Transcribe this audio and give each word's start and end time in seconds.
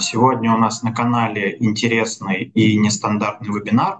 Сегодня 0.00 0.54
у 0.54 0.58
нас 0.58 0.82
на 0.82 0.92
канале 0.92 1.56
интересный 1.58 2.44
и 2.44 2.76
нестандартный 2.76 3.48
вебинар. 3.48 3.98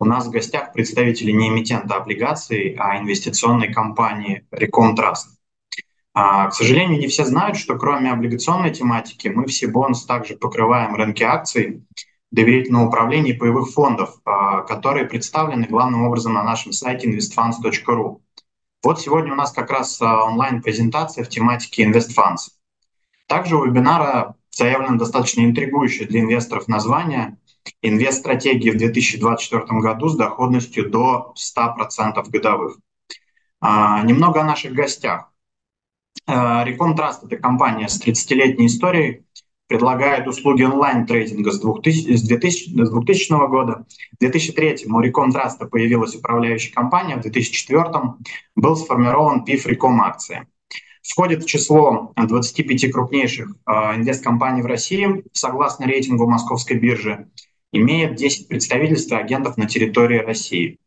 У 0.00 0.04
нас 0.04 0.26
в 0.26 0.30
гостях 0.30 0.72
представители 0.72 1.32
не 1.32 1.48
эмитента 1.48 1.96
облигаций, 1.96 2.76
а 2.78 2.98
инвестиционной 2.98 3.72
компании 3.72 4.46
Recom 4.52 4.94
Trust. 4.96 5.36
К 6.14 6.50
сожалению, 6.52 6.98
не 6.98 7.06
все 7.06 7.24
знают, 7.24 7.56
что 7.56 7.76
кроме 7.76 8.12
облигационной 8.12 8.70
тематики 8.70 9.28
мы 9.28 9.46
в 9.46 9.52
Сибонс 9.52 10.04
также 10.04 10.36
покрываем 10.36 10.94
рынки 10.94 11.22
акций, 11.22 11.84
доверительного 12.30 12.88
управления 12.88 13.30
и 13.30 13.36
паевых 13.38 13.70
фондов, 13.70 14.20
которые 14.66 15.06
представлены 15.06 15.66
главным 15.66 16.02
образом 16.04 16.34
на 16.34 16.42
нашем 16.42 16.72
сайте 16.72 17.10
investfunds.ru. 17.10 18.20
Вот 18.82 19.00
сегодня 19.00 19.32
у 19.32 19.36
нас 19.36 19.52
как 19.52 19.70
раз 19.70 20.00
онлайн-презентация 20.00 21.24
в 21.24 21.28
тематике 21.28 21.84
InvestFunds. 21.84 22.50
Также 23.26 23.56
у 23.56 23.64
вебинара 23.64 24.34
заявлено 24.50 24.96
достаточно 24.96 25.42
интригующее 25.42 26.08
для 26.08 26.20
инвесторов 26.20 26.68
название 26.68 27.38
«Инвест-стратегии 27.82 28.70
в 28.70 28.78
2024 28.78 29.80
году 29.80 30.08
с 30.08 30.16
доходностью 30.16 30.88
до 30.90 31.34
100% 31.36 32.28
годовых». 32.30 32.78
А, 33.60 34.02
немного 34.02 34.40
о 34.40 34.44
наших 34.44 34.72
гостях. 34.72 35.32
Recom 36.26 36.94
Trust– 36.94 37.18
это 37.24 37.36
компания 37.36 37.88
с 37.88 38.00
30-летней 38.00 38.66
историей, 38.66 39.24
предлагает 39.66 40.26
услуги 40.26 40.62
онлайн-трейдинга 40.62 41.50
с 41.50 41.60
2000, 41.60 42.16
с 42.16 42.22
2000, 42.22 42.84
с 42.84 42.90
2000 42.90 43.48
года. 43.48 43.86
В 44.12 44.18
2003 44.20 44.86
у 44.86 45.00
Recom 45.00 45.30
Trust 45.30 45.66
появилась 45.68 46.14
управляющая 46.14 46.72
компания, 46.72 47.16
в 47.16 47.20
2004 47.20 47.84
был 48.56 48.76
сформирован 48.76 49.44
PIF 49.44 49.66
Recom 49.66 49.98
акции– 50.00 50.46
входит 51.08 51.42
в 51.42 51.46
число 51.46 52.12
25 52.16 52.92
крупнейших 52.92 53.48
э, 53.48 53.72
инвесткомпаний 53.96 54.62
в 54.62 54.66
России, 54.66 55.24
согласно 55.32 55.86
рейтингу 55.86 56.28
Московской 56.28 56.78
биржи, 56.78 57.28
имеет 57.72 58.14
10 58.14 58.48
представительств 58.48 59.10
и 59.12 59.16
агентов 59.16 59.56
на 59.56 59.66
территории 59.66 60.18
России. 60.18 60.78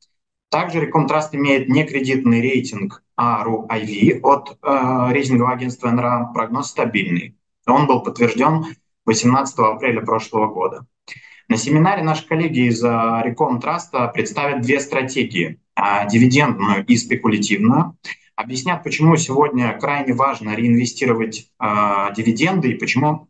Также 0.50 0.82
Рекомтраст 0.82 1.34
имеет 1.34 1.70
некредитный 1.70 2.42
рейтинг 2.42 3.04
ARU-IV 3.20 4.20
от 4.22 4.58
э, 4.62 5.14
рейтингового 5.14 5.54
агентства 5.54 5.90
НРА, 5.90 6.32
прогноз 6.34 6.68
стабильный. 6.68 7.36
Он 7.66 7.88
был 7.88 8.02
подтвержден 8.02 8.66
18 9.06 9.58
апреля 9.60 10.02
прошлого 10.02 10.48
года. 10.48 10.86
На 11.48 11.58
семинаре 11.58 12.04
наши 12.04 12.26
коллеги 12.28 12.70
из 12.70 12.82
Реком 12.82 13.60
Траста 13.60 14.08
представят 14.08 14.62
две 14.62 14.80
стратегии– 14.80 15.60
дивидендную 16.10 16.86
и 16.86 16.96
спекулятивную– 16.96 17.98
объяснят, 18.42 18.84
почему 18.84 19.16
сегодня 19.18 19.78
крайне 19.80 20.14
важно 20.14 20.56
реинвестировать 20.56 21.50
э, 21.60 21.66
дивиденды 22.16 22.72
и 22.72 22.78
почему 22.78 23.30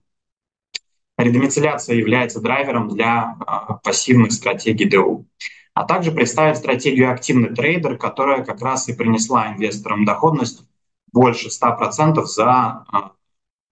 редомицеляция 1.18 1.96
является 1.98 2.42
драйвером 2.42 2.90
для 2.90 3.36
э, 3.40 3.74
пассивных 3.84 4.32
стратегий 4.32 4.86
ДУ. 4.86 5.28
А 5.74 5.84
также 5.84 6.12
представят 6.12 6.58
стратегию 6.58 7.12
активный 7.12 7.54
трейдер, 7.54 7.98
которая 7.98 8.44
как 8.44 8.62
раз 8.62 8.90
и 8.90 8.94
принесла 8.94 9.54
инвесторам 9.54 10.06
доходность 10.06 10.64
больше 11.12 11.50
100% 11.50 12.24
за 12.24 12.86
э, 12.92 12.98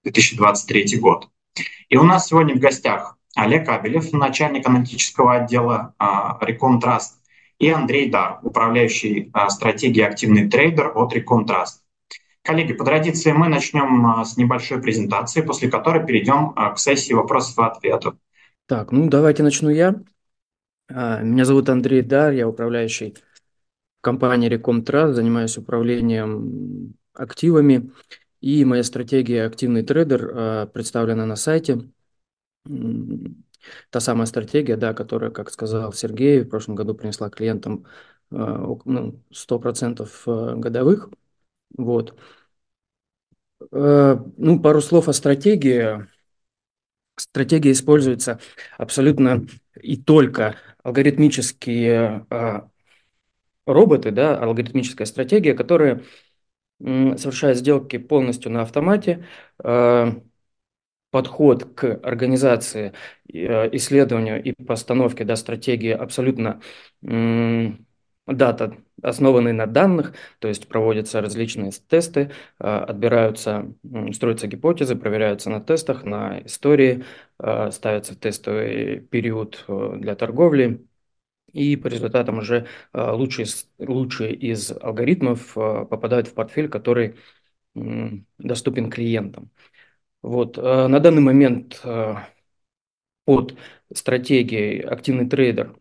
2023 0.04 0.98
год. 1.00 1.30
И 1.90 1.98
у 1.98 2.04
нас 2.04 2.28
сегодня 2.28 2.56
в 2.56 2.60
гостях 2.60 3.17
Олег 3.36 3.67
Абелев, 3.70 4.12
начальник 4.14 4.67
аналитического 4.67 5.36
отдела 5.36 5.94
Recom 6.00 6.80
Trust, 6.82 7.19
и 7.60 7.70
Андрей 7.70 8.10
Дар, 8.10 8.40
управляющий 8.42 9.30
а, 9.34 9.50
стратегией 9.50 10.06
«Активный 10.06 10.50
трейдер» 10.50 10.92
от 10.96 11.14
Recontrast. 11.14 11.82
Коллеги, 12.42 12.74
по 12.74 12.86
традиции 12.86 13.34
мы 13.34 13.50
начнем 13.50 14.06
а, 14.08 14.24
с 14.24 14.38
небольшой 14.38 14.82
презентации, 14.82 15.42
после 15.42 15.70
которой 15.70 16.06
перейдем 16.06 16.54
а, 16.56 16.74
к 16.74 16.80
сессии 16.80 17.14
вопросов 17.14 17.58
и 17.60 17.64
ответов. 17.64 18.16
Так, 18.66 18.92
ну 18.92 19.10
давайте 19.10 19.44
начну 19.44 19.70
я. 19.70 20.02
Меня 20.89 21.45
зовут 21.45 21.70
Андрей 21.70 22.02
Дар, 22.02 22.32
я 22.32 22.48
управляющий 22.48 23.16
компании 24.02 24.50
Recontrast, 24.50 25.14
занимаюсь 25.14 25.58
управлением 25.58 26.95
активами, 27.14 27.92
и 28.42 28.66
моя 28.66 28.82
стратегия 28.83 29.45
«Активный 29.45 29.83
трейдер» 29.83 30.67
представлена 30.73 31.28
на 31.28 31.36
сайте 31.36 31.89
та 33.89 33.99
самая 33.99 34.25
стратегия, 34.25 34.77
да, 34.77 34.93
которая, 34.93 35.31
как 35.31 35.49
сказал 35.52 35.93
Сергей, 35.93 36.42
в 36.42 36.49
прошлом 36.49 36.75
году 36.75 36.93
принесла 36.93 37.30
клиентам 37.30 37.86
э, 38.31 38.36
ну, 38.86 39.21
100% 39.31 40.23
э, 40.27 40.55
годовых. 40.55 41.09
Вот. 41.77 42.17
Э, 43.71 44.17
ну, 44.37 44.59
пару 44.61 44.81
слов 44.81 45.08
о 45.08 45.14
стратегии. 45.14 46.08
Стратегия 47.15 47.73
используется 47.73 48.39
абсолютно 48.77 49.45
и 49.81 49.97
только 50.02 50.55
алгоритмические 50.83 52.26
роботы, 53.65 54.11
да, 54.11 54.37
алгоритмическая 54.37 55.05
стратегия, 55.05 55.53
которая 55.53 56.02
совершает 56.80 57.58
сделки 57.58 57.97
полностью 57.97 58.53
на 58.53 58.61
автомате, 58.61 59.26
подход 61.11 61.65
к 61.75 61.99
организации, 62.03 62.93
э, 63.31 63.70
исследованию 63.75 64.43
и 64.43 64.53
постановке 64.53 65.23
да, 65.25 65.36
стратегии 65.36 65.92
абсолютно 65.92 66.61
дата, 68.27 68.77
основанный 69.02 69.53
на 69.53 69.65
данных, 69.65 70.14
то 70.39 70.47
есть 70.47 70.67
проводятся 70.67 71.20
различные 71.21 71.71
тесты, 71.87 72.31
э, 72.59 72.64
отбираются, 72.64 73.73
строятся 74.14 74.47
гипотезы, 74.47 74.95
проверяются 74.95 75.49
на 75.49 75.61
тестах, 75.61 76.03
на 76.03 76.42
истории, 76.45 77.03
э, 77.39 77.71
ставится 77.71 78.15
тестовый 78.20 78.99
период 78.99 79.65
для 79.67 80.15
торговли, 80.15 80.86
и 81.52 81.76
по 81.76 81.87
результатам 81.87 82.37
уже 82.39 82.67
лучшие, 82.93 83.47
лучшие 83.80 84.36
из 84.36 84.71
алгоритмов 84.71 85.55
попадают 85.55 86.27
в 86.27 86.36
портфель, 86.36 86.70
который 86.70 87.15
доступен 88.37 88.91
клиентам. 88.91 89.49
Вот, 90.22 90.58
э, 90.58 90.88
на 90.88 91.00
данный 91.00 91.22
момент 91.22 91.80
э, 91.84 92.16
под 93.26 93.56
стратегией 93.94 94.82
активный 94.82 95.28
трейдер 95.30 95.76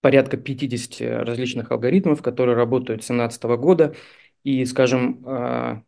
порядка 0.00 0.36
50 0.36 1.00
различных 1.24 1.70
алгоритмов, 1.70 2.22
которые 2.22 2.56
работают 2.56 3.02
с 3.02 3.06
2017 3.06 3.56
года. 3.56 3.94
И, 4.44 4.64
скажем, 4.64 5.24
э, 5.26 5.82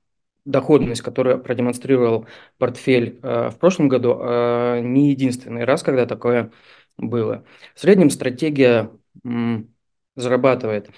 доходность, 0.44 1.02
которую 1.02 1.40
продемонстрировал 1.42 2.26
портфель 2.58 3.20
в 3.22 3.54
прошлом 3.60 3.88
году, 3.88 4.14
не 4.82 5.10
единственный 5.10 5.64
раз, 5.64 5.82
когда 5.82 6.06
такое 6.06 6.50
было. 6.96 7.44
В 7.74 7.80
среднем 7.80 8.08
стратегия 8.08 8.90
зарабатывает 10.16 10.90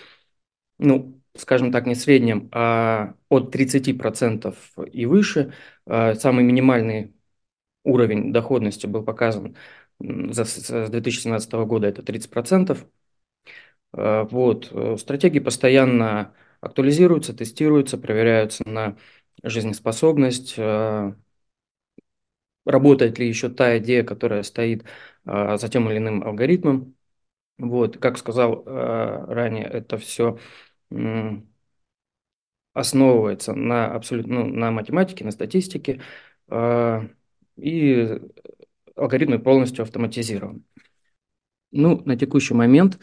ну, 0.79 1.20
скажем 1.37 1.73
так, 1.73 1.87
не 1.87 1.95
среднем, 1.95 2.49
а 2.53 3.15
от 3.29 3.51
30% 3.51 4.57
и 4.93 5.07
выше. 5.07 5.53
А, 5.87 6.15
самый 6.15 6.45
минимальный 6.45 7.15
уровень 7.85 8.33
доходности 8.33 8.87
был 8.87 9.05
показан 9.05 9.57
за, 9.99 10.45
с 10.45 10.89
2017 10.91 11.65
года, 11.67 11.87
это 11.89 12.03
30%. 12.03 12.87
А, 13.93 14.25
вот. 14.25 14.71
Э, 14.73 14.97
стратегии 14.99 15.41
постоянно 15.41 16.35
актуализируются, 16.61 17.35
тестируются, 17.35 17.99
проверяются 17.99 18.69
на 18.69 18.97
жизнеспособность, 19.43 20.55
а, 20.59 21.15
работает 22.65 23.19
ли 23.19 23.27
еще 23.29 23.49
та 23.49 23.79
идея, 23.79 24.05
которая 24.05 24.43
стоит 24.43 24.85
за 25.25 25.69
тем 25.71 25.89
или 25.91 25.99
иным 25.99 26.23
алгоритмом. 26.23 26.95
Вот, 27.59 27.99
как 27.99 28.19
сказал 28.19 28.65
ранее, 28.65 29.65
это 29.65 29.99
все 29.99 30.39
основывается 32.73 33.53
на 33.55 33.95
абсолютно 33.95 34.45
ну, 34.45 34.47
на 34.47 34.71
математике, 34.71 35.25
на 35.25 35.31
статистике, 35.31 36.01
э, 36.49 37.09
и 37.57 38.21
алгоритмы 38.97 39.39
полностью 39.39 39.83
автоматизированы. 39.83 40.63
Ну, 41.73 42.03
на 42.05 42.17
текущий 42.17 42.55
момент 42.55 42.99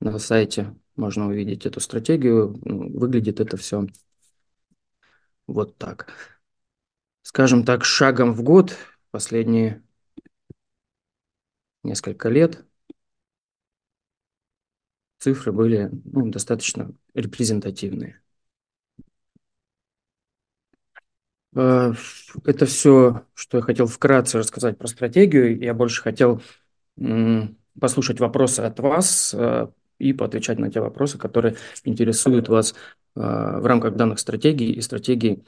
на 0.00 0.18
сайте 0.18 0.74
можно 0.96 1.26
увидеть 1.28 1.66
эту 1.66 1.80
стратегию. 1.80 2.58
Ну, 2.64 2.98
выглядит 2.98 3.40
это 3.40 3.56
все 3.56 3.86
вот 5.46 5.76
так. 5.78 6.12
Скажем 7.22 7.64
так, 7.64 7.84
шагом 7.84 8.32
в 8.32 8.42
год 8.42 8.76
последние 9.10 9.82
несколько 11.82 12.28
лет 12.28 12.64
цифры 15.22 15.52
были 15.52 15.90
ну, 16.04 16.28
достаточно 16.28 16.92
репрезентативные. 17.14 18.20
Э, 21.54 21.92
это 22.44 22.66
все, 22.66 23.24
что 23.34 23.58
я 23.58 23.62
хотел 23.62 23.86
вкратце 23.86 24.38
рассказать 24.38 24.78
про 24.78 24.86
стратегию. 24.88 25.58
Я 25.58 25.74
больше 25.74 26.02
хотел 26.02 26.42
послушать 27.80 28.20
вопросы 28.20 28.60
от 28.60 28.78
вас 28.80 29.34
э, 29.34 29.68
и 29.98 30.12
поотвечать 30.12 30.58
на 30.58 30.70
те 30.70 30.80
вопросы, 30.80 31.18
которые 31.18 31.56
интересуют 31.84 32.48
вас 32.48 32.72
э, 32.72 33.20
в 33.20 33.64
рамках 33.64 33.94
данных 33.94 34.18
стратегий 34.18 34.72
и 34.72 34.80
стратегий 34.80 35.44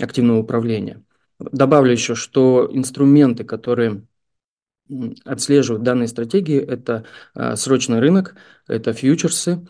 активного 0.00 0.38
управления. 0.38 1.04
Добавлю 1.38 1.92
еще, 1.92 2.14
что 2.16 2.68
инструменты, 2.72 3.44
которые 3.44 4.02
отслеживают 5.24 5.82
данные 5.82 6.08
стратегии, 6.08 6.58
это 6.58 7.04
а, 7.34 7.56
срочный 7.56 8.00
рынок, 8.00 8.34
это 8.66 8.92
фьючерсы, 8.92 9.66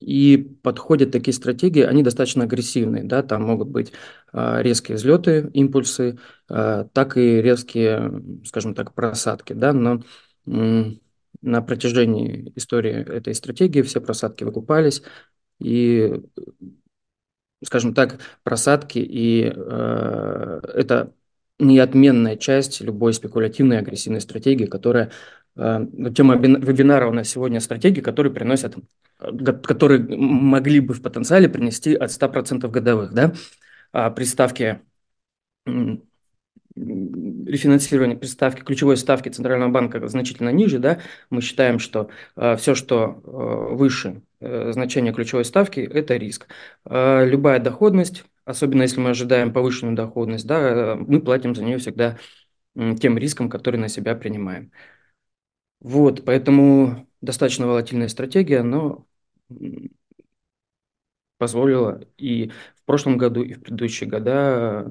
и 0.00 0.36
подходят 0.62 1.10
такие 1.10 1.32
стратегии, 1.32 1.82
они 1.82 2.02
достаточно 2.02 2.44
агрессивные, 2.44 3.04
да, 3.04 3.22
там 3.22 3.44
могут 3.44 3.68
быть 3.68 3.92
э, 4.32 4.62
резкие 4.62 4.96
взлеты, 4.96 5.50
импульсы, 5.54 6.18
э, 6.50 6.84
так 6.92 7.16
и 7.16 7.40
резкие, 7.40 8.22
скажем 8.44 8.74
так, 8.74 8.94
просадки, 8.94 9.54
да, 9.54 9.72
но 9.72 10.02
на 10.44 11.62
протяжении 11.62 12.52
истории 12.56 12.92
этой 12.92 13.34
стратегии 13.34 13.82
все 13.82 14.00
просадки 14.00 14.44
выкупались, 14.44 15.02
и, 15.58 16.22
скажем 17.64 17.94
так, 17.94 18.20
просадки, 18.42 18.98
и 18.98 19.50
э, 19.54 20.60
это 20.74 21.14
неотменная 21.58 22.36
часть 22.36 22.80
любой 22.80 23.14
спекулятивной 23.14 23.78
агрессивной 23.78 24.20
стратегии, 24.20 24.66
которая 24.66 25.10
э, 25.56 25.86
Тема 26.14 26.36
вебинара 26.36 27.08
у 27.08 27.12
нас 27.12 27.28
сегодня 27.28 27.60
стратегии, 27.60 28.00
которые 28.00 28.32
приносят 28.32 28.76
которые 29.18 30.00
могли 30.00 30.80
бы 30.80 30.94
в 30.94 31.02
потенциале 31.02 31.48
принести 31.48 31.94
от 31.94 32.10
100% 32.10 32.68
годовых. 32.68 33.12
Да? 33.14 33.32
А 33.92 34.10
рефинансирования 36.76 38.16
при 38.16 38.26
ставке, 38.26 38.62
ключевой 38.62 38.98
ставки 38.98 39.30
Центрального 39.30 39.70
банка 39.70 40.06
значительно 40.08 40.50
ниже, 40.50 40.78
да, 40.78 41.00
мы 41.30 41.40
считаем, 41.40 41.78
что 41.78 42.10
э, 42.36 42.56
все, 42.56 42.74
что 42.74 43.22
э, 43.24 43.74
выше 43.74 44.20
э, 44.40 44.72
значения 44.72 45.12
ключевой 45.12 45.46
ставки, 45.46 45.80
это 45.80 46.16
риск. 46.16 46.48
Э, 46.84 47.24
любая 47.24 47.60
доходность, 47.60 48.24
особенно 48.46 48.82
если 48.82 49.00
мы 49.00 49.10
ожидаем 49.10 49.52
повышенную 49.52 49.96
доходность, 49.96 50.46
да, 50.46 50.96
мы 50.96 51.20
платим 51.20 51.54
за 51.56 51.64
нее 51.64 51.78
всегда 51.78 52.18
э, 52.76 52.96
тем 52.96 53.18
риском, 53.18 53.50
который 53.50 53.78
на 53.78 53.88
себя 53.88 54.16
принимаем. 54.16 54.72
Вот, 55.80 56.24
поэтому 56.24 57.08
достаточно 57.20 57.66
волатильная 57.66 58.08
стратегия, 58.08 58.62
но 58.62 59.06
позволила 61.38 62.00
и 62.16 62.48
в 62.76 62.82
прошлом 62.84 63.18
году, 63.18 63.42
и 63.42 63.54
в 63.54 63.62
предыдущие 63.62 64.08
года 64.08 64.90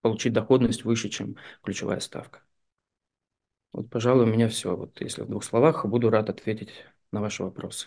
получить 0.00 0.32
доходность 0.32 0.84
выше, 0.84 1.08
чем 1.10 1.36
ключевая 1.62 2.00
ставка. 2.00 2.40
Вот, 3.72 3.90
пожалуй, 3.90 4.24
у 4.24 4.26
меня 4.26 4.48
все. 4.48 4.74
Вот 4.76 5.00
если 5.00 5.22
в 5.22 5.28
двух 5.28 5.44
словах, 5.44 5.84
буду 5.86 6.10
рад 6.10 6.30
ответить 6.30 6.70
на 7.12 7.20
ваши 7.20 7.42
вопросы. 7.44 7.86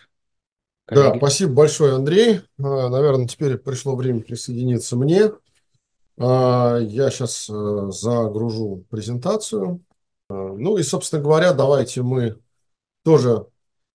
Коллеги. 0.86 1.12
Да, 1.12 1.18
спасибо 1.18 1.52
большое, 1.52 1.94
Андрей. 1.94 2.40
А, 2.58 2.88
наверное, 2.88 3.28
теперь 3.28 3.56
пришло 3.58 3.96
время 3.96 4.20
присоединиться 4.22 4.96
мне. 4.96 5.32
А, 6.18 6.78
я 6.78 7.10
сейчас 7.10 7.48
э, 7.48 7.90
загружу 7.92 8.84
презентацию. 8.90 9.84
А, 10.28 10.34
ну 10.34 10.76
и, 10.76 10.82
собственно 10.82 11.22
говоря, 11.22 11.52
давайте 11.52 12.02
мы 12.02 12.38
тоже 13.04 13.46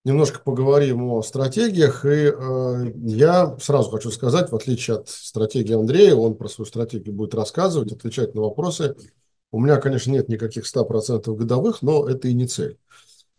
немножко 0.03 0.39
поговорим 0.39 1.03
о 1.03 1.21
стратегиях. 1.21 2.05
И 2.05 2.31
э, 2.33 2.91
я 2.95 3.57
сразу 3.59 3.89
хочу 3.91 4.11
сказать, 4.11 4.51
в 4.51 4.55
отличие 4.55 4.97
от 4.97 5.09
стратегии 5.09 5.73
Андрея, 5.75 6.15
он 6.15 6.35
про 6.35 6.47
свою 6.47 6.67
стратегию 6.67 7.13
будет 7.15 7.35
рассказывать, 7.35 7.91
отвечать 7.91 8.35
на 8.35 8.41
вопросы. 8.41 8.95
У 9.51 9.59
меня, 9.59 9.77
конечно, 9.77 10.11
нет 10.11 10.29
никаких 10.29 10.65
100% 10.65 11.35
годовых, 11.35 11.81
но 11.81 12.07
это 12.07 12.27
и 12.27 12.33
не 12.33 12.47
цель. 12.47 12.77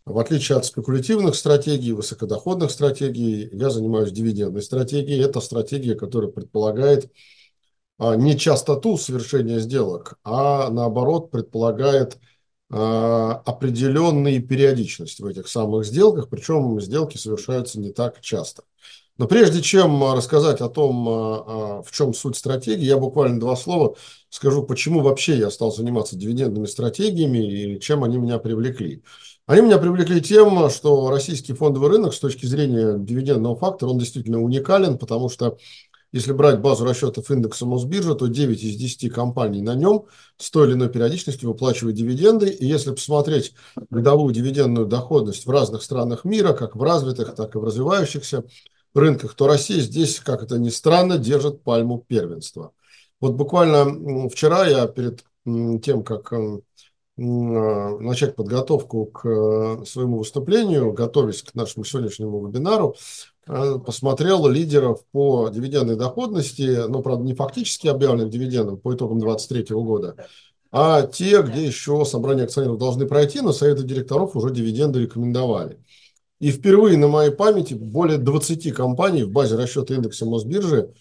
В 0.07 0.21
отличие 0.21 0.57
от 0.57 0.65
спекулятивных 0.65 1.35
стратегий, 1.35 1.93
высокодоходных 1.93 2.71
стратегий, 2.71 3.49
я 3.53 3.71
занимаюсь 3.71 4.13
дивидендной 4.13 4.63
стратегией. 4.63 5.21
Это 5.21 5.41
стратегия, 5.41 5.97
которая 5.97 6.31
предполагает 6.31 7.11
а, 7.99 8.15
не 8.15 8.39
частоту 8.39 8.99
совершения 8.99 9.59
сделок, 9.59 10.17
а 10.23 10.71
наоборот 10.71 11.33
предполагает 11.33 12.19
а, 12.71 13.43
определенные 13.45 14.39
периодичность 14.39 15.19
в 15.19 15.27
этих 15.27 15.49
самых 15.49 15.85
сделках, 15.85 16.29
причем 16.29 16.81
сделки 16.81 17.17
совершаются 17.17 17.81
не 17.81 17.91
так 17.91 18.21
часто. 18.21 18.63
Но 19.19 19.27
прежде 19.27 19.61
чем 19.61 20.13
рассказать 20.13 20.61
о 20.61 20.69
том, 20.69 21.09
а, 21.09 21.83
в 21.83 21.91
чем 21.91 22.15
суть 22.15 22.37
стратегии, 22.37 22.85
я 22.85 22.97
буквально 22.97 23.41
два 23.41 23.57
слова 23.57 23.97
скажу, 24.29 24.63
почему 24.63 25.01
вообще 25.01 25.37
я 25.37 25.51
стал 25.51 25.73
заниматься 25.73 26.15
дивидендными 26.15 26.67
стратегиями 26.67 27.39
и 27.39 27.81
чем 27.81 28.05
они 28.05 28.19
меня 28.19 28.39
привлекли. 28.39 29.03
Они 29.47 29.63
меня 29.63 29.79
привлекли 29.79 30.21
тем, 30.21 30.69
что 30.71 31.09
российский 31.09 31.53
фондовый 31.53 31.91
рынок 31.91 32.15
с 32.15 32.19
точки 32.19 32.47
зрения 32.47 32.99
дивидендного 32.99 33.57
фактора, 33.57 33.91
он 33.91 33.99
действительно 33.99 34.43
уникален, 34.43 34.99
потому 34.99 35.29
что 35.29 35.57
если 36.11 36.33
брать 36.33 36.61
базу 36.61 36.85
расчетов 36.85 37.31
индекса 37.31 37.65
Мосбиржи, 37.65 38.17
то 38.17 38.27
9 38.27 38.63
из 38.63 38.75
10 38.75 39.13
компаний 39.13 39.63
на 39.63 39.77
нем 39.77 40.07
с 40.37 40.51
той 40.51 40.67
или 40.67 40.75
иной 40.75 40.89
периодичностью 40.89 41.49
выплачивают 41.49 41.97
дивиденды. 41.97 42.49
И 42.49 42.67
если 42.67 42.91
посмотреть 42.91 43.55
годовую 43.91 44.35
дивидендную 44.35 44.87
доходность 44.87 45.47
в 45.47 45.51
разных 45.51 45.83
странах 45.83 46.25
мира, 46.25 46.53
как 46.53 46.75
в 46.75 46.83
развитых, 46.83 47.35
так 47.37 47.55
и 47.55 47.59
в 47.59 47.65
развивающихся 47.65 48.45
рынках, 48.95 49.35
то 49.35 49.47
Россия 49.47 49.81
здесь, 49.81 50.19
как 50.19 50.43
это 50.43 50.59
ни 50.59 50.71
странно, 50.71 51.19
держит 51.19 51.63
пальму 51.63 52.05
первенства. 52.09 52.73
Вот 53.21 53.35
буквально 53.35 54.29
вчера 54.29 54.67
я 54.67 54.89
перед 54.89 55.23
тем, 55.45 56.03
как 56.03 56.33
начать 57.17 58.37
подготовку 58.37 59.07
к 59.07 59.27
э, 59.27 59.85
своему 59.87 60.19
выступлению, 60.19 60.93
готовясь 60.93 61.43
к 61.43 61.55
нашему 61.55 61.85
сегодняшнему 61.85 62.47
вебинару, 62.47 62.95
Э, 63.49 63.79
посмотрел 63.85 64.49
лидеров 64.49 65.05
по 65.13 65.49
дивидендной 65.49 65.95
доходности, 65.95 66.89
но, 66.89 67.01
правда, 67.01 67.25
не 67.25 67.35
фактически 67.35 67.87
объявленных 67.87 68.31
дивидендов 68.31 68.83
по 68.83 68.93
итогам 68.95 69.21
2023 69.21 69.77
года, 69.77 70.17
а 70.73 71.03
те, 71.03 71.43
где 71.43 71.65
еще 71.65 72.05
собрание 72.05 72.45
акционеров 72.45 72.79
должны 72.79 73.07
пройти, 73.07 73.41
но 73.41 73.53
советы 73.53 73.85
директоров 73.85 74.35
уже 74.35 74.53
дивиденды 74.53 75.01
рекомендовали. 75.01 75.79
И 76.41 76.51
впервые 76.51 76.99
на 76.99 77.07
моей 77.07 77.31
памяти 77.31 77.75
более 77.75 78.19
20 78.19 78.75
компаний 78.75 79.23
в 79.23 79.31
базе 79.31 79.57
расчета 79.57 79.95
индекса 79.95 80.27
Мосбиржи 80.27 80.93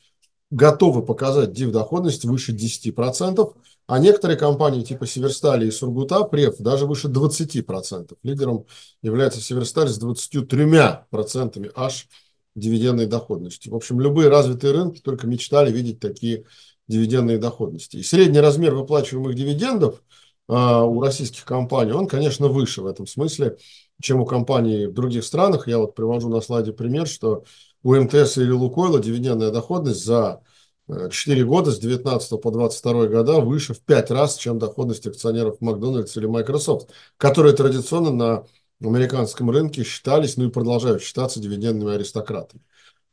готовы 0.52 1.04
показать 1.04 1.52
див-доходность 1.52 2.26
выше 2.26 2.56
10%, 2.56 3.54
а 3.88 4.00
некоторые 4.00 4.38
компании 4.38 4.84
типа 4.84 5.06
Северстали 5.06 5.68
и 5.68 5.72
Сургута, 5.72 6.24
Прев, 6.24 6.58
даже 6.58 6.86
выше 6.86 7.08
20%. 7.08 8.16
Лидером 8.24 8.66
является 9.02 9.42
Северсталь 9.42 9.90
с 9.90 10.02
23% 10.02 11.72
аж 11.76 12.08
дивидендной 12.56 13.06
доходности. 13.06 13.70
В 13.70 13.76
общем, 13.76 14.00
любые 14.00 14.30
развитые 14.30 14.74
рынки 14.74 15.02
только 15.02 15.28
мечтали 15.28 15.72
видеть 15.72 16.00
такие 16.00 16.46
дивидендные 16.88 17.38
доходности. 17.38 17.98
И 17.98 18.04
средний 18.04 18.40
размер 18.40 18.74
выплачиваемых 18.74 19.36
дивидендов 19.36 20.02
а, 20.48 20.84
у 20.84 21.02
российских 21.02 21.46
компаний, 21.46 21.92
он, 21.92 22.08
конечно, 22.08 22.48
выше 22.48 22.82
в 22.82 22.86
этом 22.86 23.08
смысле, 23.08 23.58
чем 24.02 24.22
у 24.22 24.26
компаний 24.26 24.88
в 24.88 24.94
других 24.94 25.24
странах. 25.24 25.68
Я 25.68 25.80
вот 25.80 25.96
привожу 25.96 26.30
на 26.30 26.42
слайде 26.42 26.74
пример, 26.74 27.08
что 27.08 27.44
у 27.84 27.96
МТС 27.96 28.38
или 28.38 28.52
Лукойла 28.52 29.00
дивидендная 29.00 29.52
доходность 29.52 30.04
за 30.04 30.42
4 30.88 31.42
э, 31.42 31.46
года 31.46 31.72
с 31.72 31.80
19 31.80 32.42
по 32.42 32.52
22 32.52 33.08
года 33.08 33.40
выше 33.40 33.74
в 33.74 33.82
5 33.82 34.12
раз, 34.12 34.38
чем 34.38 34.60
доходность 34.60 35.08
акционеров 35.08 35.62
Макдональдс 35.62 36.16
или 36.18 36.26
Microsoft, 36.26 36.90
которые 37.18 37.56
традиционно 37.56 38.12
на 38.12 38.46
американском 38.88 39.50
рынке 39.50 39.84
считались, 39.84 40.38
ну 40.38 40.48
и 40.48 40.52
продолжают 40.52 41.02
считаться 41.02 41.40
дивидендными 41.40 41.96
аристократами. 41.96 42.62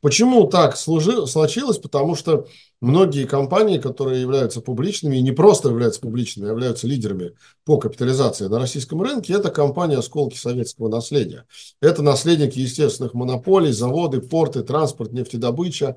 Почему 0.03 0.47
так 0.47 0.75
служи, 0.75 1.25
случилось? 1.27 1.77
Потому 1.77 2.15
что 2.15 2.45
многие 2.81 3.25
компании, 3.25 3.77
которые 3.77 4.19
являются 4.19 4.59
публичными, 4.59 5.15
и 5.15 5.21
не 5.21 5.31
просто 5.31 5.69
являются 5.69 6.01
публичными, 6.01 6.49
а 6.49 6.51
являются 6.51 6.87
лидерами 6.87 7.35
по 7.63 7.77
капитализации 7.77 8.47
на 8.47 8.59
российском 8.59 9.01
рынке, 9.01 9.31
это 9.31 9.49
компании 9.49 9.97
«Осколки 9.97 10.35
советского 10.35 10.89
наследия». 10.89 11.45
Это 11.79 12.01
наследники 12.01 12.59
естественных 12.59 13.13
монополий, 13.13 13.71
заводы, 13.71 14.19
порты, 14.19 14.63
транспорт, 14.63 15.13
нефтедобыча. 15.13 15.95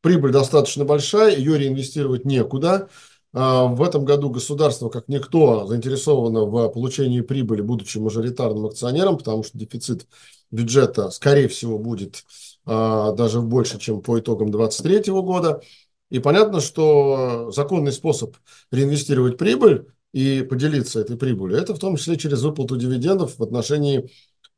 Прибыль 0.00 0.32
достаточно 0.32 0.84
большая, 0.84 1.36
ее 1.36 1.58
реинвестировать 1.58 2.24
некуда. 2.24 2.88
А, 3.32 3.64
в 3.66 3.82
этом 3.82 4.04
году 4.04 4.30
государство, 4.30 4.88
как 4.88 5.08
никто, 5.08 5.66
заинтересовано 5.66 6.46
в 6.46 6.68
получении 6.68 7.20
прибыли, 7.20 7.60
будучи 7.60 7.98
мажоритарным 7.98 8.66
акционером, 8.66 9.18
потому 9.18 9.44
что 9.44 9.58
дефицит 9.58 10.06
бюджета, 10.50 11.10
скорее 11.10 11.48
всего, 11.48 11.78
будет 11.78 12.24
а, 12.64 13.12
даже 13.12 13.40
больше, 13.40 13.78
чем 13.78 14.00
по 14.02 14.18
итогам 14.18 14.50
2023 14.50 15.12
года. 15.12 15.62
И 16.10 16.18
понятно, 16.18 16.60
что 16.60 17.50
законный 17.52 17.92
способ 17.92 18.36
реинвестировать 18.72 19.38
прибыль 19.38 19.86
и 20.12 20.42
поделиться 20.42 21.00
этой 21.00 21.16
прибылью, 21.16 21.58
это 21.58 21.74
в 21.74 21.78
том 21.78 21.96
числе 21.96 22.16
через 22.16 22.42
выплату 22.42 22.76
дивидендов 22.76 23.38
в 23.38 23.42
отношении 23.42 24.10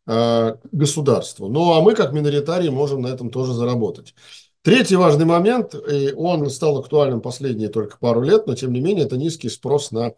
э, 0.07 0.57
государства. 0.73 1.49
Ну 1.49 1.75
а 1.75 1.83
мы, 1.83 1.95
как 1.95 2.15
миноритарии, 2.15 2.71
можем 2.71 3.03
на 3.03 3.09
этом 3.09 3.31
тоже 3.31 3.53
заработать. 3.53 4.15
Третий 4.63 4.95
важный 4.95 5.25
момент, 5.25 5.75
и 5.75 6.13
он 6.13 6.49
стал 6.49 6.79
актуальным 6.79 7.21
последние 7.21 7.69
только 7.69 7.99
пару 7.99 8.23
лет, 8.23 8.47
но 8.47 8.55
тем 8.55 8.73
не 8.73 8.81
менее 8.81 9.07
это 9.07 9.17
низкий 9.17 9.49
спрос 9.49 9.91
на 9.91 10.15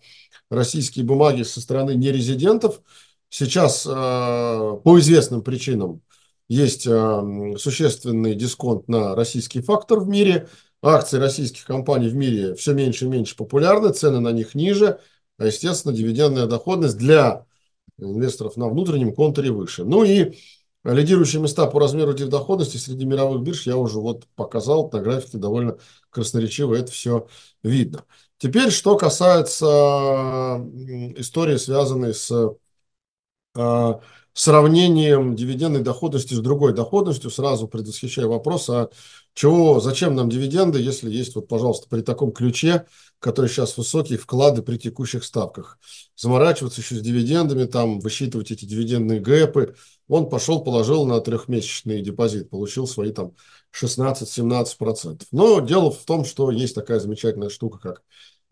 российские 0.50 1.06
бумаги 1.06 1.42
со 1.44 1.62
стороны 1.62 1.94
нерезидентов. 1.94 2.82
Сейчас 3.30 3.86
э, 3.86 3.90
по 3.90 4.98
известным 4.98 5.40
причинам 5.42 6.02
есть 6.46 6.86
э, 6.86 7.54
существенный 7.56 8.34
дисконт 8.34 8.86
на 8.86 9.14
российский 9.14 9.62
фактор 9.62 10.00
в 10.00 10.08
мире, 10.08 10.46
акции 10.82 11.18
российских 11.18 11.64
компаний 11.64 12.08
в 12.08 12.14
мире 12.14 12.54
все 12.54 12.74
меньше 12.74 13.06
и 13.06 13.08
меньше 13.08 13.36
популярны, 13.36 13.94
цены 13.94 14.20
на 14.20 14.30
них 14.30 14.54
ниже, 14.54 15.00
а, 15.38 15.46
естественно, 15.46 15.94
дивидендная 15.94 16.46
доходность 16.46 16.98
для 16.98 17.46
инвесторов 17.98 18.56
на 18.56 18.68
внутреннем 18.68 19.14
контуре 19.14 19.50
выше. 19.50 19.84
Ну 19.84 20.04
и 20.04 20.36
лидирующие 20.84 21.40
места 21.40 21.66
по 21.66 21.80
размеру 21.80 22.14
доходности 22.14 22.76
среди 22.76 23.04
мировых 23.06 23.42
бирж 23.42 23.66
я 23.66 23.76
уже 23.76 23.98
вот 23.98 24.26
показал, 24.36 24.90
на 24.92 25.00
графике 25.00 25.38
довольно 25.38 25.78
красноречиво 26.10 26.74
это 26.74 26.92
все 26.92 27.26
видно. 27.62 28.04
Теперь, 28.38 28.70
что 28.70 28.96
касается 28.96 29.66
истории, 31.16 31.56
связанной 31.56 32.14
с 32.14 32.30
а, 33.56 34.00
сравнением 34.34 35.36
дивидендной 35.36 35.80
доходности 35.80 36.34
с 36.34 36.40
другой 36.40 36.74
доходностью, 36.74 37.30
сразу 37.30 37.68
предвосхищая 37.68 38.26
вопрос, 38.26 38.68
а 38.68 38.90
чего, 39.32 39.80
зачем 39.80 40.14
нам 40.14 40.28
дивиденды, 40.28 40.80
если 40.80 41.10
есть, 41.10 41.34
вот, 41.34 41.48
пожалуйста, 41.48 41.88
при 41.88 42.02
таком 42.02 42.32
ключе, 42.32 42.86
который 43.20 43.48
сейчас 43.48 43.76
высокий, 43.76 44.16
вклады 44.16 44.62
при 44.62 44.76
текущих 44.76 45.24
ставках. 45.24 45.78
Заморачиваться 46.16 46.80
еще 46.80 46.96
с 46.96 47.00
дивидендами, 47.00 47.64
там, 47.64 48.00
высчитывать 48.00 48.50
эти 48.50 48.64
дивидендные 48.64 49.20
гэпы. 49.20 49.76
Он 50.08 50.28
пошел, 50.28 50.62
положил 50.62 51.06
на 51.06 51.20
трехмесячный 51.20 52.02
депозит, 52.02 52.50
получил 52.50 52.86
свои 52.86 53.12
там 53.12 53.32
16-17%. 53.72 55.22
Но 55.32 55.60
дело 55.60 55.90
в 55.90 56.04
том, 56.04 56.24
что 56.24 56.50
есть 56.50 56.74
такая 56.74 57.00
замечательная 57.00 57.48
штука, 57.48 57.78
как 57.78 58.02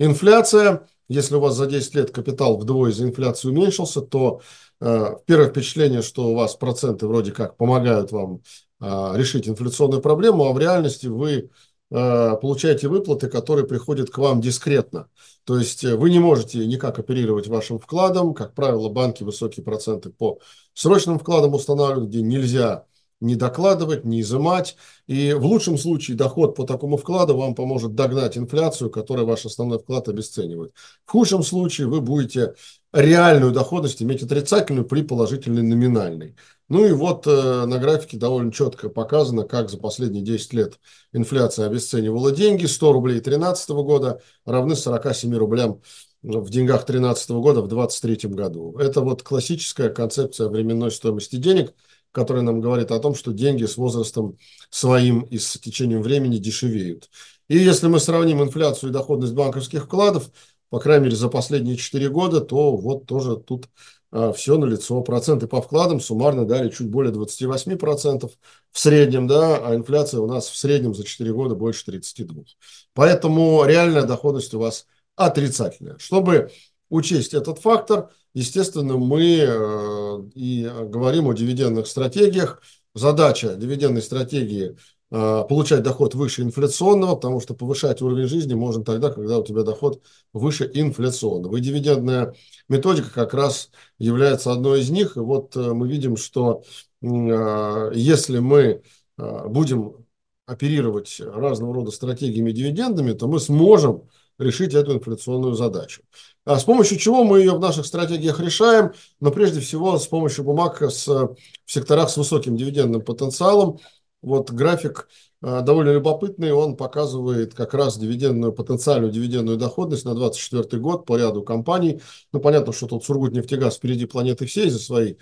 инфляция. 0.04 0.86
Если 1.08 1.34
у 1.34 1.40
вас 1.40 1.54
за 1.54 1.66
10 1.66 1.94
лет 1.94 2.10
капитал 2.10 2.56
вдвое 2.56 2.92
за 2.92 3.04
инфляцию 3.04 3.52
уменьшился, 3.52 4.00
то 4.00 4.40
э, 4.80 5.06
первое 5.26 5.50
впечатление, 5.50 6.02
что 6.02 6.28
у 6.28 6.34
вас 6.34 6.54
проценты 6.54 7.06
вроде 7.06 7.32
как 7.32 7.56
помогают 7.56 8.12
вам 8.12 8.42
а, 8.84 9.12
решить 9.16 9.48
инфляционную 9.48 10.02
проблему, 10.02 10.44
а 10.44 10.52
в 10.52 10.58
реальности 10.58 11.06
вы 11.06 11.50
а, 11.92 12.34
получаете 12.34 12.88
выплаты, 12.88 13.28
которые 13.28 13.64
приходят 13.64 14.10
к 14.10 14.18
вам 14.18 14.40
дискретно. 14.40 15.08
То 15.44 15.56
есть 15.56 15.84
э, 15.84 15.94
вы 15.94 16.10
не 16.10 16.18
можете 16.18 16.66
никак 16.66 16.98
оперировать 16.98 17.46
вашим 17.46 17.78
вкладом. 17.78 18.34
Как 18.34 18.54
правило, 18.54 18.88
банки 18.88 19.22
высокие 19.22 19.62
проценты 19.62 20.10
по 20.10 20.40
срочным 20.74 21.20
вкладам 21.20 21.54
устанавливают, 21.54 22.08
где 22.08 22.22
нельзя 22.22 22.86
не 23.22 23.36
докладывать, 23.36 24.04
не 24.04 24.20
изымать. 24.20 24.76
И 25.06 25.32
в 25.32 25.44
лучшем 25.44 25.78
случае 25.78 26.16
доход 26.16 26.54
по 26.54 26.64
такому 26.64 26.96
вкладу 26.96 27.36
вам 27.36 27.54
поможет 27.54 27.94
догнать 27.94 28.36
инфляцию, 28.36 28.90
которая 28.90 29.24
ваш 29.24 29.46
основной 29.46 29.78
вклад 29.78 30.08
обесценивает. 30.08 30.72
В 31.06 31.10
худшем 31.10 31.42
случае 31.42 31.86
вы 31.86 32.00
будете 32.00 32.54
реальную 32.92 33.52
доходность 33.52 34.02
иметь 34.02 34.22
отрицательную 34.22 34.84
при 34.84 35.02
положительной 35.02 35.62
номинальной. 35.62 36.36
Ну 36.68 36.86
и 36.86 36.92
вот 36.92 37.26
э, 37.26 37.64
на 37.66 37.78
графике 37.78 38.16
довольно 38.16 38.52
четко 38.52 38.88
показано, 38.88 39.44
как 39.44 39.70
за 39.70 39.78
последние 39.78 40.22
10 40.22 40.52
лет 40.54 40.78
инфляция 41.12 41.66
обесценивала 41.66 42.32
деньги. 42.32 42.66
100 42.66 42.92
рублей 42.92 43.20
2013 43.20 43.70
года 43.70 44.20
равны 44.44 44.74
47 44.74 45.34
рублям 45.36 45.80
в 46.22 46.50
деньгах 46.50 46.86
2013 46.86 47.30
года 47.30 47.62
в 47.62 47.68
2023 47.68 48.30
году. 48.30 48.76
Это 48.78 49.00
вот 49.00 49.22
классическая 49.22 49.90
концепция 49.90 50.48
временной 50.48 50.90
стоимости 50.90 51.36
денег, 51.36 51.74
которая 52.12 52.42
нам 52.42 52.60
говорит 52.60 52.90
о 52.90 52.98
том, 52.98 53.14
что 53.14 53.32
деньги 53.32 53.64
с 53.64 53.76
возрастом 53.76 54.38
своим 54.70 55.22
и 55.22 55.38
с 55.38 55.58
течением 55.58 56.02
времени 56.02 56.36
дешевеют. 56.36 57.10
И 57.48 57.58
если 57.58 57.88
мы 57.88 57.98
сравним 57.98 58.42
инфляцию 58.42 58.90
и 58.90 58.92
доходность 58.92 59.34
банковских 59.34 59.84
вкладов, 59.84 60.30
по 60.70 60.78
крайней 60.78 61.04
мере, 61.04 61.16
за 61.16 61.28
последние 61.28 61.76
4 61.76 62.08
года, 62.08 62.40
то 62.40 62.76
вот 62.76 63.06
тоже 63.06 63.36
тут 63.36 63.68
а, 64.10 64.32
все 64.32 64.56
на 64.56 64.64
лицо. 64.64 65.00
Проценты 65.02 65.46
по 65.46 65.60
вкладам 65.60 66.00
суммарно 66.00 66.46
дали 66.46 66.70
чуть 66.70 66.88
более 66.88 67.12
28% 67.12 68.30
в 68.70 68.78
среднем, 68.78 69.26
да, 69.26 69.58
а 69.58 69.74
инфляция 69.74 70.20
у 70.20 70.26
нас 70.26 70.48
в 70.48 70.56
среднем 70.56 70.94
за 70.94 71.04
4 71.04 71.32
года 71.32 71.54
больше 71.54 71.90
32%. 71.90 72.46
Поэтому 72.94 73.64
реальная 73.66 74.04
доходность 74.04 74.54
у 74.54 74.58
вас 74.58 74.86
отрицательная. 75.16 75.98
Чтобы 75.98 76.50
учесть 76.92 77.34
этот 77.34 77.58
фактор, 77.58 78.10
естественно, 78.34 78.96
мы 78.96 79.38
э, 79.40 80.22
и 80.34 80.70
говорим 80.84 81.28
о 81.28 81.34
дивидендных 81.34 81.86
стратегиях. 81.86 82.62
Задача 82.94 83.54
дивидендной 83.54 84.02
стратегии 84.02 84.76
Э, 85.14 85.44
получать 85.46 85.82
доход 85.82 86.14
выше 86.14 86.40
инфляционного, 86.40 87.16
потому 87.16 87.38
что 87.38 87.52
повышать 87.52 88.00
уровень 88.00 88.26
жизни 88.28 88.54
можно 88.54 88.82
тогда, 88.82 89.10
когда 89.10 89.38
у 89.38 89.44
тебя 89.44 89.62
доход 89.62 90.02
выше 90.32 90.70
инфляционного. 90.72 91.58
И 91.58 91.60
дивидендная 91.60 92.34
методика 92.70 93.10
как 93.12 93.34
раз 93.34 93.70
является 93.98 94.52
одной 94.52 94.80
из 94.80 94.88
них. 94.88 95.18
И 95.18 95.20
вот 95.20 95.54
э, 95.54 95.74
мы 95.74 95.86
видим, 95.86 96.16
что 96.16 96.62
если 97.02 98.38
мы 98.38 98.82
будем 99.16 100.06
оперировать 100.46 101.20
разного 101.20 101.74
рода 101.74 101.90
стратегиями 101.90 102.52
дивидендами, 102.52 103.12
то 103.12 103.26
мы 103.26 103.40
сможем 103.40 104.08
решить 104.38 104.74
эту 104.74 104.94
инфляционную 104.94 105.54
задачу. 105.54 106.02
А 106.44 106.58
с 106.58 106.64
помощью 106.64 106.98
чего 106.98 107.22
мы 107.22 107.38
ее 107.40 107.52
в 107.52 107.60
наших 107.60 107.86
стратегиях 107.86 108.40
решаем? 108.40 108.92
Но 109.20 109.30
прежде 109.30 109.60
всего 109.60 109.98
с 109.98 110.06
помощью 110.06 110.44
бумаг 110.44 110.82
с, 110.82 111.06
в 111.06 111.36
секторах 111.66 112.10
с 112.10 112.16
высоким 112.16 112.56
дивидендным 112.56 113.02
потенциалом, 113.02 113.78
вот 114.22 114.50
график 114.50 115.08
э, 115.42 115.62
довольно 115.62 115.90
любопытный, 115.90 116.52
он 116.52 116.76
показывает 116.76 117.54
как 117.54 117.74
раз 117.74 117.98
дивидендную, 117.98 118.52
потенциальную 118.52 119.12
дивидендную 119.12 119.56
доходность 119.56 120.04
на 120.04 120.14
2024 120.14 120.80
год 120.80 121.06
по 121.06 121.16
ряду 121.16 121.42
компаний. 121.42 122.00
Ну, 122.32 122.40
понятно, 122.40 122.72
что 122.72 122.86
тут 122.86 123.04
Сургутнефтегаз 123.04 123.76
впереди 123.76 124.06
планеты 124.06 124.46
всей 124.46 124.70
за 124.70 124.78
свои 124.78 125.14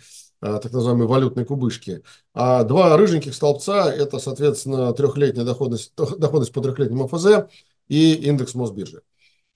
э, 0.43 0.59
так 0.63 0.73
называемые 0.73 1.09
валютные 1.09 1.47
кубышки. 1.47 2.03
А 2.35 2.65
два 2.65 2.97
рыженьких 2.97 3.35
столбца– 3.35 3.91
это, 3.93 4.19
соответственно, 4.19 4.93
трехлетняя 4.93 5.47
доходность, 5.47 5.95
доходность 5.97 6.53
по 6.53 6.61
трехлетнему 6.61 7.09
ФЗ 7.09 7.49
и 7.91 8.15
индекс 8.15 8.55
Мосбиржи. 8.55 9.03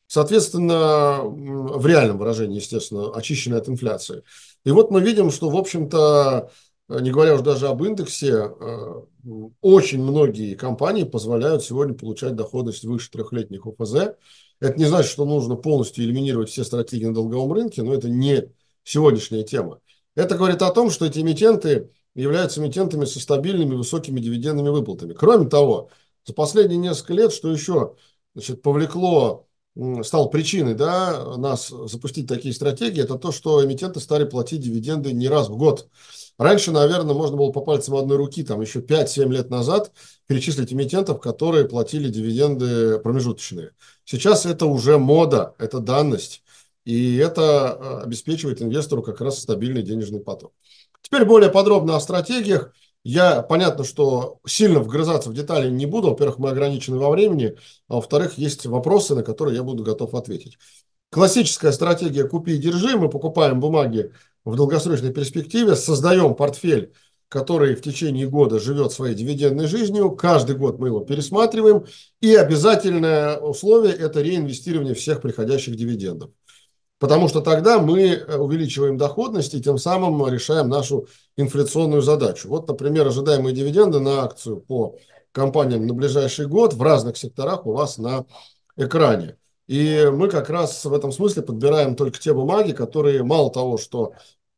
Соответственно, 0.07 1.23
в 1.23 1.87
реальном 1.87 2.19
выражении, 2.19 2.57
естественно, 2.57 3.11
очищенная 3.11 3.61
от 3.61 3.71
инфляции. 3.71 4.23
И 4.64 4.71
вот 4.71 4.91
мы 4.91 5.00
видим, 5.00 5.31
что, 5.31 5.49
в 5.49 5.57
общем-то, 5.57 6.50
Э, 6.88 7.00
не 7.00 7.11
говоря 7.11 7.35
уже 7.35 7.43
даже 7.43 7.69
об 7.69 7.83
индексе, 7.83 8.31
э, 8.31 9.03
очень 9.61 10.03
многие 10.03 10.55
компании 10.55 11.05
позволяют 11.05 11.64
сегодня 11.64 11.95
получать 11.95 12.37
доходность 12.37 12.85
выше 12.85 13.11
трехлетних 13.11 13.67
ОФЗ. 13.67 14.17
Это 14.61 14.79
не 14.79 14.85
значит, 14.85 15.11
что 15.11 15.25
нужно 15.25 15.57
полностью 15.57 16.05
элиминировать 16.05 16.50
все 16.50 16.64
стратегии 16.64 17.07
на 17.07 17.14
долговом 17.14 17.53
рынке, 17.53 17.83
но 17.83 17.95
это 17.95 18.09
не 18.09 18.50
сегодняшняя 18.83 19.43
тема. 19.43 19.81
Это 20.14 20.37
говорит 20.37 20.62
о 20.62 20.71
том, 20.71 20.91
что 20.91 21.07
эти 21.07 21.21
эмитенты 21.21 21.91
являются 22.14 22.61
эмитентами 22.61 23.05
со 23.07 23.19
стабильными 23.19 23.75
высокими 23.75 24.21
дивидендными 24.21 24.69
выплатами. 24.69 25.14
Кроме 25.14 25.49
того, 25.49 25.91
за 26.25 26.35
последние 26.35 26.79
несколько 26.79 27.14
лет, 27.14 27.33
что 27.33 27.50
еще 27.50 27.97
значит, 28.35 28.62
повлекло, 28.62 29.47
стал 30.03 30.31
причиной 30.31 30.75
да, 30.75 31.37
нас 31.37 31.69
запустить 31.69 32.29
такие 32.29 32.55
стратегии, 32.55 33.03
это 33.03 33.17
то, 33.17 33.33
что 33.33 33.64
эмитенты 33.64 34.00
стали 34.00 34.25
платить 34.25 34.61
дивиденды 34.61 35.12
не 35.12 35.29
раз 35.29 35.49
в 35.49 35.57
год. 35.57 35.88
Раньше, 36.38 36.73
наверное, 36.73 37.14
можно 37.14 37.37
было 37.37 37.50
по 37.50 37.61
пальцам 37.61 37.95
одной 37.95 38.17
руки, 38.17 38.43
там 38.43 38.61
еще 38.61 38.81
5-7 38.81 39.31
лет 39.31 39.50
назад, 39.50 39.93
перечислить 40.26 40.73
эмитентов, 40.73 41.21
которые 41.21 41.67
платили 41.67 42.09
дивиденды 42.09 42.99
промежуточные. 42.99 43.71
Сейчас 44.05 44.47
это 44.47 44.67
уже 44.67 44.99
мода, 44.99 45.55
это 45.59 45.79
данность, 45.79 46.43
и 46.85 47.17
это 47.17 47.73
а, 47.73 48.03
обеспечивает 48.03 48.62
инвестору 48.62 49.03
как 49.03 49.21
раз 49.21 49.41
стабильный 49.41 49.83
денежный 49.83 50.21
поток. 50.21 50.53
Теперь 51.03 51.25
более 51.25 51.50
подробно 51.50 51.97
о 51.97 52.00
стратегиях. 52.00 52.73
Я, 53.05 53.43
понятно, 53.43 53.85
что 53.85 54.39
сильно 54.47 54.81
вгрызаться 54.81 55.29
в 55.29 55.35
детали 55.35 55.71
не 55.71 55.85
буду. 55.85 56.09
Во-первых, 56.09 56.39
мы 56.39 56.49
ограничены 56.49 56.97
во 56.97 57.11
времени, 57.11 57.57
а 57.87 57.97
во-вторых, 57.97 58.39
есть 58.39 58.65
вопросы, 58.65 59.15
на 59.15 59.23
которые 59.23 59.57
я 59.57 59.63
буду 59.63 59.85
готов 59.85 60.15
ответить. 60.15 60.59
Классическая 61.11 61.71
стратегия 61.73 62.25
«купи 62.25 62.55
и 62.55 62.59
держи». 62.59 62.97
Мы 62.97 63.11
покупаем 63.11 63.61
бумаги 63.61 64.11
в 64.45 64.57
долгосрочной 64.57 65.13
перспективе, 65.13 65.77
создаем 65.77 66.35
портфель, 66.35 66.95
который 67.29 67.75
в 67.75 67.83
течение 67.83 68.27
года 68.27 68.59
живет 68.59 68.93
своей 68.93 69.15
дивидендной 69.15 69.67
жизнью, 69.67 70.13
каждый 70.13 70.57
год 70.57 70.79
мы 70.79 70.89
его 70.89 71.01
пересматриваем, 71.01 71.85
и 72.21 72.35
обязательное 72.35 73.37
условие– 73.37 73.93
это 73.99 74.23
реинвестирование 74.23 74.95
всех 74.95 75.21
приходящих 75.21 75.77
дивидендов. 75.77 76.31
Потому 76.99 77.29
что 77.29 77.41
тогда 77.41 77.81
мы 77.81 78.03
э, 78.03 78.37
увеличиваем 78.37 78.97
доходность 78.97 79.53
и 79.55 79.61
тем 79.61 79.79
самым 79.79 80.27
решаем 80.33 80.69
нашу 80.69 81.09
инфляционную 81.37 82.03
задачу. 82.03 82.49
Вот, 82.49 82.69
например, 82.69 83.07
ожидаемые 83.07 83.55
дивиденды 83.55 84.00
на 84.00 84.23
акцию 84.23 84.61
по 84.61 84.97
компаниям 85.33 85.87
на 85.87 85.95
ближайший 85.95 86.47
год 86.47 86.75
в 86.75 86.83
разных 86.83 87.17
секторах 87.17 87.67
у 87.67 87.73
вас 87.73 87.99
на 87.99 88.25
экране. 88.76 89.37
И 89.67 90.11
мы 90.12 90.29
как 90.29 90.50
раз 90.50 90.85
в 90.85 90.93
этом 90.93 91.11
смысле 91.11 91.43
подбираем 91.43 91.97
только 91.97 92.19
те 92.19 92.33
бумаги, 92.35 92.73
которые 92.73 93.25
мало 93.25 93.50
того, 93.50 93.79
что 93.79 94.12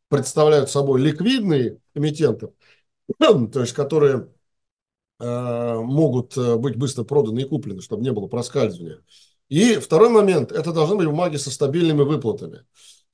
представляют 0.09 0.71
собой 0.71 1.01
ликвидные 1.01 1.79
эмитенты, 1.95 2.51
то 3.19 3.61
есть 3.61 3.73
которые 3.73 4.29
э, 5.21 5.75
могут 5.81 6.37
э, 6.37 6.57
быть 6.57 6.77
быстро 6.77 7.05
проданы 7.05 7.41
и 7.41 7.45
куплены, 7.45 7.81
чтобы 7.81 8.03
не 8.03 8.13
было 8.13 8.27
проскальзывания. 8.27 9.01
И 9.49 9.77
второй 9.77 10.09
момент– 10.09 10.51
это 10.53 10.73
должны 10.73 10.97
быть 10.97 11.07
бумаги 11.07 11.37
со 11.37 11.51
стабильными 11.51 12.03
выплатами. 12.03 12.65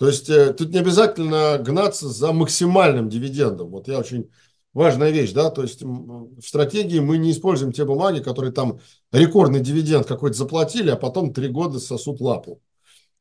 То 0.02 0.08
есть 0.08 0.28
э, 0.28 0.52
тут 0.52 0.70
не 0.70 0.80
обязательно 0.80 1.58
гнаться 1.58 2.08
за 2.08 2.32
максимальным 2.32 3.08
дивидендом. 3.08 3.68
Вот 3.70 3.86
я 3.86 4.00
очень 4.00 4.30
важная 4.74 5.10
вещь, 5.10 5.30
да, 5.30 5.48
то 5.48 5.62
есть 5.62 5.80
в 5.80 6.42
стратегии 6.44 6.98
мы 6.98 7.18
не 7.18 7.30
используем 7.30 7.72
те 7.72 7.84
бумаги, 7.84 8.20
которые 8.20 8.52
там 8.52 8.80
рекордный 9.12 9.60
дивиденд 9.60 10.04
какой-то 10.04 10.36
заплатили, 10.36 10.90
а 10.90 10.96
потом 10.96 11.32
три 11.32 11.46
года 11.46 11.78
сосут 11.78 12.20
лапу. 12.20 12.60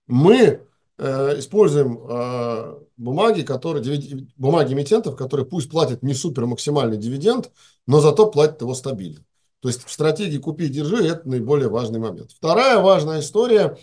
Мы 0.08 0.62
э, 0.98 1.38
используем 1.38 2.00
э, 2.00 2.80
бумаги, 2.98 3.44
которые, 3.44 3.86
бумаги 4.36 4.74
эмитентов, 4.74 5.16
которые 5.16 5.46
пусть 5.46 5.70
платят 5.70 6.02
не 6.02 6.16
супер 6.16 6.48
максимальный 6.48 6.98
дивиденд, 6.98 7.52
но 7.86 8.00
зато 8.00 8.26
платят 8.26 8.62
его 8.62 8.74
стабильно. 8.74 9.24
То 9.60 9.68
есть 9.68 9.86
в 9.86 9.92
стратегии 9.92 10.40
«купи, 10.40 10.68
держи»– 10.68 11.06
это 11.08 11.30
наиболее 11.30 11.70
важный 11.70 12.00
момент. 12.00 12.32
Вторая 12.32 12.80
важная 12.80 13.20
история, 13.20 13.78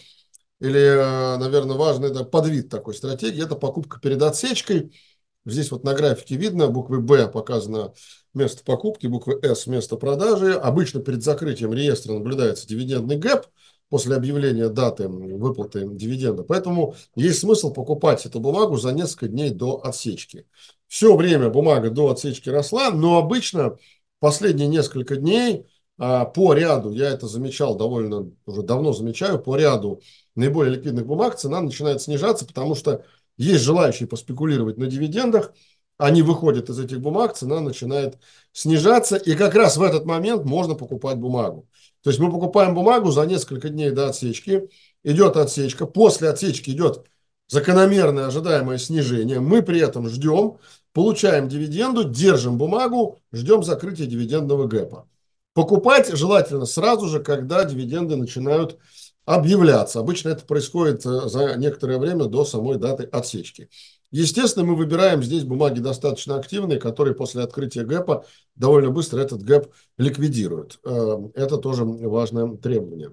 или, 0.60 0.80
э, 0.80 1.36
наверное, 1.38 1.76
важный 1.76 2.10
да, 2.10 2.24
подвид 2.24 2.68
такой 2.68 2.94
стратегии– 2.94 3.42
это 3.44 3.54
покупка 3.54 4.00
перед 4.00 4.22
отсечкой– 4.22 4.92
Здесь 5.48 5.70
вот 5.70 5.82
на 5.82 5.94
графике 5.94 6.36
видно, 6.36 6.68
буквы 6.68 7.00
«Б» 7.00 7.26
показано 7.26 7.94
место 8.34 8.62
покупки, 8.64 9.06
буквы 9.06 9.40
«С»– 9.42 9.66
место 9.66 9.96
продажи. 9.96 10.52
Обычно 10.52 11.00
перед 11.00 11.22
закрытием 11.22 11.72
реестра 11.72 12.12
наблюдается 12.12 12.68
дивидендный 12.68 13.16
гэп 13.16 13.46
после 13.88 14.16
объявления 14.16 14.68
даты 14.68 15.08
выплаты 15.08 15.88
дивиденда. 15.88 16.42
Поэтому 16.42 16.96
есть 17.14 17.38
смысл 17.38 17.72
покупать 17.72 18.26
эту 18.26 18.40
бумагу 18.40 18.76
за 18.76 18.92
несколько 18.92 19.28
дней 19.28 19.48
до 19.48 19.80
отсечки. 19.82 20.46
Все 20.86 21.16
время 21.16 21.48
бумага 21.48 21.88
до 21.88 22.10
отсечки 22.10 22.50
росла, 22.50 22.90
но 22.90 23.16
обычно 23.16 23.78
последние 24.20 24.68
несколько 24.68 25.16
дней 25.16 25.66
а, 25.96 26.26
по 26.26 26.52
ряду, 26.52 26.90
я 26.90 27.08
это 27.08 27.26
замечал 27.26 27.74
довольно, 27.74 28.30
уже 28.44 28.62
давно 28.62 28.92
замечаю, 28.92 29.38
по 29.38 29.56
ряду 29.56 30.02
наиболее 30.38 30.76
ликвидных 30.76 31.06
бумаг 31.06 31.36
цена 31.36 31.60
начинает 31.60 32.00
снижаться, 32.00 32.46
потому 32.46 32.74
что 32.74 33.04
есть 33.36 33.62
желающие 33.62 34.08
поспекулировать 34.08 34.78
на 34.78 34.86
дивидендах, 34.86 35.52
они 35.98 36.22
выходят 36.22 36.70
из 36.70 36.78
этих 36.78 37.00
бумаг, 37.00 37.36
цена 37.36 37.60
начинает 37.60 38.18
снижаться, 38.52 39.16
и 39.16 39.34
как 39.34 39.54
раз 39.54 39.76
в 39.76 39.82
этот 39.82 40.04
момент 40.04 40.44
можно 40.44 40.74
покупать 40.74 41.18
бумагу. 41.18 41.68
То 42.02 42.10
есть 42.10 42.20
мы 42.20 42.30
покупаем 42.30 42.74
бумагу 42.74 43.10
за 43.10 43.26
несколько 43.26 43.68
дней 43.68 43.90
до 43.90 44.08
отсечки, 44.08 44.68
идет 45.02 45.36
отсечка, 45.36 45.86
после 45.86 46.28
отсечки 46.28 46.70
идет 46.70 47.04
закономерное 47.48 48.26
ожидаемое 48.26 48.78
снижение, 48.78 49.40
мы 49.40 49.62
при 49.62 49.80
этом 49.80 50.08
ждем, 50.08 50.58
получаем 50.92 51.48
дивиденду, 51.48 52.04
держим 52.04 52.58
бумагу, 52.58 53.18
ждем 53.32 53.64
закрытия 53.64 54.06
дивидендного 54.06 54.66
гэпа. 54.66 55.08
Покупать 55.54 56.08
желательно 56.16 56.66
сразу 56.66 57.08
же, 57.08 57.20
когда 57.20 57.64
дивиденды 57.64 58.14
начинают 58.14 58.78
объявляться. 59.28 60.00
Обычно 60.00 60.30
это 60.30 60.44
происходит 60.46 61.04
э, 61.04 61.28
за 61.28 61.56
некоторое 61.56 61.98
время 61.98 62.24
до 62.24 62.46
самой 62.46 62.78
даты 62.78 63.04
отсечки. 63.04 63.68
Естественно, 64.10 64.64
мы 64.64 64.74
выбираем 64.74 65.22
здесь 65.22 65.44
бумаги 65.44 65.80
достаточно 65.80 66.36
активные, 66.36 66.80
которые 66.80 67.14
после 67.14 67.42
открытия 67.42 67.84
гэпа 67.84 68.24
довольно 68.54 68.90
быстро 68.90 69.20
этот 69.20 69.42
гэп 69.42 69.70
ликвидируют. 69.98 70.80
Э, 70.82 71.18
это 71.34 71.58
тоже 71.58 71.84
важное 71.84 72.56
требование. 72.56 73.12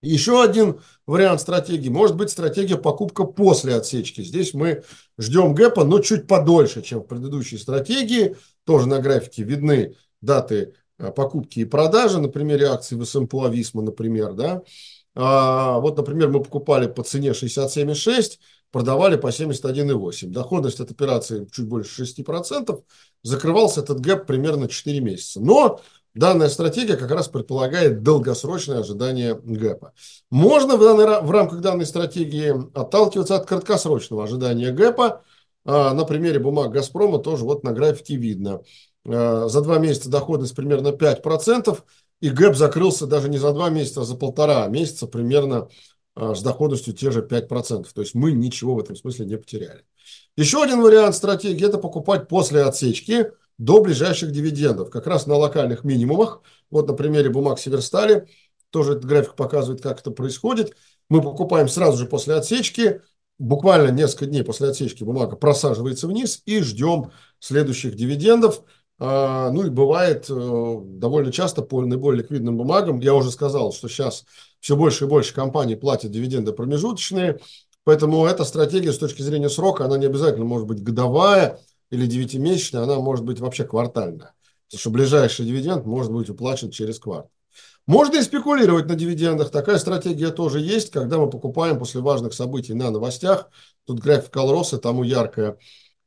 Еще 0.00 0.42
один 0.42 0.80
вариант 1.06 1.40
стратегии 1.40 1.88
может 1.88 2.16
быть 2.16 2.30
стратегия 2.30 2.76
покупка 2.76 3.24
после 3.24 3.74
отсечки. 3.74 4.20
Здесь 4.22 4.54
мы 4.54 4.84
ждем 5.18 5.54
гэпа, 5.54 5.84
но 5.84 5.98
чуть 5.98 6.28
подольше, 6.28 6.82
чем 6.82 7.00
в 7.00 7.06
предыдущей 7.06 7.58
стратегии. 7.58 8.36
Тоже 8.64 8.86
на 8.86 9.00
графике 9.00 9.42
видны 9.42 9.96
даты 10.20 10.74
э, 10.98 11.10
покупки 11.10 11.60
и 11.60 11.64
продажи 11.64 12.20
на 12.20 12.28
примере 12.28 12.66
акций 12.66 12.96
в 12.96 13.04
СМПУ 13.04 13.42
Ависма, 13.42 13.82
например. 13.82 14.34
Да? 14.34 14.62
А, 15.14 15.78
вот, 15.78 15.96
например, 15.96 16.28
мы 16.28 16.42
покупали 16.42 16.86
по 16.86 17.02
цене 17.02 17.30
67,6, 17.30 18.38
продавали 18.70 19.16
по 19.16 19.28
71,8. 19.28 20.28
Доходность 20.28 20.80
от 20.80 20.90
операции 20.90 21.46
чуть 21.52 21.66
больше 21.66 22.02
6%. 22.02 22.82
Закрывался 23.22 23.80
этот 23.80 24.00
гэп 24.00 24.26
примерно 24.26 24.68
4 24.68 25.00
месяца. 25.00 25.40
Но 25.40 25.80
данная 26.14 26.48
стратегия 26.48 26.96
как 26.96 27.10
раз 27.10 27.28
предполагает 27.28 28.02
долгосрочное 28.02 28.80
ожидание 28.80 29.38
гэпа. 29.42 29.92
Можно 30.30 30.76
в, 30.76 30.80
данной, 30.80 31.22
в 31.22 31.30
рамках 31.30 31.60
данной 31.60 31.86
стратегии 31.86 32.54
отталкиваться 32.76 33.36
от 33.36 33.46
краткосрочного 33.46 34.24
ожидания 34.24 34.72
гэпа. 34.72 35.22
А, 35.64 35.94
на 35.94 36.04
примере 36.04 36.38
бумаг 36.38 36.72
«Газпрома» 36.72 37.18
тоже 37.18 37.44
вот 37.44 37.62
на 37.62 37.72
графике 37.72 38.16
видно. 38.16 38.62
А, 39.06 39.48
за 39.48 39.60
два 39.60 39.78
месяца 39.78 40.10
доходность 40.10 40.56
примерно 40.56 40.88
5%. 40.88 41.84
И 42.22 42.30
гэп 42.30 42.54
закрылся 42.54 43.06
даже 43.06 43.28
не 43.28 43.36
за 43.36 43.52
два 43.52 43.68
месяца, 43.68 44.02
а 44.02 44.04
за 44.04 44.14
полтора 44.14 44.68
месяца 44.68 45.08
примерно 45.08 45.68
а, 46.14 46.36
с 46.36 46.42
доходностью 46.42 46.94
те 46.94 47.10
же 47.10 47.20
5%. 47.20 47.86
То 47.92 48.00
есть 48.00 48.14
мы 48.14 48.30
ничего 48.30 48.76
в 48.76 48.78
этом 48.78 48.94
смысле 48.94 49.26
не 49.26 49.36
потеряли. 49.36 49.84
Еще 50.36 50.62
один 50.62 50.80
вариант 50.80 51.16
стратегии– 51.16 51.66
это 51.66 51.78
покупать 51.78 52.28
после 52.28 52.62
отсечки 52.62 53.32
до 53.58 53.82
ближайших 53.82 54.30
дивидендов, 54.30 54.90
как 54.90 55.08
раз 55.08 55.26
на 55.26 55.34
локальных 55.34 55.82
минимумах. 55.82 56.42
Вот 56.70 56.86
на 56.86 56.94
примере 56.94 57.28
бумаг 57.28 57.58
Северстали, 57.58 58.28
тоже 58.70 58.92
этот 58.92 59.04
график 59.04 59.34
показывает, 59.34 59.82
как 59.82 59.98
это 59.98 60.12
происходит. 60.12 60.76
Мы 61.08 61.22
покупаем 61.22 61.68
сразу 61.68 61.98
же 61.98 62.06
после 62.06 62.36
отсечки, 62.36 63.02
буквально 63.40 63.90
несколько 63.90 64.26
дней 64.26 64.44
после 64.44 64.68
отсечки 64.68 65.02
бумага 65.02 65.34
просаживается 65.34 66.06
вниз 66.06 66.40
и 66.46 66.60
ждем 66.60 67.10
следующих 67.40 67.96
дивидендов. 67.96 68.62
А, 68.98 69.50
ну 69.50 69.66
и 69.66 69.70
бывает 69.70 70.26
э, 70.30 70.76
довольно 70.82 71.32
часто 71.32 71.62
по 71.62 71.80
наиболее 71.80 72.22
ликвидным 72.22 72.56
бумагам. 72.56 73.00
Я 73.00 73.14
уже 73.14 73.30
сказал, 73.30 73.72
что 73.72 73.88
сейчас 73.88 74.24
все 74.60 74.76
больше 74.76 75.04
и 75.04 75.08
больше 75.08 75.34
компаний 75.34 75.76
платят 75.76 76.10
дивиденды 76.10 76.52
промежуточные. 76.52 77.38
Поэтому 77.84 78.24
эта 78.26 78.44
стратегия 78.44 78.92
с 78.92 78.98
точки 78.98 79.22
зрения 79.22 79.48
срока, 79.48 79.84
она 79.84 79.98
не 79.98 80.06
обязательно 80.06 80.44
может 80.44 80.68
быть 80.68 80.82
годовая 80.82 81.58
или 81.90 82.06
девятимесячная, 82.06 82.82
она 82.82 82.96
может 83.00 83.24
быть 83.24 83.40
вообще 83.40 83.64
квартальная. 83.64 84.34
Потому 84.68 84.80
что 84.80 84.90
ближайший 84.90 85.46
дивиденд 85.46 85.84
может 85.84 86.12
быть 86.12 86.30
уплачен 86.30 86.70
через 86.70 86.98
квартал. 86.98 87.30
Можно 87.86 88.18
и 88.18 88.22
спекулировать 88.22 88.86
на 88.86 88.94
дивидендах. 88.94 89.50
Такая 89.50 89.78
стратегия 89.78 90.30
тоже 90.30 90.60
есть, 90.60 90.90
когда 90.90 91.18
мы 91.18 91.28
покупаем 91.28 91.78
после 91.78 92.00
важных 92.00 92.32
событий 92.32 92.74
на 92.74 92.90
новостях. 92.90 93.50
Тут 93.84 93.98
график 93.98 94.30
Колроса, 94.30 94.78
тому 94.78 95.02
яркая 95.02 95.58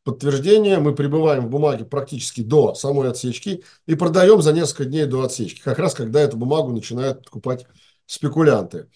подтверждение, 0.06 0.78
мы 0.80 0.96
прибываем 0.96 1.48
в 1.48 1.50
бумаге 1.50 1.84
практически 1.84 2.42
до 2.42 2.76
самой 2.76 3.10
отсечки 3.10 3.64
и 3.88 3.96
продаем 3.96 4.42
за 4.42 4.54
несколько 4.54 4.86
дней 4.86 5.06
до 5.06 5.24
отсечки, 5.24 5.62
как 5.62 5.80
раз 5.80 5.96
когда 5.96 6.22
эту 6.22 6.38
бумагу 6.38 6.72
начинают 6.72 7.26
покупать 7.26 7.66
спекулянты. 8.06 8.88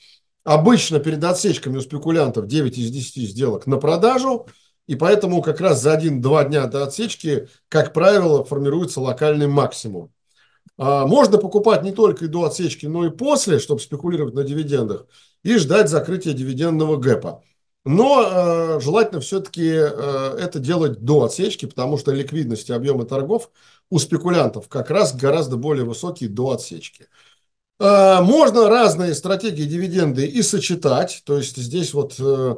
Обычно 0.43 0.99
перед 0.99 1.23
отсечками 1.23 1.77
у 1.77 1.81
спекулянтов 1.81 2.47
9 2.47 2.77
из 2.77 2.91
10 2.91 3.29
сделок 3.29 3.67
на 3.67 3.77
продажу, 3.77 4.47
и 4.87 4.95
поэтому 4.95 5.41
как 5.41 5.59
раз 5.59 5.81
за 5.81 5.95
1-2 5.95 6.47
дня 6.47 6.67
до 6.67 6.83
отсечки, 6.83 7.49
как 7.67 7.91
правило, 7.91 8.43
формируется 8.43 9.01
локальный 9.01 9.47
максимум. 9.47 10.13
А, 10.77 11.07
можно 11.07 11.39
покупать 11.39 11.83
не 11.83 11.91
только 11.91 12.25
и 12.25 12.27
до 12.27 12.45
отсечки, 12.45 12.85
но 12.85 13.05
и 13.05 13.09
после, 13.09 13.59
чтобы 13.59 13.81
спекулировать 13.81 14.35
на 14.35 14.43
дивидендах, 14.43 15.07
и 15.43 15.57
ждать 15.57 15.89
закрытия 15.89 16.33
дивидендного 16.33 16.97
гэпа. 16.97 17.43
Но 17.85 18.23
э, 18.23 18.79
желательно 18.81 19.21
все-таки 19.21 19.67
э, 19.67 20.37
это 20.39 20.59
делать 20.59 20.99
до 20.99 21.23
отсечки, 21.23 21.65
потому 21.65 21.97
что 21.97 22.11
ликвидность 22.11 22.69
и 22.69 22.73
объемы 22.73 23.05
торгов 23.05 23.49
у 23.89 23.99
спекулянтов 23.99 24.67
как 24.67 24.89
раз 24.89 25.15
гораздо 25.15 25.55
более 25.55 25.85
высокие 25.85 26.29
до 26.29 26.51
отсечки. 26.51 27.07
Э, 27.79 28.21
можно 28.21 28.67
разные 28.69 29.15
стратегии 29.15 29.63
дивиденды 29.63 30.25
и 30.25 30.41
сочетать. 30.41 31.23
То 31.25 31.37
есть 31.37 31.55
здесь 31.57 31.93
вот 31.93 32.15
э, 32.19 32.57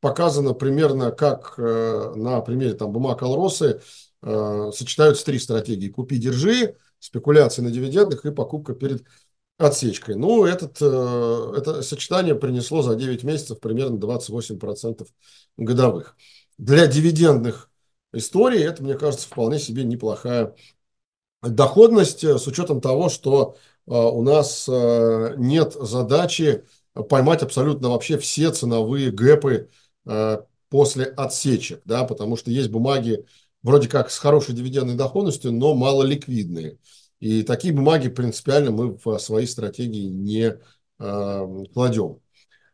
показано 0.00 0.54
примерно, 0.54 1.10
как 1.10 1.54
э, 1.58 2.12
на 2.14 2.40
примере 2.40 2.74
там, 2.74 2.92
бумаг 2.92 3.22
Алросы 3.22 3.80
э, 4.22 4.70
сочетаются 4.74 5.24
три 5.24 5.38
стратегии. 5.38 5.88
Купи, 5.88 6.16
держи, 6.16 6.76
спекуляции 7.00 7.62
на 7.62 7.70
дивидендах 7.70 8.24
и 8.24 8.30
покупка 8.30 8.74
перед 8.74 9.04
отсечкой. 9.60 10.16
Ну, 10.16 10.44
этот, 10.44 10.78
э, 10.80 11.54
это 11.56 11.82
сочетание 11.82 12.34
принесло 12.34 12.82
за 12.82 12.94
9 12.94 13.22
месяцев 13.24 13.60
примерно 13.60 13.98
28% 13.98 15.08
годовых. 15.56 16.16
Для 16.58 16.86
дивидендных 16.86 17.70
историй 18.12 18.62
это, 18.64 18.82
мне 18.82 18.94
кажется, 18.94 19.26
вполне 19.26 19.58
себе 19.58 19.84
неплохая 19.84 20.54
доходность 21.42 22.24
э, 22.24 22.38
с 22.38 22.46
учетом 22.46 22.80
того, 22.80 23.10
что 23.10 23.56
э, 23.86 23.92
у 23.92 24.22
нас 24.22 24.68
нет 24.68 25.74
задачи 25.74 26.64
поймать 27.08 27.42
абсолютно 27.42 27.90
вообще 27.90 28.18
все 28.18 28.50
ценовые 28.50 29.10
гэпы 29.10 29.70
после 30.68 31.04
отсечек, 31.04 31.82
да, 31.84 32.04
потому 32.04 32.36
что 32.36 32.50
есть 32.50 32.70
бумаги 32.70 33.26
вроде 33.62 33.88
как 33.88 34.10
с 34.10 34.18
хорошей 34.18 34.54
дивидендной 34.54 34.94
доходностью, 34.94 35.52
но 35.52 35.74
мало 35.74 36.04
ликвидные. 36.04 36.78
И 37.20 37.42
такие 37.42 37.74
бумаги 37.74 38.08
принципиально 38.08 38.70
мы 38.70 38.96
в 38.96 39.18
свои 39.18 39.46
стратегии 39.46 40.08
не 40.08 40.56
э, 40.98 41.64
кладем. 41.72 42.20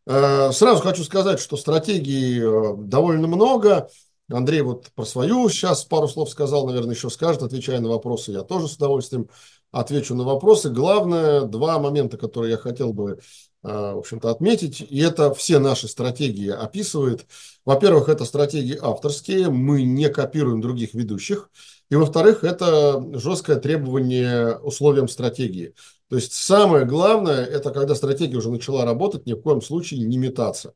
Э, 0.06 0.52
сразу 0.52 0.80
хочу 0.82 1.02
сказать, 1.02 1.40
что 1.40 1.56
стратегий 1.56 2.40
э, 2.40 2.76
довольно 2.78 3.26
много. 3.26 3.88
Андрей 4.30 4.60
вот 4.60 4.86
про 4.94 5.04
свою 5.04 5.48
сейчас 5.48 5.84
пару 5.84 6.06
слов 6.08 6.30
сказал, 6.30 6.66
наверное, 6.66 6.94
еще 6.94 7.10
скажет, 7.10 7.42
отвечая 7.42 7.80
на 7.80 7.88
вопросы. 7.88 8.32
Я 8.32 8.42
тоже 8.42 8.68
с 8.68 8.76
удовольствием 8.76 9.28
отвечу 9.72 10.14
на 10.14 10.22
вопросы. 10.22 10.70
Главное, 10.70 11.42
два 11.42 11.80
момента, 11.80 12.16
которые 12.16 12.52
я 12.52 12.56
хотел 12.56 12.92
бы, 12.92 13.20
в 13.62 13.98
общем-то, 13.98 14.30
отметить, 14.30 14.80
и 14.80 14.98
это 15.00 15.34
все 15.34 15.58
наши 15.58 15.86
стратегии 15.86 16.48
описывает. 16.48 17.26
Во-первых, 17.64 18.08
это 18.08 18.24
стратегии 18.24 18.78
авторские, 18.80 19.50
мы 19.50 19.82
не 19.82 20.08
копируем 20.08 20.60
других 20.60 20.94
ведущих. 20.94 21.50
И, 21.88 21.94
во-вторых, 21.94 22.42
это 22.42 23.04
жесткое 23.18 23.56
требование 23.56 24.58
условиям 24.58 25.08
стратегии. 25.08 25.74
То 26.08 26.16
есть 26.16 26.32
самое 26.32 26.84
главное, 26.84 27.44
это 27.44 27.70
когда 27.70 27.94
стратегия 27.94 28.36
уже 28.36 28.50
начала 28.50 28.84
работать, 28.84 29.26
ни 29.26 29.34
в 29.34 29.42
коем 29.42 29.60
случае 29.60 30.00
не 30.00 30.18
метаться 30.18 30.74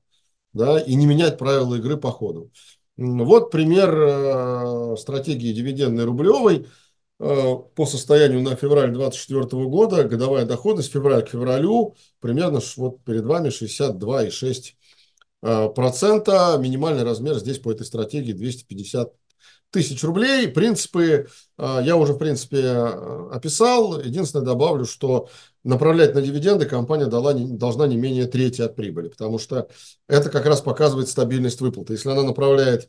да, 0.53 0.81
и 0.81 0.95
не 0.95 1.07
менять 1.07 1.39
правила 1.39 1.77
игры 1.77 1.97
по 1.97 2.11
ходу. 2.11 2.51
Вот 2.97 3.51
пример 3.51 3.95
э, 3.95 4.97
стратегии 4.99 5.53
дивидендной 5.53 6.05
рублевой 6.05 6.67
э, 7.19 7.55
по 7.75 7.87
состоянию 7.87 8.43
на 8.43 8.57
февраль 8.57 8.93
2024 8.93 9.65
года. 9.65 10.05
Годовая 10.05 10.45
доходность 10.45 10.93
февраль 10.93 11.25
к 11.25 11.31
февралю 11.31 11.95
примерно 12.21 12.61
вот 12.77 13.03
перед 13.05 13.25
вами 13.25 13.49
62,6 13.49 14.75
э, 15.43 15.69
процента. 15.71 16.59
Минимальный 16.61 17.05
размер 17.05 17.37
здесь 17.37 17.59
по 17.59 17.73
этой 17.73 17.87
стратегии 17.87 18.33
250 18.33 19.15
тысяч 19.71 20.03
рублей. 20.05 20.49
Принципы 20.49 21.29
я 21.59 21.97
уже, 21.97 22.15
в 22.15 22.19
принципе, 22.19 22.69
описал. 23.33 24.01
Единственное, 24.01 24.45
добавлю, 24.45 24.85
что 24.85 25.29
направлять 25.63 26.15
на 26.15 26.23
дивиденды 26.23 26.67
компания 26.67 27.07
дала, 27.07 27.35
должна 27.35 27.87
не 27.87 27.97
менее 27.97 28.27
трети 28.27 28.63
от 28.63 28.77
прибыли, 28.77 29.09
потому 29.09 29.39
что 29.39 29.69
это 30.09 30.31
как 30.31 30.47
раз 30.47 30.61
показывает 30.61 31.09
стабильность 31.09 31.61
выплаты. 31.61 31.93
Если 31.95 32.09
она 32.09 32.23
направляет 32.23 32.89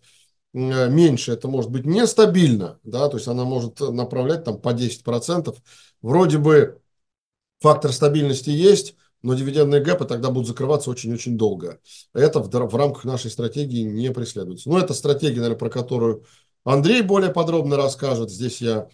меньше, 0.54 1.32
это 1.32 1.48
может 1.48 1.72
быть 1.72 1.86
нестабильно, 1.86 2.80
да, 2.84 3.08
то 3.08 3.18
есть 3.18 3.28
она 3.28 3.46
может 3.46 3.80
направлять 3.80 4.44
там 4.44 4.60
по 4.60 4.74
10%. 4.74 5.56
Вроде 6.02 6.38
бы 6.38 6.82
фактор 7.60 7.94
стабильности 7.94 8.50
есть, 8.50 8.96
но 9.22 9.36
дивидендные 9.36 9.82
гэпы 9.82 10.06
тогда 10.06 10.30
будут 10.30 10.48
закрываться 10.48 10.90
очень-очень 10.90 11.38
долго. 11.38 11.80
Это 12.14 12.40
в, 12.40 12.50
в 12.50 12.76
рамках 12.76 13.06
нашей 13.06 13.30
стратегии 13.30 13.84
не 13.84 14.12
преследуется. 14.12 14.70
Но 14.70 14.80
это 14.80 14.94
стратегия, 14.94 15.42
наверное, 15.42 15.60
про 15.60 15.70
которую 15.70 16.26
Андрей 16.64 17.02
более 17.02 17.32
подробно 17.32 17.78
расскажет. 17.78 18.30
Здесь 18.30 18.62
я 18.62 18.88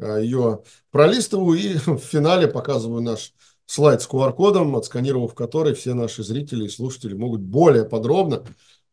а, 0.00 0.18
ее 0.18 0.62
пролистываю 0.90 1.58
и 1.58 1.74
в 1.86 1.98
финале 1.98 2.48
показываю 2.48 3.02
наш 3.02 3.34
слайд 3.66 4.02
с 4.02 4.08
QR-кодом, 4.08 4.76
отсканировав 4.76 5.34
который 5.34 5.74
все 5.74 5.94
наши 5.94 6.22
зрители 6.22 6.64
и 6.64 6.68
слушатели 6.68 7.14
могут 7.14 7.40
более 7.40 7.84
подробно 7.84 8.44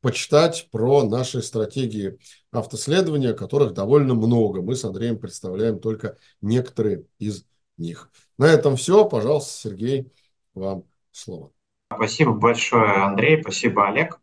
почитать 0.02 0.70
про 0.72 1.04
наши 1.04 1.42
стратегии 1.42 2.20
автоследования, 2.52 3.34
которых 3.34 3.74
довольно 3.74 4.14
много. 4.14 4.62
Мы 4.62 4.76
с 4.76 4.86
Андреем 4.86 5.18
представляем 5.18 5.80
только 5.80 6.18
некоторые 6.42 7.06
из 7.20 7.46
них. 7.78 8.10
На 8.38 8.46
этом 8.46 8.76
все. 8.76 9.06
Пожалуйста, 9.06 9.52
Сергей, 9.52 10.12
вам 10.54 10.84
слово. 11.12 11.52
Спасибо 11.94 12.34
большое, 12.34 13.04
Андрей. 13.04 13.42
Спасибо, 13.42 13.88
Олег. 13.88 14.20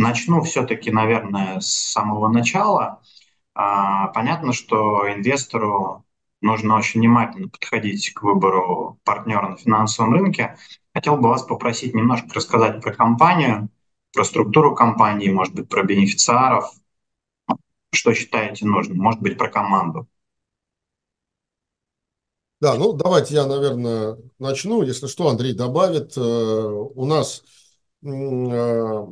Начну 0.00 0.40
все-таки, 0.42 0.90
наверное, 0.90 1.60
с 1.60 1.70
самого 1.70 2.28
начала. 2.28 3.02
А, 3.54 4.08
понятно, 4.08 4.54
что 4.54 5.12
инвестору 5.12 6.06
нужно 6.40 6.76
очень 6.76 7.00
внимательно 7.00 7.48
подходить 7.48 8.14
к 8.14 8.22
выбору 8.22 8.98
партнера 9.04 9.50
на 9.50 9.56
финансовом 9.58 10.14
рынке. 10.14 10.56
Хотел 10.94 11.18
бы 11.18 11.28
вас 11.28 11.42
попросить 11.42 11.94
немножко 11.94 12.32
рассказать 12.32 12.80
про 12.80 12.94
компанию, 12.94 13.68
про 14.14 14.24
структуру 14.24 14.74
компании, 14.74 15.28
может 15.30 15.54
быть, 15.54 15.68
про 15.68 15.82
бенефициаров, 15.82 16.72
что 17.92 18.14
считаете 18.14 18.64
нужным, 18.64 18.96
может 18.96 19.20
быть, 19.20 19.36
про 19.36 19.50
команду. 19.50 20.08
Да, 22.62 22.74
ну 22.76 22.94
давайте 22.94 23.34
я, 23.34 23.46
наверное, 23.46 24.16
начну. 24.38 24.82
Если 24.82 25.08
что, 25.08 25.28
Андрей 25.28 25.52
добавит. 25.52 26.16
Э, 26.16 26.20
у 26.20 27.04
нас 27.04 27.42
э, 28.02 29.06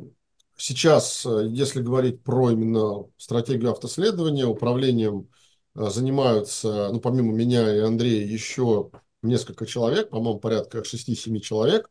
Сейчас, 0.59 1.25
э, 1.25 1.47
если 1.49 1.81
говорить 1.81 2.21
про 2.21 2.51
именно 2.51 3.05
стратегию 3.15 3.71
автоследования, 3.71 4.45
управлением 4.45 5.29
э, 5.75 5.89
занимаются, 5.89 6.89
ну, 6.91 6.99
помимо 6.99 7.33
меня 7.33 7.73
и 7.73 7.79
Андрея, 7.79 8.25
еще 8.25 8.91
несколько 9.21 9.65
человек, 9.65 10.09
по-моему, 10.09 10.39
порядка 10.39 10.83
6-7 10.83 11.39
человек. 11.39 11.89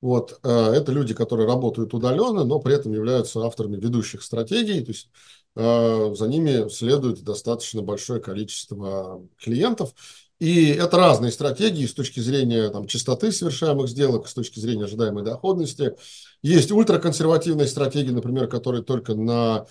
Вот, 0.00 0.40
э, 0.42 0.48
это 0.50 0.90
люди, 0.90 1.14
которые 1.14 1.46
работают 1.46 1.94
удаленно, 1.94 2.42
но 2.44 2.58
при 2.58 2.74
этом 2.74 2.92
являются 2.92 3.40
авторами 3.46 3.76
ведущих 3.76 4.22
стратегий, 4.22 4.84
то 4.84 4.90
есть 4.90 5.10
за 5.56 6.28
ними 6.28 6.68
следует 6.68 7.24
достаточно 7.24 7.82
большое 7.82 8.20
количество 8.20 9.26
клиентов. 9.38 9.92
И 10.40 10.68
это 10.68 10.96
разные 10.96 11.32
стратегии 11.32 11.86
с 11.86 11.94
точки 11.94 12.20
зрения 12.20 12.68
там, 12.70 12.86
частоты 12.86 13.32
совершаемых 13.32 13.88
сделок, 13.88 14.28
с 14.28 14.34
точки 14.34 14.60
зрения 14.60 14.84
ожидаемой 14.84 15.24
доходности. 15.24 15.96
Есть 16.42 16.70
ультраконсервативные 16.70 17.66
стратегии, 17.66 18.12
например, 18.12 18.46
которые 18.46 18.84
только 18.84 19.14
на 19.14 19.66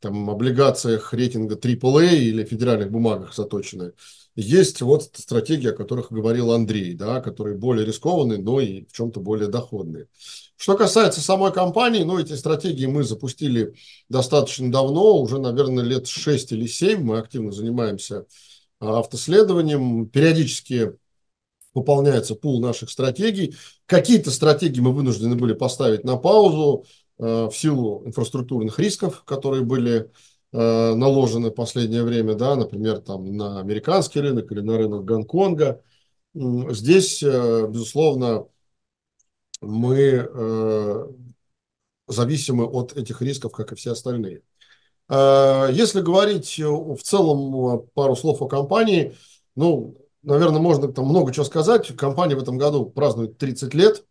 там, 0.00 0.28
облигациях 0.28 1.14
рейтинга 1.14 1.56
AAA 1.56 2.16
или 2.16 2.44
федеральных 2.44 2.90
бумагах 2.90 3.34
заточены. 3.34 3.92
Есть 4.36 4.80
вот 4.82 5.10
стратегии, 5.14 5.70
о 5.70 5.74
которых 5.74 6.12
говорил 6.12 6.52
Андрей, 6.52 6.94
да, 6.94 7.20
которые 7.20 7.56
более 7.56 7.86
рискованные, 7.86 8.38
но 8.38 8.60
и 8.60 8.84
в 8.84 8.92
чем-то 8.92 9.20
более 9.20 9.48
доходные. 9.48 10.06
Что 10.56 10.76
касается 10.76 11.20
самой 11.22 11.52
компании, 11.52 12.02
ну, 12.02 12.18
эти 12.18 12.34
стратегии 12.34 12.86
мы 12.86 13.04
запустили 13.04 13.74
достаточно 14.10 14.70
давно, 14.70 15.18
уже, 15.18 15.38
наверное, 15.38 15.82
лет 15.82 16.06
6 16.06 16.52
или 16.52 16.66
7 16.66 17.02
мы 17.02 17.18
активно 17.18 17.50
занимаемся 17.50 18.26
автоследованием. 18.80 20.08
Периодически 20.08 20.92
пополняется 21.72 22.34
пул 22.34 22.60
наших 22.60 22.90
стратегий. 22.90 23.54
Какие-то 23.86 24.30
стратегии 24.30 24.80
мы 24.80 24.92
вынуждены 24.92 25.36
были 25.36 25.52
поставить 25.52 26.04
на 26.04 26.16
паузу 26.16 26.84
э, 27.18 27.46
в 27.46 27.52
силу 27.52 28.06
инфраструктурных 28.06 28.78
рисков, 28.78 29.24
которые 29.24 29.62
были 29.62 30.10
э, 30.52 30.94
наложены 30.94 31.50
в 31.50 31.54
последнее 31.54 32.02
время, 32.02 32.34
да, 32.34 32.56
например, 32.56 32.98
там, 32.98 33.36
на 33.36 33.60
американский 33.60 34.20
рынок 34.20 34.50
или 34.50 34.60
на 34.60 34.78
рынок 34.78 35.04
Гонконга. 35.04 35.82
Здесь, 36.34 37.22
э, 37.22 37.66
безусловно, 37.68 38.46
мы 39.60 40.26
зависимы 42.08 42.64
от 42.64 42.96
этих 42.96 43.20
рисков, 43.22 43.52
как 43.52 43.72
и 43.72 43.74
все 43.76 43.92
остальные. 43.92 44.42
Э, 45.10 45.68
если 45.72 46.00
говорить 46.00 46.58
э, 46.58 46.66
в 46.66 47.02
целом 47.02 47.74
э, 47.74 47.78
пару 47.94 48.14
слов 48.14 48.40
о 48.42 48.46
компании, 48.46 49.16
ну, 49.56 49.96
наверное, 50.22 50.60
можно 50.60 50.88
там 50.92 51.06
много 51.06 51.32
чего 51.32 51.44
сказать. 51.44 51.94
Компания 51.96 52.36
в 52.36 52.42
этом 52.42 52.56
году 52.58 52.86
празднует 52.86 53.36
30 53.36 53.74
лет. 53.74 54.04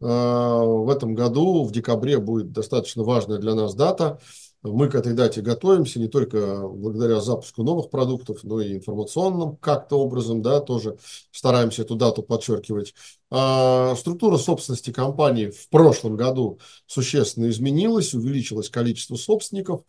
В 0.00 0.92
этом 0.94 1.16
году, 1.16 1.64
в 1.64 1.72
декабре, 1.72 2.18
будет 2.18 2.52
достаточно 2.52 3.02
важная 3.02 3.38
для 3.38 3.56
нас 3.56 3.74
дата. 3.74 4.20
Мы 4.62 4.88
к 4.88 4.94
этой 4.96 5.12
дате 5.12 5.40
готовимся 5.40 6.00
не 6.00 6.08
только 6.08 6.66
благодаря 6.68 7.20
запуску 7.20 7.62
новых 7.62 7.90
продуктов, 7.90 8.44
но 8.44 8.60
и 8.60 8.74
информационным 8.74 9.56
как-то 9.56 9.96
образом, 9.96 10.42
да, 10.42 10.60
тоже 10.60 10.98
стараемся 11.30 11.82
эту 11.82 11.94
дату 11.94 12.22
подчеркивать. 12.22 12.92
А 13.30 13.94
структура 13.94 14.36
собственности 14.36 14.92
компании 14.92 15.50
в 15.50 15.68
прошлом 15.68 16.16
году 16.16 16.58
существенно 16.86 17.48
изменилась, 17.48 18.14
увеличилось 18.14 18.68
количество 18.68 19.14
собственников. 19.14 19.82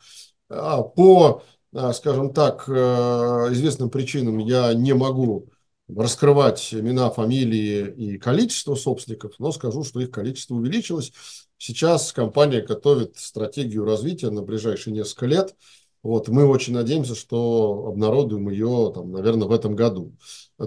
А, 0.49 0.81
по, 0.81 1.43
а, 1.73 1.93
скажем 1.93 2.33
так, 2.33 2.65
э, 2.67 2.71
известным 3.51 3.89
причинам 3.89 4.39
я 4.39 4.73
не 4.73 4.93
могу 4.93 5.49
раскрывать 5.87 6.73
имена, 6.73 7.09
фамилии 7.09 7.87
и 7.91 8.17
количество 8.17 8.75
собственников, 8.75 9.33
но 9.39 9.51
скажу, 9.51 9.83
что 9.83 9.99
их 9.99 10.11
количество 10.11 10.55
увеличилось. 10.55 11.11
Сейчас 11.57 12.13
компания 12.13 12.61
готовит 12.61 13.17
стратегию 13.17 13.85
развития 13.85 14.29
на 14.29 14.41
ближайшие 14.41 14.93
несколько 14.93 15.25
лет. 15.25 15.55
Вот, 16.01 16.29
мы 16.29 16.47
очень 16.47 16.73
надеемся, 16.73 17.15
что 17.15 17.87
обнародуем 17.87 18.49
ее, 18.49 18.91
там, 18.93 19.11
наверное, 19.11 19.47
в 19.47 19.51
этом 19.51 19.75
году. 19.75 20.15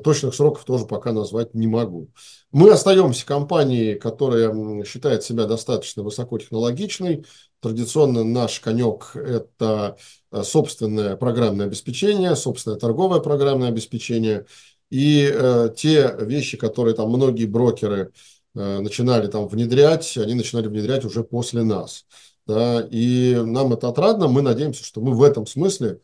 Точных 0.00 0.34
сроков 0.34 0.64
тоже 0.64 0.86
пока 0.86 1.12
назвать 1.12 1.54
не 1.54 1.66
могу. 1.66 2.08
Мы 2.50 2.70
остаемся 2.70 3.26
компанией, 3.26 3.94
которая 3.96 4.84
считает 4.84 5.22
себя 5.22 5.44
достаточно 5.46 6.02
высокотехнологичной. 6.02 7.26
Традиционно 7.60 8.24
наш 8.24 8.60
конек– 8.60 9.12
это 9.14 9.96
э, 10.30 10.42
собственное 10.42 11.16
программное 11.16 11.66
обеспечение, 11.66 12.34
собственное 12.36 12.78
торговое 12.78 13.20
программное 13.20 13.68
обеспечение. 13.68 14.46
И 14.90 15.30
э, 15.32 15.68
те 15.76 16.16
вещи, 16.20 16.56
которые 16.56 16.94
там 16.94 17.10
многие 17.10 17.46
брокеры 17.46 18.12
э, 18.54 18.80
начинали 18.80 19.26
там 19.26 19.46
внедрять, 19.46 20.16
они 20.16 20.34
начинали 20.34 20.68
внедрять 20.68 21.04
уже 21.04 21.22
после 21.22 21.62
нас. 21.62 22.06
Да, 22.46 22.86
и 22.90 23.34
нам 23.36 23.72
это 23.72 23.88
отрадно. 23.88 24.26
Мы 24.26 24.42
надеемся, 24.42 24.84
что 24.84 25.00
мы 25.00 25.14
в 25.14 25.22
этом 25.22 25.46
смысле 25.46 26.00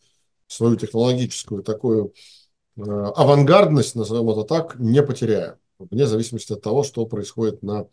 свою 0.46 0.76
технологическую 0.76 1.62
такую 1.62 2.12
авангардность, 2.78 3.94
назовем 3.94 4.30
это 4.30 4.44
так, 4.44 4.78
не 4.78 5.02
потеряем, 5.02 5.56
вне 5.78 6.06
зависимости 6.06 6.52
от 6.52 6.62
того, 6.62 6.82
что 6.82 7.06
происходит 7.06 7.62
на 7.62 7.86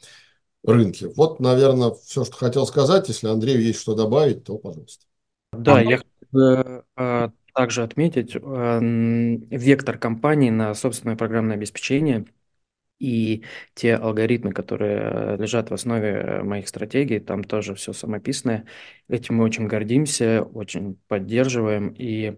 рынке. 0.64 1.08
Вот, 1.16 1.40
наверное, 1.40 1.92
все, 1.92 2.26
что 2.26 2.36
хотел 2.36 2.66
сказать. 2.66 3.08
Если 3.08 3.28
Андрею 3.28 3.62
есть 3.62 3.80
что 3.80 3.96
добавить, 3.96 4.44
то 4.44 4.58
пожалуйста. 4.58 5.06
Да, 5.54 5.80
я 5.80 5.98
хотел 5.98 6.28
бы 6.32 6.84
а, 6.96 7.32
также 7.54 7.84
отметить 7.84 8.36
а, 8.36 8.80
вектор 8.82 9.98
компании 9.98 10.50
на 10.50 10.74
собственное 10.74 11.16
программное 11.16 11.56
обеспечение. 11.56 12.26
И 12.98 13.44
те 13.74 13.96
алгоритмы, 13.96 14.54
которые 14.54 15.36
лежат 15.38 15.70
в 15.70 15.74
основе 15.74 16.42
моих 16.44 16.68
стратегий, 16.70 17.20
там 17.20 17.44
тоже 17.44 17.76
все 17.76 17.92
самописное. 17.92 18.66
Этим 19.10 19.36
мы 19.36 19.44
очень 19.44 19.68
гордимся, 19.68 20.44
очень 20.54 20.98
поддерживаем 21.08 21.90
и, 21.90 22.38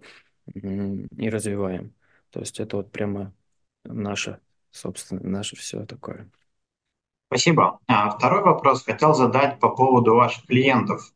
и 0.52 1.30
развиваем. 1.30 1.94
То 2.30 2.40
есть 2.40 2.60
это 2.60 2.76
вот 2.76 2.92
прямо 2.92 3.32
наше, 3.84 4.40
собственно, 4.70 5.20
наше 5.22 5.56
все 5.56 5.84
такое. 5.86 6.30
Спасибо. 7.28 7.78
А 7.86 8.10
второй 8.10 8.42
вопрос 8.42 8.84
хотел 8.84 9.14
задать 9.14 9.60
по 9.60 9.68
поводу 9.68 10.14
ваших 10.14 10.46
клиентов. 10.46 11.12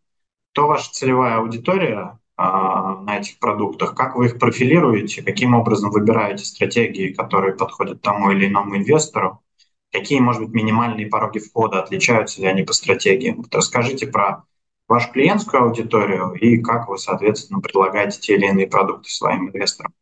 Кто 0.53 0.67
ваша 0.67 0.91
целевая 0.91 1.39
аудитория 1.39 2.19
а, 2.37 2.97
на 3.01 3.19
этих 3.19 3.39
продуктах? 3.39 3.95
Как 3.95 4.17
вы 4.17 4.27
их 4.27 4.39
профилируете? 4.39 5.23
Каким 5.23 5.55
образом 5.55 5.91
выбираете 5.91 6.45
стратегии, 6.45 7.13
которые 7.13 7.55
подходят 7.55 8.03
тому 8.03 8.31
или 8.31 8.47
иному 8.47 8.77
инвестору? 8.77 9.43
Какие, 9.91 10.21
может 10.21 10.43
быть, 10.43 10.53
минимальные 10.53 11.07
пороги 11.07 11.39
входа? 11.39 11.83
Отличаются 11.83 12.43
ли 12.43 12.47
они 12.47 12.63
по 12.63 12.73
стратегиям? 12.75 13.37
Вот 13.37 13.55
расскажите 13.55 14.07
про 14.07 14.45
вашу 14.89 15.11
клиентскую 15.13 15.63
аудиторию 15.63 16.33
и 16.33 16.59
как 16.59 16.89
вы, 16.89 16.99
соответственно, 16.99 17.61
предлагаете 17.61 18.21
те 18.21 18.35
или 18.37 18.47
иные 18.47 18.67
продукты 18.67 19.09
своим 19.11 19.49
инвесторам. 19.49 19.95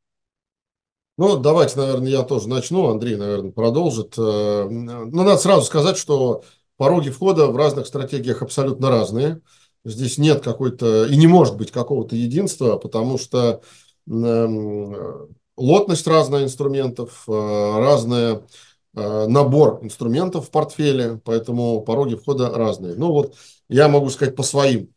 Ну, 1.20 1.36
давайте, 1.36 1.76
наверное, 1.78 2.08
я 2.10 2.22
тоже 2.22 2.48
начну, 2.48 2.88
Андрей, 2.88 3.14
наверное, 3.14 3.52
продолжит. 3.52 4.14
Э, 4.16 4.66
ну, 4.70 5.04
надо 5.04 5.36
сразу 5.36 5.66
сказать, 5.66 5.98
что 5.98 6.44
пороги 6.78 7.10
входа 7.10 7.48
в 7.48 7.56
разных 7.56 7.86
стратегиях 7.86 8.40
абсолютно 8.40 8.88
разные. 8.88 9.42
Здесь 9.84 10.16
нет 10.16 10.42
какой-то, 10.42 11.04
и 11.04 11.16
не 11.16 11.26
может 11.26 11.58
быть 11.58 11.72
какого-то 11.72 12.16
единства, 12.16 12.78
потому 12.78 13.18
что 13.18 13.60
эм, 14.08 14.96
лотность 15.58 16.06
разная 16.06 16.44
инструментов, 16.44 17.24
э, 17.28 17.32
разная 17.32 18.40
э, 18.96 19.26
набор 19.26 19.80
инструментов 19.82 20.46
в 20.46 20.50
портфеле, 20.50 21.20
поэтому 21.22 21.82
пороги 21.82 22.14
входа 22.14 22.48
разные. 22.48 22.94
Ну 22.94 23.12
вот 23.12 23.36
я 23.68 23.88
могу 23.88 24.08
сказать 24.08 24.36
по 24.36 24.42
своим 24.42 24.88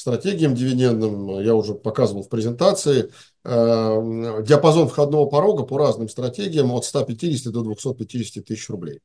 стратегиям 0.00 0.54
дивидендным, 0.54 1.40
я 1.40 1.54
уже 1.54 1.74
показывал 1.74 2.22
в 2.22 2.28
презентации, 2.28 3.10
э, 3.44 4.42
диапазон 4.46 4.88
входного 4.88 5.26
порога 5.26 5.64
по 5.64 5.78
разным 5.78 6.08
стратегиям 6.08 6.72
от 6.72 6.84
150 6.84 7.52
до 7.52 7.62
250 7.62 8.44
тысяч 8.44 8.68
рублей. 8.70 9.00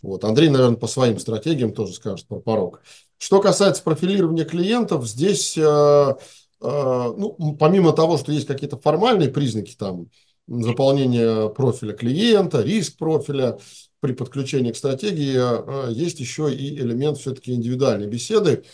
Вот. 0.00 0.24
Андрей, 0.24 0.48
наверное, 0.48 0.76
по 0.76 0.86
своим 0.86 1.18
стратегиям 1.18 1.72
тоже 1.72 1.94
скажет 1.94 2.26
про 2.26 2.40
порог. 2.40 2.82
Что 3.18 3.40
касается 3.40 3.82
профилирования 3.82 4.44
клиентов, 4.44 5.06
здесь, 5.06 5.56
э, 5.58 5.60
э, 5.60 6.14
ну, 6.60 7.56
помимо 7.58 7.92
того, 7.92 8.16
что 8.16 8.32
есть 8.32 8.46
какие-то 8.46 8.78
формальные 8.78 9.28
признаки, 9.28 9.74
там, 9.76 10.06
заполнение 10.48 11.50
профиля 11.50 11.94
клиента, 11.94 12.62
риск 12.62 12.96
профиля 12.96 13.58
при 14.00 14.12
подключении 14.12 14.72
к 14.72 14.76
стратегии, 14.76 15.92
есть 15.92 16.18
еще 16.18 16.52
и 16.52 16.76
элемент 16.76 17.18
все-таки 17.18 17.52
индивидуальной 17.52 18.08
беседы, 18.08 18.64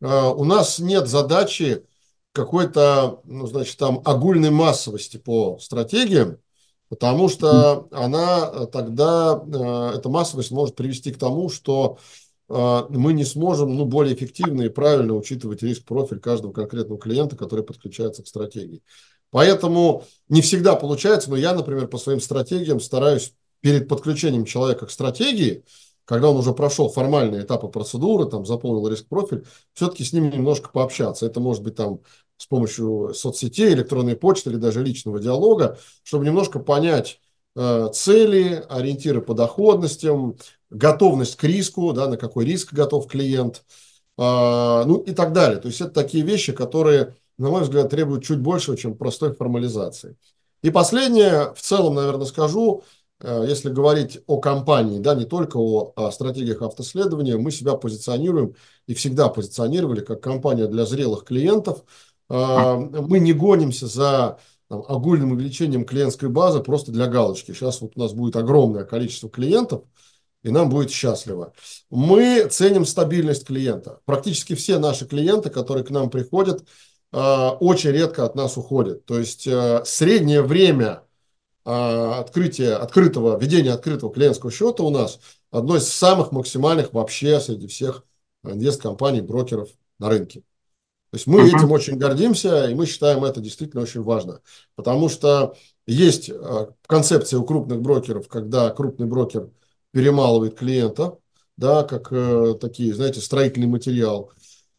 у 0.00 0.44
нас 0.44 0.78
нет 0.78 1.08
задачи 1.08 1.84
какой-то, 2.32 3.20
ну, 3.24 3.46
значит, 3.46 3.76
там 3.76 4.02
огульной 4.04 4.50
массовости 4.50 5.16
по 5.16 5.58
стратегиям, 5.58 6.38
потому 6.88 7.28
что 7.28 7.88
она 7.90 8.50
э, 8.52 8.66
тогда, 8.72 9.42
э, 9.44 9.98
эта 9.98 10.08
массовость 10.08 10.50
может 10.50 10.76
привести 10.76 11.12
к 11.12 11.18
тому, 11.18 11.48
что 11.48 11.98
э, 12.48 12.82
мы 12.88 13.12
не 13.14 13.24
сможем 13.24 13.76
ну, 13.76 13.84
более 13.84 14.14
эффективно 14.14 14.62
и 14.62 14.68
правильно 14.68 15.14
учитывать 15.14 15.62
риск-профиль 15.62 16.20
каждого 16.20 16.52
конкретного 16.52 17.00
клиента, 17.00 17.36
который 17.36 17.64
подключается 17.64 18.22
к 18.22 18.28
стратегии. 18.28 18.82
Поэтому 19.30 20.04
не 20.28 20.40
всегда 20.40 20.74
получается, 20.76 21.30
но 21.30 21.36
я, 21.36 21.52
например, 21.52 21.88
по 21.88 21.98
своим 21.98 22.20
стратегиям 22.20 22.80
стараюсь 22.80 23.32
перед 23.60 23.88
подключением 23.88 24.44
человека 24.44 24.86
к 24.86 24.90
стратегии– 24.90 25.64
когда 26.10 26.30
он 26.30 26.36
уже 26.38 26.52
прошел 26.52 26.88
формальные 26.88 27.42
этапы 27.42 27.68
процедуры, 27.68 28.28
там, 28.28 28.44
заполнил 28.44 28.88
риск-профиль, 28.88 29.46
все-таки 29.74 30.02
с 30.02 30.12
ним 30.12 30.28
немножко 30.28 30.68
пообщаться. 30.68 31.24
Это 31.24 31.38
может 31.38 31.62
быть 31.62 31.76
там 31.76 32.00
с 32.36 32.46
помощью 32.46 33.14
соцсетей, 33.14 33.72
электронной 33.74 34.16
почты 34.16 34.50
или 34.50 34.56
даже 34.56 34.82
личного 34.82 35.20
диалога, 35.20 35.78
чтобы 36.02 36.24
немножко 36.24 36.58
понять 36.58 37.20
э, 37.54 37.90
цели, 37.94 38.60
ориентиры 38.68 39.22
по 39.22 39.34
доходностям, 39.34 40.34
готовность 40.68 41.36
к 41.36 41.44
риску, 41.44 41.92
да, 41.92 42.08
на 42.08 42.16
какой 42.16 42.44
риск 42.44 42.72
готов 42.72 43.06
клиент, 43.06 43.62
э, 44.18 44.82
ну 44.84 44.96
и 45.06 45.12
так 45.12 45.32
далее. 45.32 45.60
То 45.60 45.68
есть 45.68 45.80
это 45.80 45.92
такие 45.92 46.24
вещи, 46.24 46.52
которые, 46.52 47.14
на 47.38 47.50
мой 47.50 47.62
взгляд, 47.62 47.88
требуют 47.88 48.24
чуть 48.24 48.40
большего, 48.40 48.76
чем 48.76 48.96
простой 48.96 49.32
формализации. 49.32 50.16
И 50.62 50.70
последнее, 50.70 51.54
в 51.54 51.60
целом, 51.60 51.94
наверное, 51.94 52.26
скажу– 52.26 52.82
если 53.22 53.70
говорить 53.70 54.20
о 54.26 54.38
компании, 54.38 54.98
да, 54.98 55.14
не 55.14 55.24
только 55.24 55.58
о, 55.58 55.92
о 55.94 56.10
стратегиях 56.10 56.62
автоследования, 56.62 57.36
мы 57.36 57.50
себя 57.50 57.74
позиционируем 57.74 58.54
и 58.86 58.94
всегда 58.94 59.28
позиционировали 59.28 60.00
как 60.00 60.22
компания 60.22 60.66
для 60.66 60.86
зрелых 60.86 61.24
клиентов. 61.24 61.84
Э, 62.30 62.76
мы 62.76 63.18
не 63.18 63.32
гонимся 63.32 63.86
за 63.86 64.38
там, 64.68 64.84
огульным 64.88 65.32
увеличением 65.32 65.84
клиентской 65.84 66.28
базы 66.28 66.60
просто 66.60 66.92
для 66.92 67.06
галочки. 67.06 67.52
Сейчас 67.52 67.80
вот 67.80 67.92
у 67.96 68.00
нас 68.00 68.12
будет 68.12 68.36
огромное 68.36 68.84
количество 68.84 69.28
клиентов, 69.28 69.82
и 70.42 70.50
нам 70.50 70.70
будет 70.70 70.90
счастливо. 70.90 71.52
Мы 71.90 72.48
ценим 72.50 72.86
стабильность 72.86 73.46
клиента. 73.46 74.00
Практически 74.06 74.54
все 74.54 74.78
наши 74.78 75.06
клиенты, 75.06 75.50
которые 75.50 75.84
к 75.84 75.90
нам 75.90 76.08
приходят, 76.08 76.64
э, 77.12 77.48
очень 77.60 77.90
редко 77.90 78.24
от 78.24 78.34
нас 78.34 78.56
уходят. 78.56 79.04
То 79.04 79.18
есть 79.18 79.42
среднее 79.42 80.42
время 80.42 81.02
открытие 81.64 82.74
открытого, 82.74 83.38
ведения 83.38 83.72
открытого 83.72 84.12
клиентского 84.12 84.50
счета 84.50 84.82
у 84.82 84.90
нас 84.90 85.20
одно 85.50 85.76
из 85.76 85.88
самых 85.88 86.32
максимальных 86.32 86.92
вообще 86.92 87.40
среди 87.40 87.66
всех 87.66 88.04
инвест-компаний, 88.44 89.20
брокеров 89.20 89.68
на 89.98 90.08
рынке. 90.08 90.40
То 91.10 91.16
есть 91.16 91.26
мы 91.26 91.46
этим 91.46 91.72
очень 91.72 91.98
гордимся, 91.98 92.66
и 92.66 92.74
мы 92.74 92.86
считаем 92.86 93.24
это 93.24 93.40
действительно 93.40 93.82
очень 93.82 94.02
важно. 94.02 94.40
Потому 94.76 95.08
что 95.08 95.56
есть 95.86 96.30
а, 96.30 96.72
концепция 96.86 97.40
у 97.40 97.44
крупных 97.44 97.80
брокеров, 97.82 98.28
когда 98.28 98.70
крупный 98.70 99.06
брокер 99.06 99.50
перемалывает 99.90 100.56
клиента, 100.56 101.18
да, 101.56 101.82
как 101.82 102.12
э, 102.12 102.54
такие, 102.60 102.94
знаете, 102.94 103.20
строительный 103.20 103.66
материал. 103.66 104.30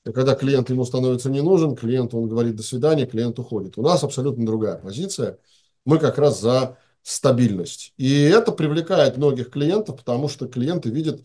И 0.06 0.12
когда 0.14 0.34
клиент 0.36 0.70
ему 0.70 0.86
становится 0.86 1.30
не 1.30 1.42
нужен, 1.42 1.76
клиент, 1.76 2.14
он 2.14 2.28
говорит 2.30 2.56
до 2.56 2.64
свидания, 2.64 3.06
клиент 3.06 3.38
уходит. 3.38 3.78
У 3.78 3.82
нас 3.84 4.04
абсолютно 4.04 4.46
другая 4.46 4.78
позиция– 4.78 5.38
мы 5.86 6.00
как 6.00 6.18
раз 6.18 6.40
за 6.40 6.78
стабильность. 7.04 7.94
И 7.98 8.24
это 8.24 8.52
привлекает 8.52 9.18
многих 9.18 9.50
клиентов, 9.50 9.98
потому 9.98 10.30
что 10.30 10.48
клиенты 10.48 10.90
видят 10.90 11.22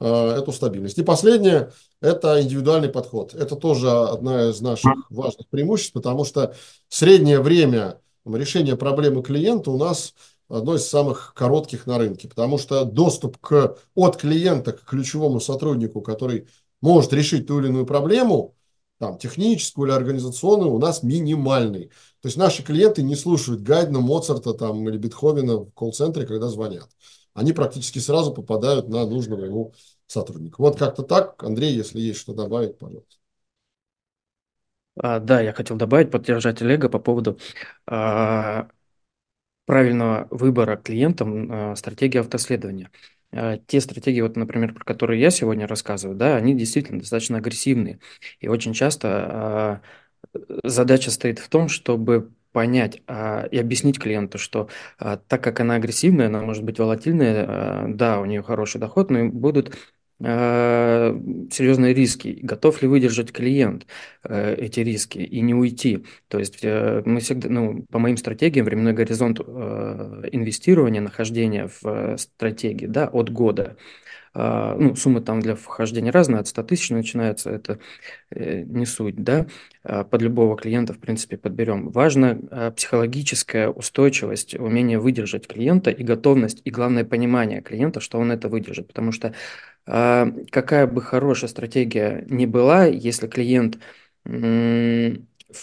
э, 0.00 0.30
эту 0.38 0.52
стабильность. 0.52 0.98
И 0.98 1.02
последнее– 1.02 1.72
это 2.00 2.40
индивидуальный 2.42 2.88
подход. 2.88 3.34
Это 3.34 3.56
тоже 3.56 3.90
одна 3.90 4.50
из 4.50 4.60
наших 4.60 4.92
важных 5.10 5.48
преимуществ, 5.48 5.92
потому 5.92 6.24
что 6.24 6.54
среднее 6.88 7.40
время 7.40 8.00
решения 8.24 8.76
проблемы 8.76 9.22
клиента 9.22 9.70
у 9.70 9.78
нас 9.78 10.14
одно 10.48 10.76
из 10.76 10.86
самых 10.86 11.34
коротких 11.34 11.86
на 11.86 11.98
рынке, 11.98 12.28
потому 12.28 12.58
что 12.58 12.84
доступ 12.84 13.38
к, 13.38 13.76
от 13.94 14.16
клиента 14.16 14.72
к 14.72 14.84
ключевому 14.84 15.40
сотруднику, 15.40 16.00
который 16.00 16.48
может 16.80 17.12
решить 17.12 17.46
ту 17.46 17.60
или 17.60 17.68
иную 17.68 17.86
проблему, 17.86 18.54
там, 18.98 19.18
техническую 19.18 19.88
или 19.88 19.94
организационную, 19.94 20.72
у 20.72 20.78
нас 20.78 21.02
минимальный. 21.02 21.88
То 22.20 22.28
есть 22.28 22.36
наши 22.36 22.62
клиенты 22.62 23.02
не 23.02 23.16
слушают 23.16 23.62
Гайдна, 23.62 24.00
Моцарта 24.00 24.54
там, 24.54 24.88
или 24.88 24.98
Бетховена 24.98 25.56
в 25.56 25.70
колл-центре, 25.72 26.26
когда 26.26 26.48
звонят. 26.48 26.88
Они 27.34 27.52
практически 27.52 28.00
сразу 28.00 28.32
попадают 28.32 28.88
на 28.88 29.06
нужного 29.06 29.44
ему 29.44 29.72
сотрудника. 30.06 30.60
Вот 30.60 30.78
как-то 30.78 31.02
так. 31.02 31.42
Андрей, 31.44 31.74
если 31.74 32.00
есть 32.00 32.18
что 32.18 32.34
добавить, 32.34 32.78
пожалуйста. 32.78 33.16
А, 35.00 35.20
да, 35.20 35.40
я 35.40 35.52
хотел 35.52 35.76
добавить, 35.76 36.10
поддержать 36.10 36.60
Олега 36.60 36.88
по 36.88 36.98
поводу 36.98 37.38
а, 37.86 38.68
правильного 39.66 40.26
выбора 40.30 40.76
клиентам 40.76 41.52
а, 41.52 41.76
стратегии 41.76 42.18
автоследования. 42.18 42.90
А, 43.32 43.58
те 43.58 43.80
стратегии, 43.80 44.20
вот, 44.20 44.36
например, 44.36 44.74
про 44.74 44.84
которые 44.84 45.20
я 45.20 45.30
сегодня 45.30 45.66
рассказываю, 45.66 46.16
да, 46.16 46.36
они 46.36 46.54
действительно 46.54 47.00
достаточно 47.00 47.38
агрессивные. 47.38 48.00
И 48.40 48.48
очень 48.48 48.72
часто 48.74 49.08
а, 49.30 49.80
задача 50.64 51.10
стоит 51.10 51.38
в 51.38 51.48
том, 51.48 51.68
чтобы 51.68 52.32
понять 52.52 53.02
а, 53.06 53.46
и 53.50 53.58
объяснить 53.58 53.98
клиенту, 53.98 54.38
что 54.38 54.68
а, 54.98 55.16
так 55.18 55.42
как 55.42 55.60
она 55.60 55.74
агрессивная, 55.76 56.26
она 56.26 56.42
может 56.42 56.64
быть 56.64 56.78
волатильная, 56.78 57.44
а, 57.48 57.86
да, 57.88 58.20
у 58.20 58.24
нее 58.24 58.42
хороший 58.42 58.80
доход, 58.80 59.10
но 59.10 59.28
будут 59.28 59.76
серьезные 60.20 61.94
риски. 61.94 62.40
Готов 62.42 62.82
ли 62.82 62.88
выдержать 62.88 63.30
клиент 63.30 63.86
а, 64.24 64.54
эти 64.54 64.80
риски 64.80 65.18
и 65.18 65.40
не 65.40 65.54
уйти? 65.54 66.04
То 66.26 66.40
есть 66.40 66.58
а, 66.64 67.02
мы 67.04 67.20
всегда, 67.20 67.48
ну, 67.48 67.84
по 67.90 68.00
моим 68.00 68.16
стратегиям, 68.16 68.66
временной 68.66 68.94
горизонт 68.94 69.38
инвестирования, 69.40 71.00
нахождения 71.00 71.70
в 71.80 72.16
стратегии, 72.18 72.86
да, 72.86 73.06
от 73.06 73.30
года. 73.30 73.76
А, 74.40 74.76
ну, 74.78 74.94
суммы 74.94 75.20
там 75.20 75.40
для 75.40 75.56
вхождения 75.56 76.12
разные, 76.12 76.38
от 76.38 76.46
100 76.46 76.62
тысяч 76.62 76.90
начинается, 76.90 77.50
это 77.50 77.80
э, 78.30 78.62
не 78.62 78.86
суть, 78.86 79.16
да, 79.16 79.48
а, 79.82 80.04
под 80.04 80.22
любого 80.22 80.56
клиента, 80.56 80.92
в 80.92 81.00
принципе, 81.00 81.36
подберем. 81.36 81.90
Важна 81.90 82.38
а, 82.52 82.70
психологическая 82.70 83.68
устойчивость, 83.68 84.54
умение 84.54 85.00
выдержать 85.00 85.48
клиента 85.48 85.90
и 85.90 86.04
готовность, 86.04 86.60
и 86.64 86.70
главное 86.70 87.04
понимание 87.04 87.62
клиента, 87.62 87.98
что 87.98 88.20
он 88.20 88.30
это 88.30 88.48
выдержит, 88.48 88.86
потому 88.86 89.12
что 89.12 89.34
какая 89.84 90.86
бы 90.86 91.00
хорошая 91.00 91.48
стратегия 91.48 92.22
ни 92.28 92.44
была, 92.44 92.84
если 92.84 93.26
клиент 93.26 93.78
в 94.24 95.16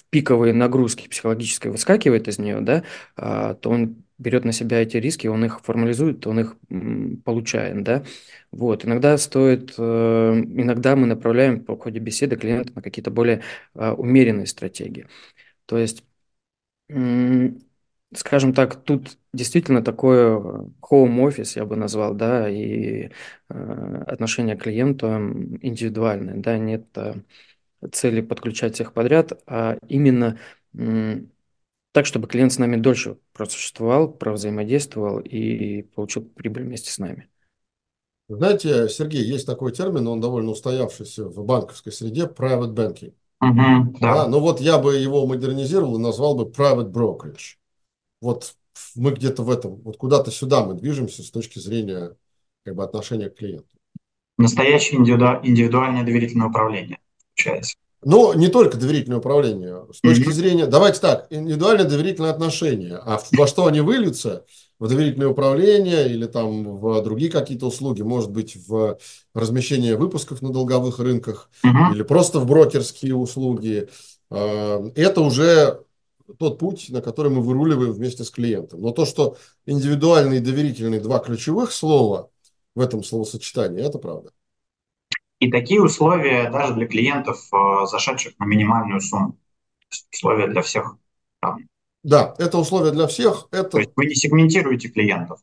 пиковые 0.09 0.51
нагрузки 0.51 1.07
психологической 1.07 1.69
выскакивает 1.69 2.27
из 2.27 2.39
нее, 2.39 2.59
да, 2.59 2.83
то 3.15 3.69
он 3.69 4.04
берет 4.17 4.45
на 4.45 4.51
себя 4.51 4.81
эти 4.81 4.97
риски, 4.97 5.27
он 5.27 5.45
их 5.45 5.61
формализует, 5.61 6.25
он 6.27 6.39
их 6.39 6.57
получает, 7.23 7.83
да. 7.83 8.03
Вот, 8.51 8.85
иногда 8.85 9.17
стоит, 9.17 9.73
э, 9.77 9.81
иногда 9.83 10.95
мы 10.95 11.07
направляем 11.07 11.63
по 11.63 11.77
ходе 11.77 11.99
беседы 11.99 12.35
клиента 12.37 12.73
на 12.75 12.81
какие-то 12.81 13.11
более 13.11 13.41
а, 13.73 13.93
умеренные 13.93 14.45
стратегии. 14.47 15.07
То 15.65 15.77
есть, 15.77 16.03
скажем 18.13 18.53
так, 18.53 18.75
тут 18.83 19.17
действительно 19.33 19.83
такое 19.83 20.37
home 20.37 21.27
office, 21.27 21.53
я 21.55 21.65
бы 21.65 21.75
назвал, 21.75 22.13
да, 22.13 22.49
и 22.49 23.09
э, 23.49 24.03
отношение 24.07 24.55
к 24.55 24.63
клиенту 24.63 25.07
индивидуальное, 25.61 26.35
да, 26.35 26.57
нет 26.57 26.85
э, 26.97 27.15
цели 27.91 28.21
подключать 28.21 28.75
всех 28.75 28.93
подряд, 28.93 29.33
а 29.47 29.77
именно 29.87 30.39
так, 31.95 32.05
чтобы 32.05 32.27
клиент 32.27 32.51
с 32.51 32.57
нами 32.59 32.75
дольше 32.75 33.19
просуществовал, 33.31 34.11
провзаимодействовал 34.11 35.21
и 35.21 35.83
получил 35.83 36.25
прибыль 36.25 36.63
вместе 36.63 36.91
с 36.91 36.97
нами. 36.97 37.29
Знаете, 38.27 38.89
Сергей, 38.89 39.23
есть 39.23 39.45
такой 39.45 39.71
термин, 39.71 40.05
он 40.09 40.19
довольно 40.19 40.51
устоявшийся 40.51 41.23
в 41.23 41.45
банковской 41.45 41.93
среде, 41.93 42.25
private 42.25 42.73
banking. 42.73 43.13
Угу, 43.39 43.97
да. 44.01 44.13
Да, 44.13 44.27
ну 44.27 44.41
вот 44.41 44.59
я 44.59 44.77
бы 44.77 44.97
его 44.97 45.25
модернизировал 45.25 45.95
и 45.95 46.01
назвал 46.01 46.35
бы 46.35 46.43
private 46.43 46.91
brokerage. 46.91 47.55
Вот 48.19 48.57
мы 48.95 49.11
где-то 49.11 49.43
в 49.43 49.49
этом, 49.49 49.75
вот 49.75 49.95
куда-то 49.95 50.31
сюда 50.31 50.65
мы 50.65 50.73
движемся 50.73 51.23
с 51.23 51.31
точки 51.31 51.59
зрения 51.59 52.17
как 52.65 52.75
бы, 52.75 52.83
отношения 52.83 53.29
к 53.29 53.37
клиенту. 53.37 53.69
Настоящее 54.37 54.99
индивиду... 54.99 55.39
индивидуальное 55.43 56.03
доверительное 56.03 56.47
управление, 56.47 56.99
получается. 57.37 57.77
Но 58.03 58.33
не 58.33 58.49
только 58.49 58.77
доверительное 58.77 59.17
управление. 59.17 59.85
С 59.91 60.01
точки 60.01 60.27
mm-hmm. 60.27 60.31
зрения, 60.31 60.65
давайте 60.67 60.99
так, 60.99 61.27
индивидуальное 61.29 61.85
доверительное 61.85 62.31
отношение. 62.31 62.95
А 62.95 63.19
во 63.31 63.47
что 63.47 63.65
они 63.65 63.81
выльются? 63.81 64.45
В 64.77 64.89
доверительное 64.89 65.29
управление 65.29 66.09
или 66.09 66.25
там 66.25 66.77
в 66.77 67.01
другие 67.01 67.31
какие-то 67.31 67.67
услуги, 67.67 68.01
может 68.01 68.29
быть, 68.29 68.57
в 68.67 68.97
размещение 69.33 69.95
выпусков 69.95 70.41
на 70.41 70.51
долговых 70.51 70.99
рынках 70.99 71.49
mm-hmm. 71.63 71.93
или 71.93 72.03
просто 72.03 72.39
в 72.39 72.45
брокерские 72.45 73.15
услуги. 73.15 73.87
А, 74.29 74.85
это 74.95 75.21
уже 75.21 75.81
тот 76.37 76.59
путь, 76.59 76.87
на 76.89 77.01
который 77.01 77.31
мы 77.31 77.41
выруливаем 77.41 77.93
вместе 77.93 78.23
с 78.23 78.29
клиентом. 78.29 78.81
Но 78.81 78.91
то, 78.91 79.05
что 79.05 79.37
индивидуальный 79.65 80.37
и 80.37 80.41
доверительный 80.41 80.99
два 80.99 81.19
ключевых 81.19 81.71
слова 81.71 82.29
в 82.75 82.81
этом 82.81 83.03
словосочетании, 83.03 83.83
это 83.83 83.97
правда. 83.97 84.31
И 85.39 85.51
такие 85.51 85.81
условия 85.81 86.49
даже 86.49 86.73
для 86.73 86.87
клиентов, 86.87 87.47
э, 87.53 87.85
зашедших 87.87 88.39
на 88.39 88.45
минимальную 88.45 89.01
сумму. 89.01 89.37
Условия 90.11 90.47
для 90.47 90.61
всех 90.61 90.97
равны. 91.41 91.67
Да, 92.03 92.35
это 92.37 92.57
условия 92.57 92.91
для 92.91 93.07
всех. 93.07 93.47
Это... 93.51 93.69
То 93.69 93.79
есть 93.79 93.91
вы 93.95 94.05
не 94.05 94.15
сегментируете 94.15 94.89
клиентов? 94.89 95.39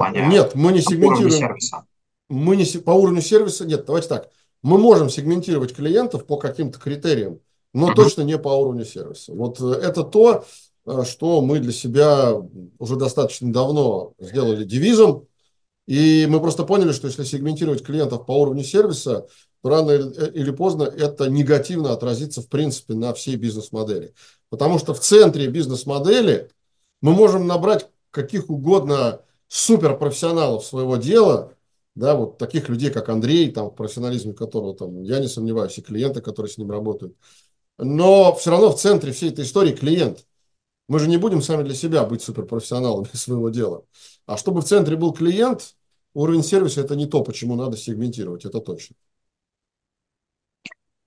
плане 0.00 0.26
нет, 0.26 0.54
мы 0.54 0.72
не 0.72 0.80
сегментируем. 0.80 1.30
сервиса. 1.30 1.84
Мы 2.28 2.56
не 2.56 2.64
по 2.78 2.92
уровню 2.92 3.20
сервиса. 3.20 3.66
Нет, 3.66 3.84
давайте 3.84 4.08
так. 4.08 4.30
Мы 4.62 4.78
можем 4.78 5.10
сегментировать 5.10 5.74
клиентов 5.74 6.26
по 6.26 6.36
каким-то 6.36 6.78
критериям, 6.78 7.40
но 7.74 7.90
uh-huh. 7.90 7.94
точно 7.94 8.22
не 8.22 8.38
по 8.38 8.48
уровню 8.48 8.84
сервиса. 8.84 9.32
Вот 9.34 9.60
э, 9.60 9.72
это 9.82 10.04
то, 10.04 10.44
э, 10.86 11.04
что 11.04 11.40
мы 11.42 11.58
для 11.60 11.72
себя 11.72 12.34
уже 12.78 12.96
достаточно 12.96 13.52
давно 13.52 14.14
сделали 14.18 14.64
девизом 14.64 15.26
и 15.86 16.26
мы 16.28 16.40
просто 16.40 16.64
поняли, 16.64 16.92
что 16.92 17.08
если 17.08 17.24
сегментировать 17.24 17.82
клиентов 17.82 18.26
по 18.26 18.32
уровню 18.32 18.62
сервиса, 18.64 19.26
то 19.62 19.68
рано 19.68 19.90
или 19.90 20.50
поздно 20.50 20.84
это 20.84 21.28
негативно 21.28 21.92
отразится 21.92 22.42
в 22.42 22.48
принципе 22.48 22.94
на 22.94 23.12
всей 23.12 23.36
бизнес-модели. 23.36 24.14
Потому 24.48 24.78
что 24.78 24.94
в 24.94 25.00
центре 25.00 25.48
бизнес-модели 25.48 26.50
мы 27.00 27.12
можем 27.12 27.46
набрать 27.46 27.88
каких 28.10 28.50
угодно 28.50 29.22
суперпрофессионалов 29.48 30.64
своего 30.64 30.96
дела, 30.96 31.54
да, 31.94 32.14
вот 32.14 32.38
таких 32.38 32.68
людей, 32.68 32.90
как 32.90 33.08
Андрей, 33.08 33.50
там, 33.50 33.70
в 33.70 33.74
профессионализме 33.74 34.32
которого 34.32 34.74
там, 34.74 35.02
я 35.02 35.18
не 35.18 35.28
сомневаюсь, 35.28 35.76
и 35.76 35.82
клиенты, 35.82 36.20
которые 36.20 36.50
с 36.50 36.56
ним 36.58 36.70
работают. 36.70 37.16
Но 37.78 38.34
все 38.36 38.50
равно 38.50 38.70
в 38.70 38.80
центре 38.80 39.12
всей 39.12 39.30
этой 39.30 39.44
истории 39.44 39.72
клиент. 39.72 40.24
Мы 40.90 40.98
же 40.98 41.08
не 41.08 41.16
будем 41.16 41.40
сами 41.40 41.62
для 41.62 41.74
себя 41.74 42.04
быть 42.04 42.20
суперпрофессионалами 42.20 43.08
своего 43.14 43.48
дела. 43.48 43.84
А 44.26 44.36
чтобы 44.36 44.60
в 44.60 44.64
центре 44.64 44.96
был 44.96 45.14
клиент, 45.14 45.74
Уровень 46.12 46.42
сервиса– 46.42 46.80
это 46.82 46.96
не 46.96 47.06
то, 47.06 47.22
почему 47.22 47.54
надо 47.54 47.76
сегментировать, 47.76 48.44
это 48.44 48.60
точно. 48.60 48.96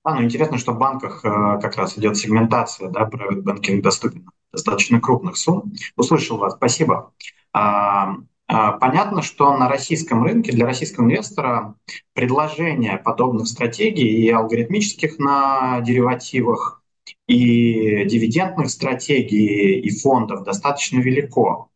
А, 0.03 0.15
ну 0.15 0.23
интересно, 0.23 0.57
что 0.57 0.73
в 0.73 0.77
банках 0.77 1.23
э, 1.25 1.29
как 1.61 1.75
раз 1.75 1.97
идет 1.97 2.17
сегментация, 2.17 2.89
да, 2.89 3.09
private 3.09 3.43
banking 3.43 3.81
доступен 3.81 4.29
достаточно 4.51 5.01
крупных 5.01 5.37
сумм. 5.37 5.73
Услышал 5.95 6.37
вас, 6.37 6.55
спасибо. 6.55 7.13
А, 7.53 8.15
а, 8.47 8.73
понятно, 8.73 9.21
что 9.21 9.57
на 9.57 9.67
российском 9.67 10.23
рынке 10.23 10.51
для 10.51 10.65
российского 10.65 11.05
инвестора 11.05 11.75
предложение 12.13 12.97
подобных 12.97 13.47
стратегий 13.47 14.25
и 14.25 14.29
алгоритмических 14.29 15.19
на 15.19 15.81
деривативах, 15.81 16.82
и 17.27 18.05
дивидендных 18.05 18.69
стратегий, 18.69 19.79
и 19.79 19.89
фондов 19.99 20.43
достаточно 20.43 20.99
велико. 20.99 21.69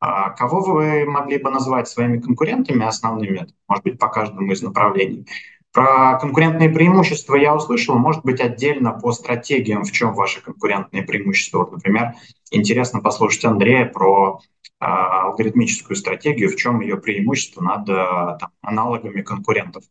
А 0.00 0.30
кого 0.30 0.60
вы 0.60 1.04
могли 1.04 1.38
бы 1.38 1.50
назвать 1.50 1.88
своими 1.88 2.18
конкурентами 2.18 2.84
основными, 2.84 3.46
может 3.68 3.84
быть, 3.84 3.98
по 3.98 4.08
каждому 4.08 4.50
из 4.50 4.60
направлений? 4.60 5.26
Про 5.72 6.18
конкурентные 6.18 6.68
преимущества 6.68 7.36
я 7.36 7.54
услышал, 7.54 7.96
может 7.96 8.24
быть, 8.24 8.40
отдельно 8.40 8.92
по 8.92 9.12
стратегиям, 9.12 9.84
в 9.84 9.92
чем 9.92 10.12
ваши 10.12 10.42
конкурентные 10.42 11.02
преимущества. 11.02 11.60
Вот, 11.60 11.72
например, 11.72 12.14
интересно 12.50 13.00
послушать 13.00 13.44
Андрея 13.44 13.86
про 13.86 14.40
э, 14.58 14.84
алгоритмическую 14.84 15.96
стратегию, 15.96 16.50
в 16.50 16.56
чем 16.56 16.80
ее 16.80 16.98
преимущество 16.98 17.62
над 17.62 17.88
э, 17.88 17.94
там, 18.38 18.50
аналогами 18.60 19.22
конкурентов. 19.22 19.84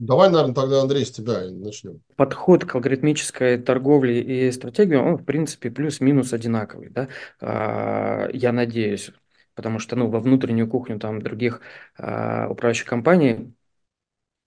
Давай, 0.00 0.30
наверное, 0.30 0.54
тогда, 0.54 0.80
Андрей, 0.80 1.04
с 1.04 1.10
тебя 1.10 1.42
начнем. 1.50 2.00
Подход 2.16 2.64
к 2.64 2.74
алгоритмической 2.74 3.58
торговле 3.58 4.22
и 4.22 4.50
стратегии, 4.50 4.94
он, 4.94 5.18
в 5.18 5.24
принципе, 5.26 5.70
плюс-минус 5.70 6.32
одинаковый, 6.32 6.88
да, 6.88 7.08
а, 7.38 8.30
я 8.32 8.52
надеюсь, 8.52 9.10
потому 9.54 9.78
что, 9.78 9.96
ну, 9.96 10.08
во 10.08 10.20
внутреннюю 10.20 10.68
кухню 10.68 10.98
там 10.98 11.20
других 11.20 11.60
а, 11.98 12.48
управляющих 12.48 12.86
компаний 12.86 13.52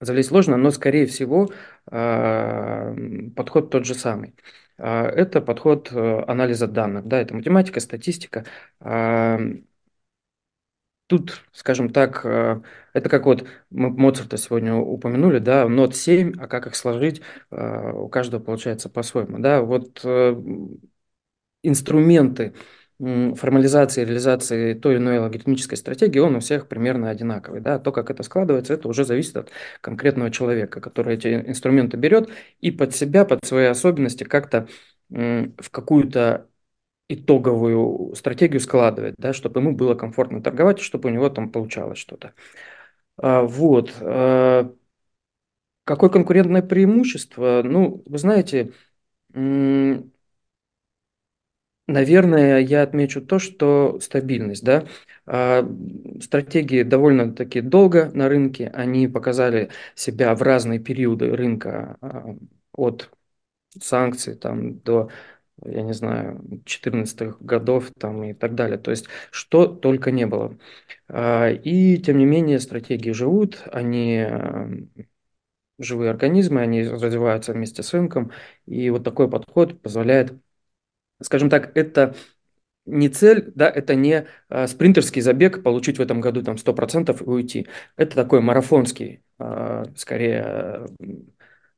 залезть 0.02 0.30
сложно, 0.30 0.58
но, 0.58 0.72
скорее 0.72 1.06
всего, 1.06 1.52
а, 1.86 2.96
подход 3.36 3.70
тот 3.70 3.86
же 3.86 3.94
самый. 3.94 4.36
Это 4.76 5.40
подход 5.40 5.92
э, 5.92 6.24
анализа 6.28 6.66
данных, 6.68 7.06
да, 7.06 7.22
это 7.22 7.36
математика, 7.36 7.80
статистика, 7.80 8.44
Тут, 11.08 11.44
скажем 11.52 11.90
так, 11.92 12.22
э, 12.26 12.62
это 12.94 13.10
как 13.10 13.26
вот 13.26 13.46
мы 13.70 13.90
Моцарта 13.90 14.38
сегодня 14.38 14.76
упомянули, 14.76 15.40
да, 15.40 15.68
нот 15.68 15.96
7, 15.96 16.34
а 16.40 16.48
как 16.48 16.66
их 16.68 16.76
сложить, 16.76 17.22
э, 17.52 17.92
у 17.92 18.08
каждого 18.08 18.42
получается 18.42 18.90
по-своему, 18.90 19.40
да, 19.40 19.62
вот 19.62 20.00
э, 20.04 20.36
инструменты 21.62 22.54
формализации, 23.00 24.06
реализации 24.06 24.76
той 24.76 24.94
или 24.94 25.02
иной 25.02 25.20
логарифмической 25.20 25.78
стратегии, 25.78 26.20
он 26.20 26.36
у 26.36 26.40
всех 26.40 26.68
примерно 26.70 27.10
одинаковый. 27.10 27.60
Да? 27.60 27.80
То, 27.80 27.92
как 27.92 28.10
это 28.10 28.24
складывается, 28.24 28.74
это 28.76 28.88
уже 28.88 29.04
зависит 29.04 29.36
от 29.36 29.52
конкретного 29.82 30.32
человека, 30.32 30.80
который 30.80 31.16
эти 31.16 31.28
инструменты 31.28 31.98
берет 31.98 32.30
и 32.62 32.72
под 32.72 32.96
себя, 32.96 33.26
под 33.26 33.44
свои 33.46 33.66
особенности 33.66 34.24
как-то 34.24 34.68
в 35.10 35.70
какую-то 35.70 36.48
итоговую 37.14 38.16
стратегию 38.16 38.60
складывать, 38.60 39.16
да, 39.18 39.34
чтобы 39.34 39.60
ему 39.60 39.74
было 39.74 39.96
комфортно 39.96 40.42
торговать, 40.42 40.80
чтобы 40.80 41.10
у 41.10 41.12
него 41.12 41.30
там 41.30 41.52
получалось 41.52 41.98
что-то. 42.00 42.34
А, 43.18 43.44
вот. 43.44 43.94
А, 44.02 44.72
какое 45.84 46.10
конкурентное 46.10 46.62
преимущество? 46.62 47.62
Ну, 47.64 48.04
вы 48.06 48.18
знаете, 48.18 48.72
наверное, 51.88 52.60
я 52.60 52.84
отмечу 52.84 53.22
то, 53.22 53.40
что 53.40 54.00
стабильность, 54.00 54.64
да. 54.64 54.86
А, 55.26 55.68
стратегии 56.22 56.84
довольно-таки 56.84 57.62
долго 57.62 58.10
на 58.14 58.30
рынке, 58.30 58.68
они 58.74 59.08
показали 59.08 59.70
себя 59.96 60.36
в 60.36 60.42
разные 60.42 60.80
периоды 60.80 61.36
рынка 61.36 61.98
от 62.74 63.10
санкций 63.82 64.36
там, 64.36 64.80
до 64.80 65.10
я 65.66 65.82
не 65.84 65.94
знаю, 65.94 66.42
14 66.66 67.38
годов 67.40 67.92
там 68.00 68.24
и 68.24 68.34
так 68.34 68.56
далее. 68.56 68.78
То 68.78 68.92
есть 68.92 69.08
что 69.32 69.68
только 69.68 70.12
не 70.12 70.26
было. 70.26 70.58
А, 71.08 71.50
и 71.50 71.98
тем 71.98 72.18
не 72.18 72.26
менее 72.26 72.60
стратегии 72.60 73.12
живут, 73.12 73.62
они 73.72 74.26
живые 75.80 76.12
организмы, 76.12 76.62
они 76.62 76.84
развиваются 76.84 77.54
вместе 77.54 77.84
с 77.84 77.94
рынком, 77.94 78.32
и 78.66 78.90
вот 78.90 79.04
такой 79.04 79.30
подход 79.30 79.82
позволяет, 79.82 80.34
скажем 81.22 81.50
так, 81.50 81.76
это 81.78 82.16
не 82.86 83.10
цель, 83.10 83.52
да, 83.56 83.70
это 83.70 83.96
не 83.96 84.28
а, 84.50 84.68
спринтерский 84.68 85.22
забег, 85.22 85.64
получить 85.64 85.98
в 86.00 86.02
этом 86.02 86.22
году 86.22 86.44
там 86.44 86.58
100% 86.58 87.22
и 87.22 87.26
уйти. 87.26 87.68
Это 87.96 88.16
такой 88.16 88.42
марафонский, 88.42 89.24
а, 89.40 89.86
скорее, 89.96 90.88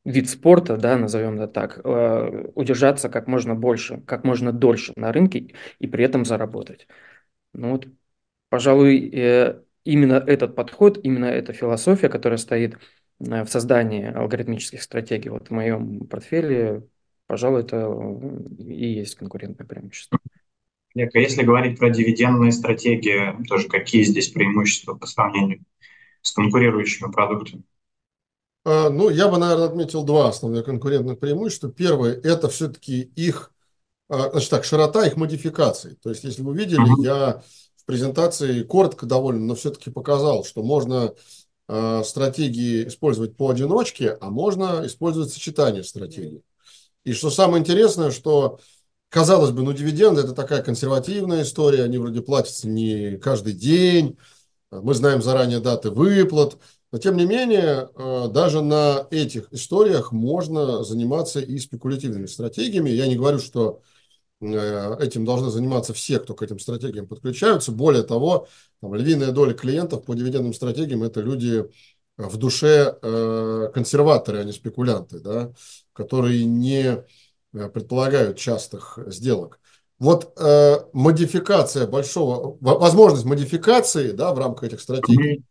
вид 0.06 0.30
спорта, 0.30 0.78
да, 0.78 0.98
назовем 0.98 1.36
это 1.36 1.48
так, 1.48 1.82
а, 1.84 2.52
удержаться 2.56 3.10
как 3.10 3.28
можно 3.28 3.56
больше, 3.56 4.02
как 4.08 4.24
можно 4.24 4.52
дольше 4.54 4.94
на 4.96 5.12
рынке 5.12 5.56
и 5.80 5.88
при 5.88 6.06
этом 6.06 6.24
заработать. 6.24 6.88
Ну 7.54 7.72
вот, 7.72 7.88
пожалуй, 8.50 9.10
э, 9.14 9.62
именно 9.84 10.14
этот 10.16 10.56
подход, 10.56 11.00
именно 11.04 11.26
эта 11.26 11.54
философия, 11.54 12.10
которая 12.10 12.38
стоит 12.38 12.78
Э, 13.20 13.44
в 13.44 13.48
создании 13.48 14.06
алгоритмических 14.06 14.82
стратегий 14.82 15.30
вот 15.30 15.48
в 15.48 15.52
моем 15.52 16.08
портфеле, 16.08 16.88
пожалуй, 17.28 17.62
это 17.62 17.88
и 18.60 18.88
есть 18.94 19.16
конкурентное 19.16 19.66
преимущество. 19.66 20.20
Олег, 20.96 21.14
а 21.16 21.20
если 21.20 21.44
говорить 21.44 21.78
про 21.78 21.90
дивидендные 21.90 22.52
стратегии, 22.52 23.44
тоже 23.48 23.68
какие 23.68 24.04
здесь 24.04 24.30
преимущества 24.30 24.94
по 24.94 25.06
сравнению 25.08 25.64
с 26.22 26.32
конкурирующими 26.32 27.12
продуктами? 27.12 27.64
А, 28.66 28.90
ну, 28.90 29.10
я 29.10 29.28
бы, 29.28 29.38
наверное, 29.38 29.68
отметил 29.68 30.04
два 30.04 30.30
основных 30.30 30.66
конкурентных 30.66 31.20
преимущества. 31.20 31.72
Первое– 31.72 32.20
это 32.24 32.50
все-таки 32.50 33.02
их, 33.16 33.52
а, 34.10 34.32
значит 34.32 34.50
так, 34.50 34.66
широта 34.66 35.06
их 35.06 35.16
модификаций. 35.16 35.96
То 36.02 36.10
есть, 36.10 36.24
если 36.24 36.42
вы 36.42 36.56
видели, 36.56 37.04
я 37.04 37.42
в 37.78 37.86
презентации 37.86 38.64
коротко 38.64 39.06
довольно, 39.06 39.46
но 39.46 39.56
все-таки 39.56 39.92
показал, 39.92 40.44
что 40.44 40.64
можно 40.64 41.14
Э, 41.68 42.04
стратегии 42.06 42.88
использовать 42.88 43.36
поодиночке, 43.36 44.16
а 44.22 44.30
можно 44.30 44.84
использовать 44.86 45.32
сочетание 45.34 45.84
стратегий. 45.84 46.44
И 47.04 47.14
что 47.14 47.32
самое 47.32 47.60
интересное, 47.60 48.12
что 48.12 48.60
казалось 49.10 49.50
бы, 49.50 49.64
ну 49.64 49.74
дивиденды 49.74 50.22
это 50.22 50.34
такая 50.34 50.62
консервативная 50.62 51.42
история, 51.42 51.84
они 51.84 51.98
вроде 51.98 52.22
платятся 52.22 52.68
не 52.68 53.18
каждый 53.18 53.54
день, 53.54 54.16
мы 54.70 54.94
знаем 54.94 55.24
заранее 55.24 55.60
даты 55.60 55.90
выплат, 55.90 56.58
но 56.92 56.98
тем 57.00 57.18
не 57.18 57.26
менее 57.26 57.90
э, 57.94 58.28
даже 58.30 58.62
на 58.62 59.08
этих 59.12 59.52
историях 59.52 60.12
можно 60.12 60.84
заниматься 60.84 61.40
и 61.40 61.58
спекулятивными 61.60 62.26
стратегиями. 62.26 62.90
Я 62.90 63.08
не 63.08 63.16
говорю, 63.16 63.40
что 63.40 63.82
Э, 64.42 64.98
этим 65.00 65.26
должны 65.26 65.50
заниматься 65.50 65.94
все, 65.94 66.20
кто 66.20 66.34
к 66.34 66.44
этим 66.44 66.60
стратегиям 66.60 67.08
подключаются. 67.08 67.72
Более 67.72 68.04
того, 68.04 68.48
там, 68.82 68.94
львиная 68.96 69.32
доля 69.32 69.54
клиентов 69.54 70.04
по 70.06 70.14
дивидендным 70.14 70.54
стратегиям– 70.54 71.04
это 71.04 71.22
люди 71.22 71.66
в 72.18 72.38
душе 72.38 72.98
э, 73.02 73.70
консерваторы, 73.74 74.40
а 74.40 74.44
не 74.44 74.52
спекулянты, 74.52 75.20
да, 75.20 75.54
которые 75.94 76.46
не 76.46 77.04
э, 77.54 77.70
предполагают 77.70 78.38
частых 78.38 79.00
сделок. 79.08 79.60
Вот 80.00 80.34
э, 80.38 80.80
модификация 80.92 81.88
большого, 81.88 82.58
возможность 82.60 83.26
модификации 83.26 84.12
да, 84.12 84.34
в 84.34 84.40
рамках 84.40 84.66
этих 84.66 84.82
стратегий, 84.82 85.44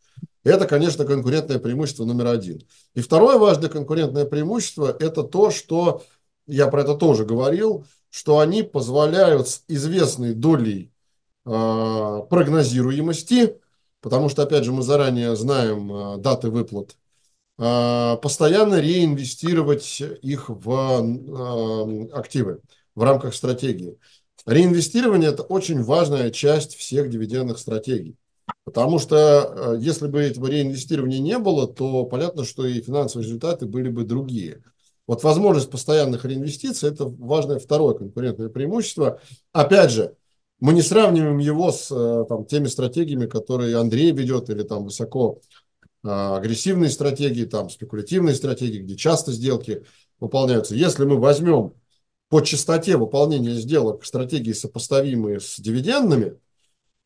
это, 0.45 0.67
конечно, 0.67 1.05
конкурентное 1.05 1.59
преимущество 1.59 2.05
номер 2.05 2.29
один. 2.29 2.63
И 2.95 3.01
второе 3.01 3.39
важное 3.39 3.71
конкурентное 3.71 4.27
преимущество– 4.27 4.95
это 5.01 5.23
то, 5.23 5.51
что, 5.51 6.03
я 6.47 6.69
про 6.69 6.83
это 6.83 6.95
тоже 6.95 7.25
говорил, 7.25 7.87
что 8.11 8.39
они 8.39 8.63
позволяют 8.63 9.49
с 9.49 9.65
известной 9.69 10.35
долей 10.35 10.93
э, 11.47 11.51
прогнозируемости, 12.31 13.59
потому 14.01 14.29
что, 14.29 14.43
опять 14.43 14.65
же, 14.65 14.73
мы 14.73 14.83
заранее 14.83 15.35
знаем 15.35 15.93
э, 15.93 16.17
даты 16.19 16.51
выплат, 16.51 16.97
э, 17.59 18.17
постоянно 18.23 18.81
реинвестировать 18.81 20.01
их 20.01 20.51
в 20.51 20.71
э, 20.71 22.09
активы 22.13 22.61
в 22.95 23.03
рамках 23.03 23.35
стратегии. 23.35 23.99
Реинвестирование– 24.47 25.31
это 25.33 25.43
очень 25.43 25.83
важная 25.83 26.31
часть 26.31 26.77
всех 26.77 27.09
дивидендных 27.09 27.59
стратегий. 27.59 28.17
Потому 28.65 28.99
что 28.99 29.77
если 29.79 30.07
бы 30.09 30.21
этого 30.21 30.47
реинвестирования 30.47 31.21
не 31.21 31.39
было, 31.39 31.67
то 31.67 32.05
понятно, 32.05 32.45
что 32.45 32.67
и 32.67 32.81
финансовые 32.81 33.27
результаты 33.27 33.67
были 33.67 33.89
бы 33.89 34.05
другие. 34.05 34.63
Вот 35.07 35.23
возможность 35.23 35.71
постоянных 35.71 36.25
реинвестиций– 36.25 36.89
это 36.91 37.05
важное 37.05 37.59
второе 37.59 37.95
конкурентное 37.95 38.49
преимущество. 38.49 39.21
Опять 39.53 39.91
же, 39.91 40.17
мы 40.61 40.73
не 40.73 40.81
сравниваем 40.81 41.39
его 41.39 41.73
с 41.73 41.91
э, 41.91 42.25
там, 42.27 42.47
теми 42.47 42.69
стратегиями, 42.69 43.27
которые 43.27 43.77
Андрей 43.77 44.13
ведет, 44.13 44.49
или 44.49 44.63
там 44.63 44.85
высоко 44.85 45.41
э, 46.03 46.09
агрессивные 46.09 46.89
стратегии, 46.89 47.45
там 47.45 47.69
спекулятивные 47.69 48.35
стратегии, 48.35 48.79
где 48.79 48.97
часто 48.97 49.33
сделки 49.33 49.85
выполняются. 50.21 50.75
Если 50.75 51.05
мы 51.05 51.19
возьмем 51.19 51.75
по 52.31 52.41
частоте 52.41 52.97
выполнения 52.97 53.53
сделок 53.55 54.07
стратегии, 54.07 54.53
сопоставимые 54.53 55.41
с 55.41 55.61
дивидендными, 55.61 56.39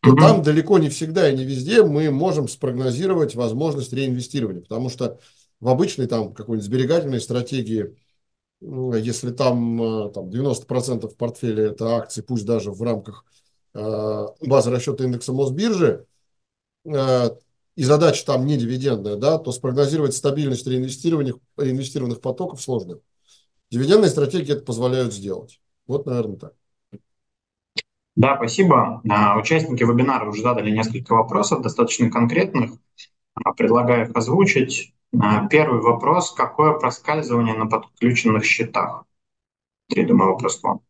то 0.01 0.11
mm-hmm. 0.11 0.21
там 0.21 0.43
далеко 0.43 0.79
не 0.79 0.89
всегда 0.89 1.29
и 1.29 1.37
не 1.37 1.45
везде 1.45 1.83
мы 1.83 2.11
можем 2.11 2.49
спрогнозировать 2.49 3.35
возможность 3.35 3.93
реинвестирования, 3.93 4.63
потому 4.63 4.91
что 4.91 5.19
в 5.61 5.69
обычной 5.69 6.07
там 6.07 6.33
какой-нибудь 6.33 6.65
сберегательной 6.65 7.21
стратегии, 7.21 7.97
ну, 8.61 8.95
если 8.95 9.33
там, 9.33 9.83
э, 9.83 10.13
там 10.13 10.29
90% 10.31 11.17
портфеля 11.17 11.67
это 11.71 11.97
акции, 11.97 12.23
пусть 12.23 12.47
даже 12.47 12.71
в 12.71 12.81
рамках 12.83 13.25
э, 13.75 14.27
базы 14.41 14.71
расчета 14.71 15.05
индекса 15.05 15.33
Мосбиржи, 15.33 16.07
э, 16.85 17.31
и 17.75 17.85
задача 17.85 18.27
там 18.27 18.47
не 18.47 18.57
дивидендная, 18.57 19.17
да, 19.17 19.39
то 19.39 19.53
спрогнозировать 19.53 20.15
стабильность 20.15 20.67
реинвестированных, 20.67 21.37
реинвестированных 21.57 22.21
потоков 22.21 22.61
сложно. 22.61 23.01
Дивидендные 23.71 24.11
стратегии 24.11 24.53
это 24.53 24.65
позволяют 24.65 25.13
сделать. 25.13 25.61
Вот, 25.87 26.07
наверное, 26.07 26.37
так. 26.39 26.55
Да, 28.19 28.37
спасибо. 28.37 29.01
А, 29.09 29.39
участники 29.39 29.83
вебинара 29.85 30.29
уже 30.29 30.43
задали 30.43 30.73
несколько 30.73 31.15
вопросов, 31.15 31.63
достаточно 31.63 32.11
конкретных. 32.11 32.73
А, 33.35 33.53
предлагаю 33.53 34.09
их 34.09 34.17
озвучить. 34.17 34.93
А, 35.17 35.47
первый 35.47 35.81
вопрос. 35.81 36.33
Какое 36.33 36.73
проскальзывание 36.73 37.55
на 37.55 37.67
подключенных 37.67 38.45
счетах? 38.45 39.05
Я 39.91 40.05
думаю, 40.05 40.33
вопрос 40.33 40.59
к 40.59 40.65
вам. 40.65 40.81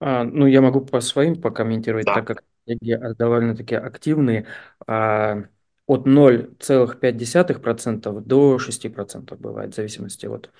А, 0.00 0.24
ну, 0.24 0.46
я 0.46 0.60
могу 0.60 0.80
по 0.80 1.00
своим 1.00 1.40
покомментировать, 1.40 2.06
да. 2.06 2.14
так 2.14 2.26
как 2.26 2.42
они 2.66 2.96
довольно-таки 3.16 3.76
активные. 3.76 4.46
А, 4.88 5.44
от 5.86 6.04
0,5% 6.04 8.20
до 8.22 8.58
6% 8.58 9.38
бывает, 9.38 9.72
в 9.72 9.76
зависимости 9.76 10.26
от 10.26 10.50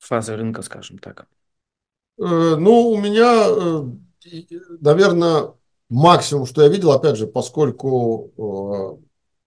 фазы 0.00 0.34
рынка, 0.34 0.62
скажем 0.62 0.98
так. 0.98 1.28
Э, 2.18 2.56
ну, 2.58 2.90
у 2.90 2.98
меня, 2.98 3.46
э, 3.46 4.42
наверное, 4.80 5.52
максимум, 5.88 6.46
что 6.46 6.62
я 6.62 6.68
видел, 6.68 6.92
опять 6.92 7.16
же, 7.16 7.26
поскольку 7.26 8.32
э, 8.36 9.04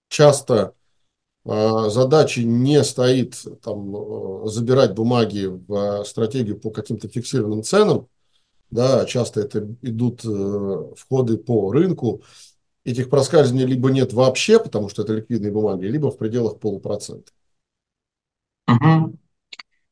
часто 0.10 0.74
а, 1.46 1.90
задачи 1.90 2.42
не 2.42 2.84
стоит 2.84 3.44
там, 3.64 4.48
забирать 4.48 4.94
бумаги 4.94 5.46
в 5.46 6.04
стратегию 6.04 6.60
по 6.60 6.70
каким-то 6.70 7.08
фиксированным 7.08 7.64
ценам, 7.64 8.08
да, 8.70 9.06
часто 9.06 9.42
это 9.42 9.68
идут 9.82 10.22
входы 10.22 11.38
по 11.38 11.72
рынку, 11.72 12.22
этих 12.84 13.10
проскальзываний 13.10 13.66
либо 13.66 13.90
нет 13.90 14.14
вообще, 14.14 14.60
потому 14.60 14.90
что 14.90 15.04
это 15.04 15.14
ликвидные 15.14 15.52
бумаги, 15.52 15.86
либо 15.86 16.12
в 16.12 16.18
пределах 16.18 16.60
полупроцента. 16.60 17.32
Угу. 18.68 19.18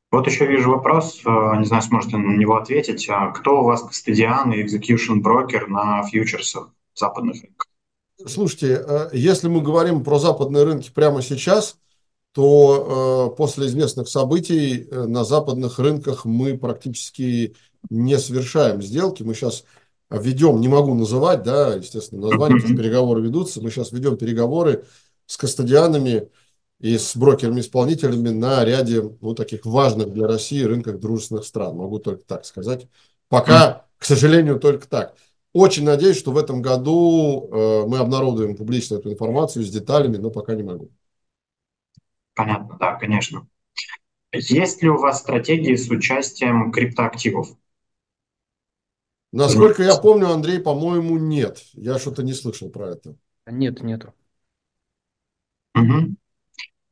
Вот 0.09 0.25
еще 0.25 0.45
вижу 0.45 0.71
вопрос, 0.71 1.19
э, 1.25 1.29
не 1.59 1.65
знаю, 1.65 1.83
сможете 1.83 2.17
на 2.17 2.37
него 2.37 2.55
ответить. 2.55 3.07
А 3.09 3.31
кто 3.31 3.61
у 3.61 3.63
вас 3.65 3.83
кастодиан 3.83 4.53
и 4.53 4.63
execution 4.63 5.15
брокер 5.19 5.67
на 5.67 6.03
фьючерсах 6.03 6.69
западных 6.95 7.41
рынках? 7.41 7.67
Слушайте, 8.25 8.83
э, 8.87 9.09
если 9.11 9.49
мы 9.49 9.61
говорим 9.61 10.03
про 10.03 10.17
западные 10.17 10.63
рынки 10.63 10.91
прямо 10.91 11.21
сейчас, 11.21 11.77
то 12.31 13.31
э, 13.33 13.35
после 13.35 13.67
известных 13.67 14.07
событий 14.07 14.87
на 14.91 15.25
западных 15.25 15.77
рынках 15.77 16.23
мы 16.23 16.57
практически 16.57 17.55
не 17.89 18.17
совершаем 18.17 18.81
сделки. 18.81 19.23
Мы 19.23 19.33
сейчас 19.33 19.65
ведем, 20.09 20.61
не 20.61 20.69
могу 20.69 20.93
называть, 20.93 21.43
да, 21.43 21.75
естественно, 21.75 22.27
название, 22.27 22.57
потому 22.57 22.75
что 22.75 22.81
переговоры 22.81 23.21
ведутся. 23.21 23.61
Мы 23.61 23.71
сейчас 23.71 23.91
ведем 23.91 24.15
переговоры 24.15 24.85
с 25.25 25.35
кастодианами 25.35 26.29
и 26.79 26.97
с 26.97 27.15
брокерами-исполнителями 27.15 28.29
на 28.29 28.63
ряде 28.63 29.01
ну, 29.21 29.33
таких 29.33 29.65
важных 29.65 30.13
для 30.13 30.27
России 30.27 30.61
рынках 30.63 30.99
дружественных 30.99 31.45
стран. 31.45 31.75
Могу 31.75 31.99
только 31.99 32.23
так 32.23 32.45
сказать. 32.45 32.87
Пока, 33.29 33.85
к 33.97 34.05
сожалению, 34.05 34.59
только 34.59 34.87
так. 34.87 35.15
Очень 35.53 35.85
надеюсь, 35.85 36.17
что 36.17 36.31
в 36.31 36.37
этом 36.37 36.61
году 36.61 37.49
э, 37.51 37.85
мы 37.87 37.97
обнародуем 37.97 38.55
публично 38.55 38.95
эту 38.95 39.11
информацию 39.11 39.65
с 39.65 39.71
деталями, 39.71 40.17
но 40.17 40.29
пока 40.29 40.53
не 40.53 40.63
могу. 40.63 40.91
Понятно, 42.35 42.77
да, 42.79 42.93
конечно. 42.95 43.47
Есть 44.31 44.83
ли 44.83 44.89
у 44.89 44.97
вас 44.97 45.19
стратегии 45.19 45.75
с 45.75 45.89
участием 45.89 46.71
криптоактивов? 46.71 47.57
Насколько 49.31 49.83
я 49.83 49.97
помню, 49.97 50.29
Андрей, 50.29 50.59
по-моему, 50.59 51.17
нет. 51.17 51.63
Я 51.73 51.97
что-то 51.97 52.23
не 52.23 52.33
слышал 52.33 52.69
про 52.69 52.89
это. 52.89 53.15
Нет, 53.47 53.81
нету. 53.81 54.13
Угу. 55.75 56.15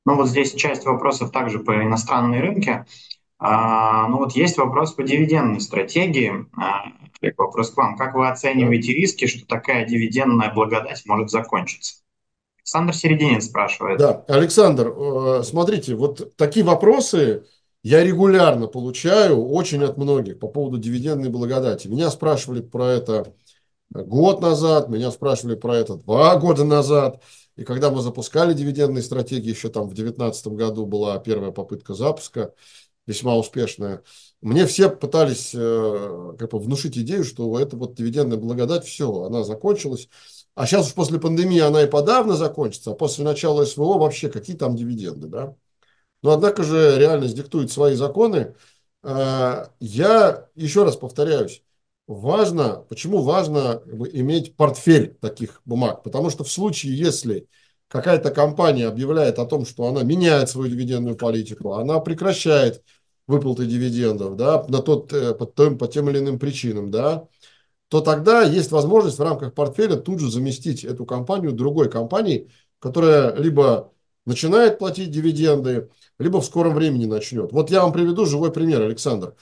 Ну 0.05 0.15
вот 0.15 0.27
здесь 0.27 0.53
часть 0.53 0.85
вопросов 0.85 1.31
также 1.31 1.59
по 1.59 1.83
иностранные 1.83 2.41
рынки. 2.41 2.85
А, 3.37 4.07
ну 4.07 4.17
вот 4.17 4.33
есть 4.33 4.57
вопрос 4.57 4.93
по 4.93 5.03
дивидендной 5.03 5.59
стратегии. 5.59 6.45
А, 6.57 6.85
вопрос 7.37 7.71
к 7.71 7.77
вам. 7.77 7.97
Как 7.97 8.15
вы 8.15 8.27
оцениваете 8.27 8.93
риски, 8.93 9.25
что 9.27 9.45
такая 9.45 9.85
дивидендная 9.85 10.53
благодать 10.53 11.03
может 11.05 11.29
закончиться? 11.29 11.95
Александр 12.59 12.95
Серединин 12.95 13.41
спрашивает. 13.41 13.99
Да, 13.99 14.23
Александр, 14.27 14.87
э, 14.87 15.43
смотрите, 15.43 15.93
вот 15.95 16.35
такие 16.35 16.65
вопросы 16.65 17.45
я 17.83 18.03
регулярно 18.03 18.65
получаю 18.65 19.45
очень 19.45 19.83
от 19.83 19.97
многих 19.97 20.39
по 20.39 20.47
поводу 20.47 20.79
дивидендной 20.79 21.29
благодати. 21.29 21.87
Меня 21.87 22.09
спрашивали 22.09 22.61
про 22.61 22.87
это 22.87 23.35
год 23.91 24.41
назад, 24.41 24.89
меня 24.89 25.11
спрашивали 25.11 25.55
про 25.55 25.75
это 25.77 25.95
два 25.95 26.35
года 26.37 26.63
назад. 26.63 27.21
И 27.55 27.63
когда 27.63 27.89
мы 27.89 28.01
запускали 28.01 28.53
дивидендные 28.53 29.01
стратегии, 29.03 29.49
еще 29.49 29.69
там 29.69 29.83
в 29.83 29.93
2019 29.93 30.47
году 30.47 30.85
была 30.85 31.17
первая 31.19 31.51
попытка 31.51 31.93
запуска, 31.93 32.53
весьма 33.07 33.35
успешная, 33.35 34.03
мне 34.41 34.65
все 34.65 34.89
пытались 34.89 35.51
э, 35.53 36.33
как 36.37 36.51
бы 36.51 36.59
внушить 36.59 36.97
идею, 36.97 37.23
что 37.23 37.57
это 37.59 37.77
вот 37.77 37.95
дивидендная 37.95 38.37
благодать, 38.37 38.85
все, 38.85 39.23
она 39.23 39.43
закончилась. 39.43 40.09
А 40.55 40.65
сейчас 40.65 40.87
уж 40.87 40.93
после 40.93 41.19
пандемии 41.19 41.59
она 41.59 41.83
и 41.83 41.89
подавно 41.89 42.35
закончится, 42.35 42.91
а 42.91 42.95
после 42.95 43.23
начала 43.23 43.65
СВО 43.65 43.97
вообще 43.97 44.29
какие 44.29 44.55
там 44.55 44.75
дивиденды, 44.75 45.27
да? 45.27 45.55
Но 46.21 46.31
однако 46.31 46.63
же 46.63 46.97
реальность 46.97 47.35
диктует 47.35 47.71
свои 47.71 47.95
законы. 47.95 48.55
Э, 49.03 49.67
я 49.79 50.49
еще 50.55 50.83
раз 50.83 50.97
повторяюсь, 50.97 51.63
важно, 52.07 52.85
почему 52.89 53.21
важно 53.21 53.81
иметь 54.13 54.55
портфель 54.55 55.15
таких 55.21 55.61
бумаг? 55.65 56.03
Потому 56.03 56.29
что 56.29 56.43
в 56.43 56.51
случае, 56.51 56.97
если 56.97 57.47
какая-то 57.87 58.31
компания 58.31 58.87
объявляет 58.87 59.39
о 59.39 59.45
том, 59.45 59.65
что 59.65 59.87
она 59.87 60.03
меняет 60.03 60.49
свою 60.49 60.69
дивидендную 60.69 61.15
политику, 61.15 61.73
она 61.73 61.99
прекращает 61.99 62.83
выплаты 63.27 63.65
дивидендов 63.65 64.35
да, 64.35 64.63
на 64.67 64.81
тот, 64.81 65.11
э, 65.13 65.33
по, 65.33 65.45
тем, 65.45 65.77
по 65.77 65.87
тем 65.87 66.09
или 66.09 66.19
иным 66.19 66.37
причинам, 66.37 66.91
да, 66.91 67.27
то 67.87 68.01
тогда 68.01 68.43
есть 68.43 68.71
возможность 68.71 69.17
в 69.19 69.23
рамках 69.23 69.53
портфеля 69.53 69.95
тут 69.95 70.19
же 70.19 70.29
заместить 70.29 70.83
эту 70.83 71.05
компанию 71.05 71.53
другой 71.53 71.89
компанией, 71.89 72.51
которая 72.79 73.35
либо 73.35 73.93
начинает 74.25 74.79
платить 74.79 75.11
дивиденды, 75.11 75.89
либо 76.19 76.41
в 76.41 76.45
скором 76.45 76.73
времени 76.73 77.05
начнет. 77.05 77.51
Вот 77.51 77.69
я 77.69 77.83
вам 77.83 77.93
приведу 77.93 78.25
живой 78.25 78.51
пример, 78.51 78.81
Александр. 78.81 79.35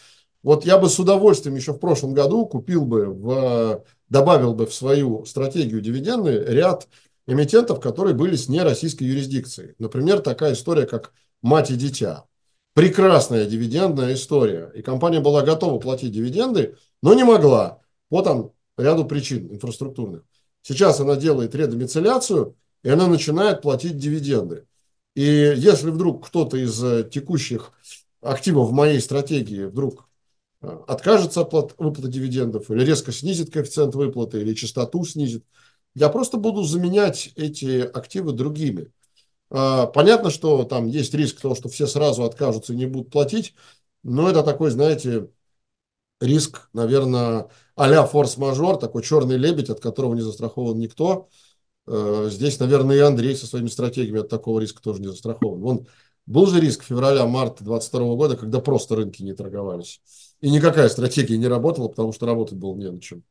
Вот 0.44 0.66
я 0.66 0.78
бы 0.78 0.90
с 0.90 1.00
удовольствием 1.00 1.56
еще 1.56 1.72
в 1.72 1.80
прошлом 1.80 2.14
году 2.14 2.46
купил 2.46 2.86
бы, 2.86 3.06
в, 3.06 3.84
добавил 4.10 4.54
бы 4.54 4.68
в 4.68 4.74
свою 4.74 5.26
стратегию 5.26 5.82
дивиденды 5.82 6.44
ряд 6.48 6.88
эмитентов, 7.26 7.80
которые 7.80 8.14
были 8.14 8.36
с 8.36 8.50
нероссийской 8.50 9.08
юрисдикцией. 9.08 9.76
Например, 9.80 10.20
такая 10.20 10.54
история, 10.54 10.86
как 10.86 11.14
«Мать 11.42 11.72
и 11.72 11.76
дитя». 11.76 12.26
Прекрасная 12.74 13.46
дивидендная 13.46 14.16
история. 14.16 14.72
И 14.76 14.82
компания 14.82 15.20
была 15.20 15.44
готова 15.44 15.80
платить 15.80 16.12
дивиденды, 16.12 16.76
но 17.02 17.14
не 17.14 17.24
могла. 17.24 17.80
Вот 18.10 18.26
там 18.26 18.52
ряду 18.78 19.06
причин 19.06 19.48
инфраструктурных. 19.54 20.24
Сейчас 20.64 21.00
она 21.00 21.16
делает 21.16 21.56
редомицеляцию, 21.56 22.56
и 22.84 22.90
она 22.90 23.08
начинает 23.08 23.62
платить 23.62 23.98
дивиденды. 23.98 24.66
И 25.16 25.22
если 25.22 25.92
вдруг 25.92 26.26
кто-то 26.28 26.58
из 26.58 26.84
э, 26.84 27.08
текущих 27.10 27.72
активов 28.22 28.70
в 28.70 28.74
моей 28.74 29.00
стратегии 29.00 29.66
вдруг 29.66 30.10
откажется 30.64 31.42
от 31.42 31.54
выплаты 31.78 32.08
дивидендов 32.08 32.72
или 32.72 32.84
резко 32.84 33.12
снизит 33.12 33.52
коэффициент 33.52 33.96
выплаты 33.96 34.42
или 34.42 34.54
частоту 34.54 35.04
снизит. 35.06 35.46
Я 35.94 36.10
просто 36.10 36.38
буду 36.38 36.64
заменять 36.64 37.32
эти 37.36 37.82
активы 37.82 38.32
другими. 38.32 38.92
А, 39.50 39.88
понятно, 39.88 40.30
что 40.30 40.64
там 40.64 40.88
есть 40.88 41.14
риск 41.14 41.42
того, 41.42 41.54
что 41.56 41.70
все 41.70 41.86
сразу 41.86 42.24
откажутся 42.24 42.74
и 42.74 42.78
не 42.78 42.86
будут 42.86 43.12
платить, 43.12 43.54
но 44.04 44.30
это 44.30 44.42
такой, 44.42 44.72
знаете, 44.72 45.30
риск, 46.20 46.70
наверное, 46.74 47.50
а-ля 47.76 48.06
форс-мажор, 48.06 48.78
такой 48.78 49.04
черный 49.04 49.38
лебедь, 49.38 49.70
от 49.70 49.80
которого 49.80 50.16
не 50.16 50.22
застрахован 50.22 50.80
никто. 50.80 51.30
А, 51.86 52.30
здесь, 52.30 52.60
наверное, 52.60 52.96
и 52.96 53.00
Андрей 53.00 53.36
со 53.36 53.48
своими 53.48 53.68
стратегиями 53.68 54.22
от 54.22 54.30
такого 54.30 54.60
риска 54.60 54.82
тоже 54.82 55.02
не 55.02 55.08
застрахован. 55.08 55.60
Вон, 55.60 55.88
был 56.26 56.48
же 56.48 56.62
риск 56.62 56.84
февраля-марта 56.84 57.64
2022 57.64 58.16
года, 58.16 58.38
когда 58.38 58.60
просто 58.60 58.96
рынки 58.96 59.22
не 59.24 59.34
торговались. 59.34 60.02
И 60.44 60.50
никакая 60.50 60.90
стратегия 60.90 61.38
не 61.38 61.48
работала, 61.48 61.88
потому 61.88 62.12
что 62.12 62.26
работать 62.26 62.58
было 62.58 62.76
не 62.76 62.92
на 62.92 63.00
чем. 63.00 63.24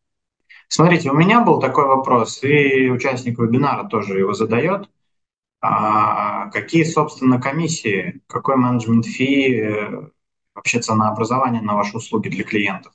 Смотрите, 0.69 1.11
у 1.11 1.15
меня 1.15 1.45
был 1.45 1.61
такой 1.61 1.85
вопрос, 1.85 2.43
и 2.43 2.89
участник 2.89 3.39
вебинара 3.39 3.87
тоже 3.87 4.19
его 4.19 4.33
задает. 4.33 4.89
А 5.61 6.49
какие, 6.49 6.85
собственно, 6.85 7.39
комиссии, 7.39 8.23
какой 8.27 8.57
менеджмент 8.57 9.05
фи, 9.05 9.61
э, 9.61 10.09
вообще 10.55 10.81
ценообразование 10.81 11.61
на 11.61 11.77
ваши 11.77 11.99
услуги 11.99 12.31
для 12.31 12.45
клиентов? 12.45 12.95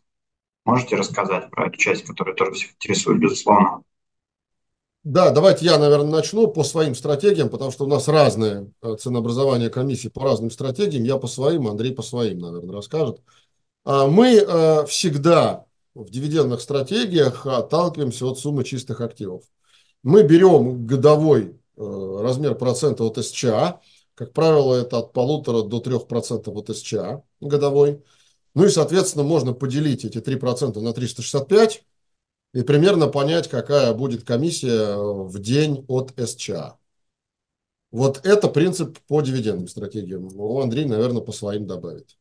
Можете 0.65 0.95
рассказать 0.95 1.51
про 1.51 1.67
эту 1.67 1.77
часть, 1.77 2.03
которая 2.03 2.33
тоже 2.33 2.53
всех 2.53 2.71
интересует, 2.71 3.19
безусловно? 3.19 3.83
Да, 5.03 5.29
давайте 5.29 5.65
я, 5.65 5.77
наверное, 5.77 6.09
начну 6.09 6.47
по 6.47 6.63
своим 6.63 6.95
стратегиям, 6.95 7.49
потому 7.49 7.69
что 7.69 7.85
у 7.85 7.87
нас 7.87 8.07
разное 8.07 8.71
э, 8.81 8.95
ценообразование 8.95 9.69
комиссии 9.69 10.07
по 10.07 10.23
разным 10.23 10.49
стратегиям. 10.49 11.03
Я 11.03 11.17
по 11.17 11.27
своим, 11.27 11.67
Андрей 11.67 11.93
по 11.93 12.01
своим, 12.01 12.39
наверное, 12.39 12.73
расскажет. 12.77 13.21
А 13.89 14.05
мы 14.05 14.35
э, 14.35 14.85
всегда 14.87 15.65
в 15.95 16.09
дивидендных 16.09 16.59
стратегиях 16.59 17.45
отталкиваемся 17.47 18.25
от 18.25 18.37
суммы 18.37 18.65
чистых 18.65 18.99
активов. 18.99 19.45
Мы 20.03 20.23
берем 20.23 20.85
годовой 20.85 21.57
э, 21.77 22.17
размер 22.21 22.55
процента 22.55 23.05
от 23.05 23.17
СЧА, 23.25 23.79
как 24.13 24.33
правило, 24.33 24.75
это 24.75 24.97
от 24.97 25.13
полутора 25.13 25.61
до 25.63 25.79
трех 25.79 26.09
процентов 26.09 26.57
от 26.57 26.75
СЧА 26.75 27.23
годовой. 27.39 28.03
Ну 28.55 28.65
и, 28.65 28.69
соответственно, 28.69 29.23
можно 29.23 29.53
поделить 29.53 30.03
эти 30.03 30.17
3% 30.17 30.77
на 30.81 30.91
365 30.91 31.85
и 32.55 32.63
примерно 32.63 33.07
понять, 33.07 33.47
какая 33.47 33.93
будет 33.93 34.25
комиссия 34.25 34.97
в 34.97 35.39
день 35.39 35.85
от 35.87 36.13
СЧА. 36.17 36.77
Вот 37.91 38.25
это 38.25 38.49
принцип 38.49 38.99
по 39.07 39.21
дивидендным 39.21 39.69
стратегиям. 39.69 40.27
Андрей, 40.61 40.83
наверное, 40.83 41.21
по 41.21 41.31
своим 41.31 41.67
добавит. 41.67 42.17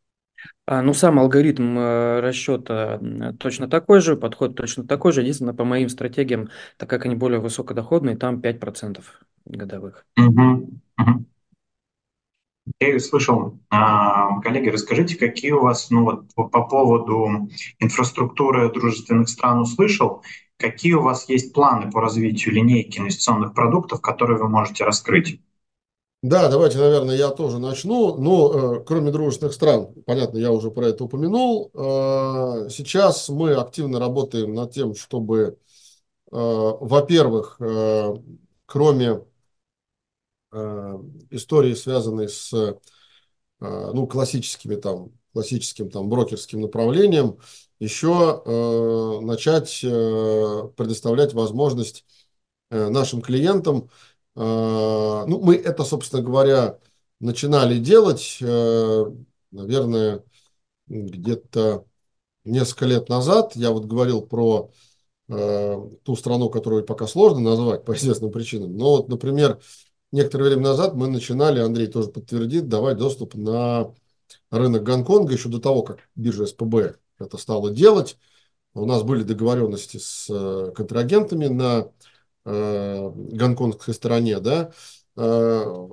А, 0.66 0.82
ну, 0.82 0.94
сам 0.94 1.18
алгоритм 1.18 1.78
э, 1.78 2.20
расчета 2.20 3.00
точно 3.38 3.68
такой 3.68 4.00
же, 4.00 4.16
подход 4.16 4.56
точно 4.56 4.84
такой 4.84 5.12
же. 5.12 5.20
Единственное, 5.20 5.54
по 5.54 5.64
моим 5.64 5.88
стратегиям, 5.88 6.50
так 6.76 6.90
как 6.90 7.06
они 7.06 7.14
более 7.14 7.40
высокодоходные, 7.40 8.16
там 8.16 8.40
5% 8.40 9.02
годовых. 9.44 10.04
Я 12.80 12.98
слышал, 12.98 13.60
а, 13.70 14.40
коллеги, 14.40 14.70
расскажите, 14.70 15.16
какие 15.16 15.52
у 15.52 15.60
вас, 15.60 15.88
ну 15.90 16.02
вот 16.02 16.34
по 16.34 16.64
поводу 16.64 17.48
инфраструктуры 17.78 18.72
дружественных 18.72 19.28
стран 19.28 19.60
услышал, 19.60 20.24
какие 20.58 20.94
у 20.94 21.02
вас 21.02 21.28
есть 21.28 21.52
планы 21.52 21.90
по 21.90 22.00
развитию 22.00 22.54
линейки 22.54 22.98
инвестиционных 22.98 23.54
продуктов, 23.54 24.00
которые 24.00 24.38
вы 24.38 24.48
можете 24.48 24.84
раскрыть? 24.84 25.40
Да, 26.22 26.48
давайте, 26.48 26.78
наверное, 26.78 27.14
я 27.16 27.30
тоже 27.30 27.58
начну. 27.58 28.16
Ну, 28.16 28.78
э, 28.80 28.84
кроме 28.84 29.12
дружественных 29.12 29.54
стран, 29.54 29.94
понятно, 30.06 30.38
я 30.38 30.50
уже 30.50 30.70
про 30.70 30.88
это 30.88 31.04
упомянул. 31.04 31.70
Э, 31.74 32.68
сейчас 32.70 33.28
мы 33.28 33.52
активно 33.54 34.00
работаем 34.00 34.52
над 34.54 34.72
тем, 34.72 34.94
чтобы, 34.94 35.58
э, 36.32 36.36
во-первых, 36.36 37.56
э, 37.60 38.14
кроме 38.66 39.22
э, 40.52 40.98
истории, 41.30 41.74
связанной 41.74 42.28
с 42.28 42.52
э, 42.52 42.74
ну, 43.60 44.06
классическими 44.06 44.76
там, 44.76 45.12
классическим 45.32 45.90
там 45.90 46.08
брокерским 46.08 46.60
направлением, 46.60 47.38
еще 47.78 48.42
э, 48.44 49.20
начать 49.24 49.80
э, 49.84 50.68
предоставлять 50.76 51.34
возможность 51.34 52.04
э, 52.70 52.88
нашим 52.88 53.22
клиентам 53.22 53.90
ну, 54.36 55.40
мы 55.40 55.56
это, 55.56 55.82
собственно 55.84 56.22
говоря, 56.22 56.78
начинали 57.20 57.78
делать, 57.78 58.38
э, 58.40 59.04
наверное, 59.50 60.24
где-то 60.88 61.86
несколько 62.44 62.86
лет 62.86 63.08
назад. 63.08 63.56
Я 63.56 63.70
вот 63.70 63.86
говорил 63.86 64.22
про 64.22 64.70
э, 65.28 65.88
ту 66.02 66.16
страну, 66.16 66.50
которую 66.50 66.84
пока 66.84 67.06
сложно 67.06 67.40
назвать 67.40 67.84
по 67.84 67.94
известным 67.94 68.30
причинам. 68.30 68.76
Но 68.76 68.96
вот, 68.96 69.08
например, 69.08 69.58
некоторое 70.12 70.50
время 70.50 70.62
назад 70.62 70.94
мы 70.94 71.08
начинали, 71.08 71.60
Андрей 71.60 71.86
тоже 71.86 72.08
подтвердит, 72.08 72.68
давать 72.68 72.98
доступ 72.98 73.34
на 73.34 73.94
рынок 74.50 74.82
Гонконга 74.82 75.32
еще 75.32 75.48
до 75.48 75.60
того, 75.60 75.82
как 75.82 75.98
биржа 76.14 76.46
СПБ 76.46 76.98
это 77.18 77.38
стала 77.38 77.70
делать. 77.70 78.18
У 78.74 78.84
нас 78.84 79.02
были 79.02 79.22
договоренности 79.22 79.96
с 79.96 80.26
э, 80.28 80.72
контрагентами 80.74 81.46
на 81.46 81.88
Э, 81.88 81.90
гонконгской 82.46 83.92
стороне, 83.92 84.38
да, 84.40 84.72
э, 85.16 85.86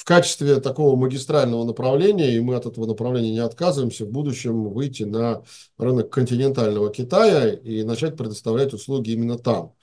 в 0.00 0.04
качестве 0.04 0.60
такого 0.60 0.96
магистрального 0.96 1.64
направления, 1.64 2.34
и 2.34 2.40
мы 2.40 2.54
от 2.54 2.64
этого 2.64 2.86
направления 2.86 3.32
не 3.32 3.38
отказываемся, 3.40 4.06
в 4.06 4.10
будущем 4.10 4.70
выйти 4.70 5.02
на 5.02 5.42
рынок 5.76 6.10
континентального 6.10 6.90
Китая 6.90 7.50
и 7.52 7.82
начать 7.82 8.16
предоставлять 8.16 8.72
услуги 8.72 9.10
именно 9.10 9.36
там. 9.36 9.74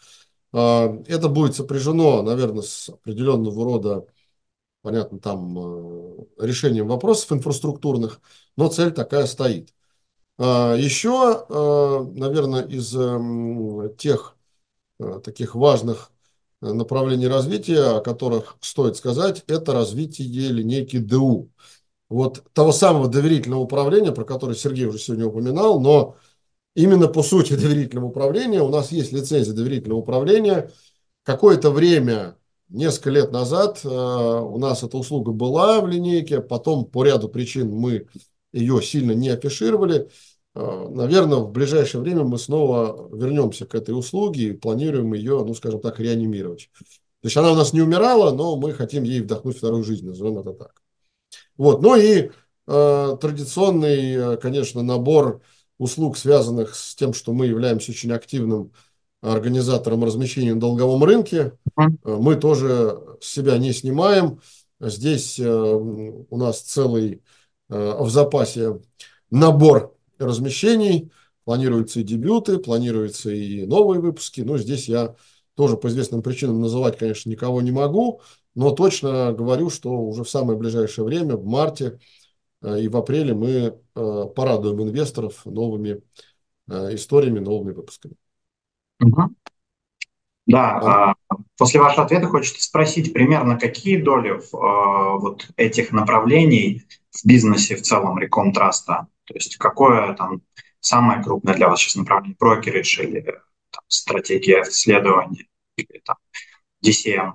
А, 0.53 0.87
это 1.07 1.29
будет 1.29 1.55
сопряжено, 1.55 2.23
наверное, 2.23 2.63
с 2.63 2.89
определенного 2.89 3.63
рода, 3.63 4.07
понятно, 4.81 5.19
там 5.19 5.57
э, 5.59 6.25
решением 6.39 6.87
вопросов 6.87 7.31
инфраструктурных, 7.33 8.19
но 8.55 8.69
цель 8.69 8.91
такая 8.91 9.27
стоит. 9.27 9.73
Еще, 10.39 11.45
э, 11.49 12.19
наверное, 12.19 12.63
из 12.63 12.91
тех 13.97 14.35
э, 14.35 14.36
таких 15.23 15.55
важных 15.55 16.11
направлений 16.61 17.27
развития, 17.27 17.97
о 17.97 18.01
которых 18.01 18.57
стоит 18.61 18.95
сказать, 18.95 19.43
это 19.47 19.73
развитие 19.73 20.49
линейки 20.49 20.97
ДУ. 20.97 21.49
Вот 22.09 22.43
того 22.53 22.71
самого 22.71 23.07
доверительного 23.07 23.61
управления, 23.61 24.11
про 24.11 24.23
которое 24.23 24.55
Сергей 24.55 24.85
уже 24.85 24.97
сегодня 24.97 25.27
упоминал, 25.27 25.79
но 25.79 26.15
именно 26.75 27.07
по 27.07 27.21
сути 27.21 27.53
доверительного 27.57 28.07
управления 28.07 28.61
у 28.61 28.69
нас 28.69 28.91
есть 28.91 29.11
лицензия 29.11 29.53
доверительного 29.53 29.99
управления. 29.99 30.71
Какое-то 31.23 31.71
время, 31.71 32.37
несколько 32.69 33.09
лет 33.09 33.31
назад, 33.31 33.81
э, 33.83 33.87
у 33.89 34.57
нас 34.57 34.83
эта 34.83 34.97
услуга 34.97 35.33
была 35.33 35.81
в 35.81 35.87
линейке, 35.87 36.39
потом 36.39 36.85
по 36.85 37.03
ряду 37.03 37.27
причин 37.27 37.69
мы 37.69 38.07
ее 38.53 38.81
сильно 38.81 39.11
не 39.11 39.29
афишировали. 39.29 40.09
Э, 40.57 40.87
наверное, 40.89 41.37
в 41.37 41.51
ближайшее 41.51 42.01
время 42.01 42.23
мы 42.23 42.39
снова 42.39 43.09
вернемся 43.15 43.67
к 43.67 43.75
этой 43.75 43.91
услуге 43.91 44.49
и 44.49 44.53
планируем 44.53 45.13
ее, 45.13 45.43
ну, 45.45 45.53
скажем 45.53 45.79
так, 45.79 45.99
реанимировать. 45.99 46.71
То 47.21 47.27
есть 47.27 47.37
она 47.37 47.51
у 47.51 47.55
нас 47.55 47.73
не 47.73 47.81
умирала, 47.81 48.31
но 48.33 48.55
мы 48.55 48.73
хотим 48.73 49.03
ей 49.03 49.21
вдохнуть 49.21 49.57
вторую 49.57 49.83
жизнь, 49.83 50.07
назовем 50.07 50.39
это 50.39 50.53
так. 50.53 50.81
Вот. 51.57 51.83
Ну 51.83 51.95
и 51.95 52.31
э, 52.67 53.17
традиционный, 53.21 54.13
э, 54.13 54.37
конечно, 54.37 54.81
набор 54.81 55.41
услуг, 55.77 56.17
связанных 56.17 56.73
с 56.73 56.95
тем, 56.95 57.13
что 57.13 57.33
мы 57.33 57.45
являемся 57.45 57.91
очень 57.91 58.11
активным 58.11 58.71
организатором 59.21 60.03
размещения 60.03 60.55
на 60.55 60.59
долговом 60.59 61.03
рынке. 61.03 61.53
Э, 61.77 61.87
мы 62.03 62.35
тоже 62.35 62.99
себя 63.21 63.59
не 63.59 63.73
снимаем. 63.73 64.41
Здесь 64.79 65.39
э, 65.39 65.47
у 65.47 66.37
нас 66.37 66.61
целый 66.61 67.21
э, 67.69 67.97
в 67.99 68.09
запасе 68.09 68.79
набор 69.29 69.96
размещений, 70.19 71.11
планируются 71.43 71.99
и 71.99 72.03
дебюты, 72.03 72.57
планируются 72.59 73.31
и 73.31 73.65
новые 73.65 74.01
выпуски. 74.01 74.41
Но 74.41 74.57
здесь 74.57 74.87
я 74.87 75.15
тоже 75.55 75.77
по 75.77 75.87
известным 75.87 76.21
причинам 76.21 76.61
называть, 76.61 76.97
конечно, 76.97 77.29
никого 77.29 77.61
не 77.61 77.71
могу, 77.71 78.21
но 78.53 78.71
точно 78.71 79.33
говорю, 79.33 79.69
что 79.69 79.91
уже 79.91 80.23
в 80.23 80.29
самое 80.29 80.57
ближайшее 80.57 81.05
время, 81.05 81.35
в 81.35 81.45
марте 81.45 81.99
э, 82.61 82.81
и 82.81 82.87
в 82.87 82.97
апреле 82.97 83.33
мы 83.33 83.49
э, 83.49 84.23
порадуем 84.35 84.81
инвесторов 84.83 85.45
новыми 85.45 86.01
э, 86.69 86.95
историями, 86.95 87.39
новыми 87.39 87.71
выпусками. 87.71 88.15
Угу. 89.01 89.35
Да, 90.47 91.13
а, 91.29 91.35
после 91.57 91.79
вашего 91.79 92.05
ответа 92.05 92.27
хочется 92.27 92.63
спросить 92.63 93.13
примерно, 93.13 93.59
какие 93.59 93.97
доли 94.01 94.41
вот 94.51 95.49
этих 95.57 95.91
направлений 95.91 96.83
в 97.11 97.27
бизнесе 97.27 97.75
в 97.75 97.81
целом 97.81 98.17
Рекомтраста 98.17 99.07
то 99.27 99.33
есть 99.33 99.57
какое 99.57 100.13
там 100.15 100.41
самое 100.79 101.21
крупное 101.21 101.53
для 101.53 101.67
вас 101.67 101.79
сейчас 101.79 101.95
направление, 101.95 102.37
брокеридж 102.39 103.01
или 103.01 103.21
там, 103.21 103.83
стратегия 103.87 104.63
исследования 104.63 105.47
или 105.75 106.01
там 106.05 106.15
DCM? 106.83 107.33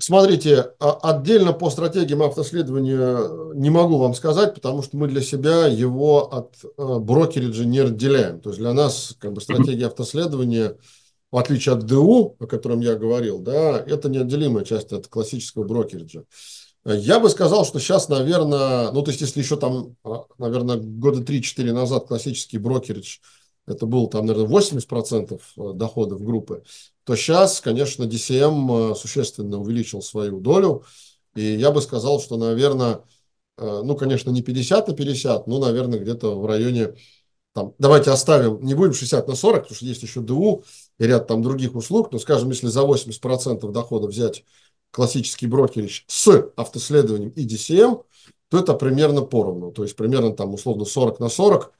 Смотрите, 0.00 0.72
а, 0.80 0.98
отдельно 1.10 1.52
по 1.52 1.70
стратегиям 1.70 2.22
автоследования 2.22 3.54
не 3.54 3.70
могу 3.70 3.98
вам 3.98 4.14
сказать, 4.14 4.54
потому 4.54 4.82
что 4.82 4.96
мы 4.96 5.06
для 5.06 5.22
себя 5.22 5.68
его 5.68 6.34
от 6.34 6.56
э, 6.64 6.98
брокериджа 6.98 7.64
не 7.64 7.80
разделяем. 7.82 8.40
То 8.40 8.50
есть 8.50 8.58
для 8.58 8.72
нас 8.72 9.16
как 9.20 9.32
бы 9.32 9.40
стратегия 9.40 9.86
автоследования, 9.86 10.76
в 11.34 11.36
отличие 11.36 11.74
от 11.74 11.84
ДУ, 11.84 12.36
о 12.38 12.46
котором 12.46 12.78
я 12.78 12.94
говорил, 12.94 13.40
да, 13.40 13.76
это 13.80 14.08
неотделимая 14.08 14.64
часть 14.64 14.92
от 14.92 15.08
классического 15.08 15.64
брокериджа. 15.64 16.22
Я 16.84 17.18
бы 17.18 17.28
сказал, 17.28 17.64
что 17.64 17.80
сейчас, 17.80 18.08
наверное, 18.08 18.92
ну, 18.92 19.02
то 19.02 19.10
есть, 19.10 19.20
если 19.20 19.40
еще 19.40 19.56
там, 19.56 19.96
наверное, 20.38 20.76
года 20.76 21.22
3-4 21.22 21.72
назад 21.72 22.06
классический 22.06 22.58
брокеридж, 22.58 23.18
это 23.66 23.84
был 23.84 24.06
там, 24.06 24.26
наверное, 24.26 24.48
80% 24.48 25.40
э, 25.56 25.72
доходов 25.74 26.22
группы, 26.22 26.62
то 27.02 27.16
сейчас, 27.16 27.60
конечно, 27.60 28.04
DCM 28.04 28.92
э, 28.92 28.94
существенно 28.94 29.58
увеличил 29.58 30.02
свою 30.02 30.38
долю. 30.38 30.84
И 31.34 31.42
я 31.42 31.72
бы 31.72 31.82
сказал, 31.82 32.20
что, 32.20 32.36
наверное, 32.36 33.00
э, 33.58 33.82
ну, 33.84 33.96
конечно, 33.96 34.30
не 34.30 34.42
50 34.42 34.86
на 34.86 34.94
50, 34.94 35.48
но, 35.48 35.58
наверное, 35.58 35.98
где-то 35.98 36.38
в 36.38 36.46
районе, 36.46 36.94
там, 37.54 37.72
давайте 37.78 38.10
оставим, 38.10 38.60
не 38.62 38.74
будем 38.74 38.92
60 38.92 39.28
на 39.28 39.36
40, 39.36 39.62
потому 39.62 39.76
что 39.76 39.86
есть 39.86 40.02
еще 40.02 40.20
ДУ 40.20 40.64
и 40.98 41.06
ряд 41.06 41.28
там 41.28 41.40
других 41.40 41.76
услуг, 41.76 42.10
но, 42.10 42.18
скажем, 42.18 42.50
если 42.50 42.66
за 42.66 42.82
80% 42.82 43.70
дохода 43.70 44.08
взять 44.08 44.44
классический 44.90 45.46
брокерич 45.46 46.04
с 46.08 46.50
автоследованием 46.56 47.30
и 47.30 47.46
DCM, 47.46 48.02
то 48.48 48.58
это 48.58 48.74
примерно 48.74 49.22
поровну. 49.22 49.70
То 49.70 49.84
есть 49.84 49.94
примерно 49.94 50.34
там 50.34 50.52
условно 50.52 50.84
40 50.84 51.20
на 51.20 51.28
40 51.28 51.72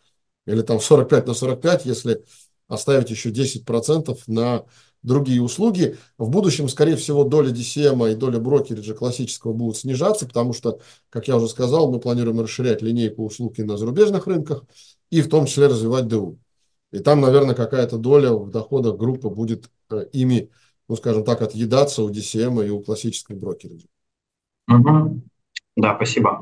или 0.46 0.62
там 0.62 0.80
45 0.80 1.26
на 1.26 1.34
45, 1.34 1.86
если 1.86 2.24
оставить 2.68 3.10
еще 3.10 3.30
10% 3.30 4.16
на 4.28 4.64
другие 5.04 5.40
услуги. 5.40 5.96
В 6.18 6.30
будущем, 6.30 6.68
скорее 6.68 6.96
всего, 6.96 7.22
доля 7.22 7.50
DCM 7.50 8.12
и 8.12 8.14
доля 8.16 8.40
брокериджа 8.40 8.94
классического 8.94 9.52
будут 9.52 9.76
снижаться, 9.76 10.26
потому 10.26 10.52
что, 10.52 10.80
как 11.10 11.28
я 11.28 11.36
уже 11.36 11.46
сказал, 11.46 11.92
мы 11.92 12.00
планируем 12.00 12.40
расширять 12.40 12.82
линейку 12.82 13.24
услуг 13.24 13.60
и 13.60 13.62
на 13.62 13.76
зарубежных 13.76 14.26
рынках, 14.26 14.64
и 15.10 15.22
в 15.22 15.28
том 15.28 15.46
числе 15.46 15.68
развивать 15.68 16.08
ДУ. 16.08 16.38
И 16.90 16.98
там, 16.98 17.20
наверное, 17.20 17.54
какая-то 17.54 17.98
доля 17.98 18.32
в 18.32 18.50
доходах 18.50 18.96
группы 18.96 19.28
будет 19.28 19.70
э, 19.90 20.06
ими 20.12 20.50
ну, 20.88 20.96
скажем 20.96 21.24
так, 21.24 21.42
отъедаться 21.42 22.02
у 22.02 22.10
DCM 22.10 22.66
и 22.66 22.70
у 22.70 22.80
классической 22.80 23.36
брокериджа. 23.36 23.86
Угу. 24.68 25.22
Да, 25.76 25.96
спасибо. 25.96 26.40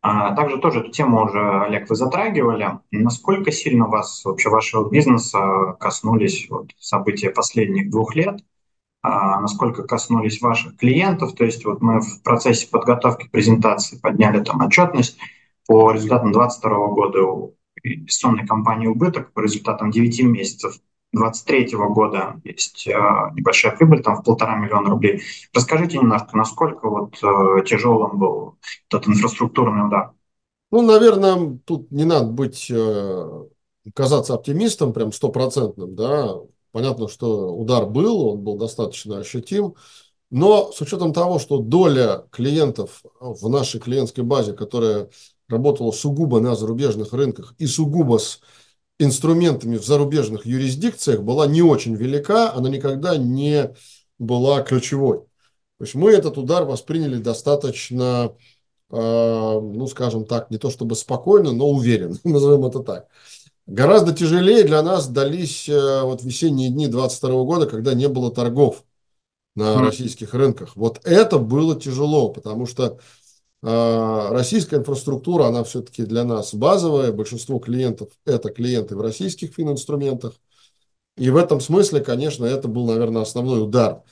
А, 0.00 0.34
также 0.34 0.58
тоже 0.58 0.80
эту 0.80 0.90
тему 0.90 1.24
уже, 1.24 1.40
Олег, 1.64 1.88
вы 1.90 1.96
затрагивали. 1.96 2.78
Насколько 2.90 3.50
сильно 3.50 3.86
вас, 3.86 4.24
вообще 4.24 4.48
вашего 4.48 4.88
бизнеса 4.88 5.76
коснулись 5.80 6.48
вот, 6.48 6.70
события 6.78 7.30
последних 7.30 7.90
двух 7.90 8.14
лет? 8.14 8.40
А, 9.02 9.40
насколько 9.40 9.82
коснулись 9.82 10.40
ваших 10.40 10.76
клиентов? 10.76 11.34
То 11.34 11.44
есть 11.44 11.64
вот 11.64 11.82
мы 11.82 12.00
в 12.00 12.22
процессе 12.22 12.68
подготовки 12.68 13.28
презентации 13.28 13.98
подняли 13.98 14.42
там 14.42 14.60
отчетность 14.64 15.18
по 15.66 15.90
результатам 15.90 16.32
2022 16.32 16.86
года 16.88 17.22
у 17.24 17.54
инвестиционной 17.82 18.46
компании 18.46 18.86
«Убыток» 18.86 19.32
по 19.32 19.40
результатам 19.40 19.90
9 19.90 20.22
месяцев 20.22 20.74
2023 21.12 21.76
года 21.88 22.40
есть 22.44 22.86
э, 22.86 22.92
небольшая 23.34 23.74
прибыль, 23.76 24.02
там 24.02 24.16
в 24.16 24.24
полтора 24.24 24.56
миллиона 24.56 24.90
рублей. 24.90 25.22
Расскажите 25.54 25.98
немножко, 25.98 26.36
насколько 26.36 26.88
вот 26.88 27.16
э, 27.22 27.64
тяжелым 27.64 28.18
был 28.18 28.58
этот 28.90 29.08
инфраструктурный 29.08 29.86
удар? 29.86 30.12
Ну, 30.70 30.82
наверное, 30.82 31.58
тут 31.64 31.90
не 31.90 32.04
надо 32.04 32.26
быть, 32.26 32.70
э, 32.70 33.44
казаться 33.94 34.34
оптимистом, 34.34 34.92
прям 34.92 35.12
стопроцентным, 35.12 35.94
да. 35.94 36.34
Понятно, 36.72 37.08
что 37.08 37.54
удар 37.56 37.86
был, 37.86 38.28
он 38.28 38.40
был 38.40 38.56
достаточно 38.56 39.18
ощутим, 39.18 39.74
но 40.30 40.70
с 40.72 40.80
учетом 40.82 41.14
того, 41.14 41.38
что 41.38 41.58
доля 41.58 42.26
клиентов 42.30 43.02
в 43.18 43.48
нашей 43.48 43.80
клиентской 43.80 44.24
базе, 44.24 44.52
которая 44.52 45.08
работала 45.48 45.90
сугубо 45.90 46.40
на 46.40 46.54
зарубежных 46.54 47.14
рынках 47.14 47.54
и 47.56 47.66
сугубо 47.66 48.18
с 48.18 48.40
инструментами 48.98 49.76
в 49.76 49.84
зарубежных 49.84 50.44
юрисдикциях 50.46 51.22
была 51.22 51.46
не 51.46 51.62
очень 51.62 51.94
велика, 51.94 52.52
она 52.52 52.68
никогда 52.68 53.16
не 53.16 53.74
была 54.18 54.62
ключевой. 54.62 55.20
То 55.78 55.84
есть 55.84 55.94
мы 55.94 56.10
этот 56.10 56.38
удар 56.38 56.64
восприняли 56.64 57.18
достаточно, 57.18 58.32
э, 58.90 58.96
ну 58.96 59.86
скажем 59.86 60.24
так, 60.24 60.50
не 60.50 60.58
то 60.58 60.70
чтобы 60.70 60.96
спокойно, 60.96 61.52
но 61.52 61.68
уверенно, 61.68 62.16
назовем 62.24 62.64
это 62.64 62.80
так. 62.80 63.06
Гораздо 63.66 64.14
тяжелее 64.14 64.64
для 64.64 64.82
нас 64.82 65.08
дались 65.08 65.68
э, 65.68 66.02
вот 66.02 66.24
весенние 66.24 66.70
дни 66.70 66.88
22 66.88 67.44
года, 67.44 67.66
когда 67.66 67.94
не 67.94 68.08
было 68.08 68.32
торгов 68.32 68.84
на 69.54 69.80
российских 69.80 70.34
рынках. 70.34 70.74
Вот 70.74 71.00
это 71.04 71.38
было 71.38 71.78
тяжело, 71.78 72.30
потому 72.30 72.66
что 72.66 72.84
а, 72.86 72.98
российская 73.62 74.76
инфраструктура, 74.76 75.46
она 75.46 75.64
все-таки 75.64 76.04
для 76.04 76.24
нас 76.24 76.54
базовая. 76.54 77.12
Большинство 77.12 77.58
клиентов– 77.58 78.10
это 78.24 78.50
клиенты 78.50 78.96
в 78.96 79.00
российских 79.00 79.54
фининструментах. 79.54 80.34
И 81.16 81.30
в 81.30 81.36
этом 81.36 81.60
смысле, 81.60 82.00
конечно, 82.00 82.44
это 82.44 82.68
был, 82.68 82.86
наверное, 82.86 83.22
основной 83.22 83.62
удар, 83.62 84.02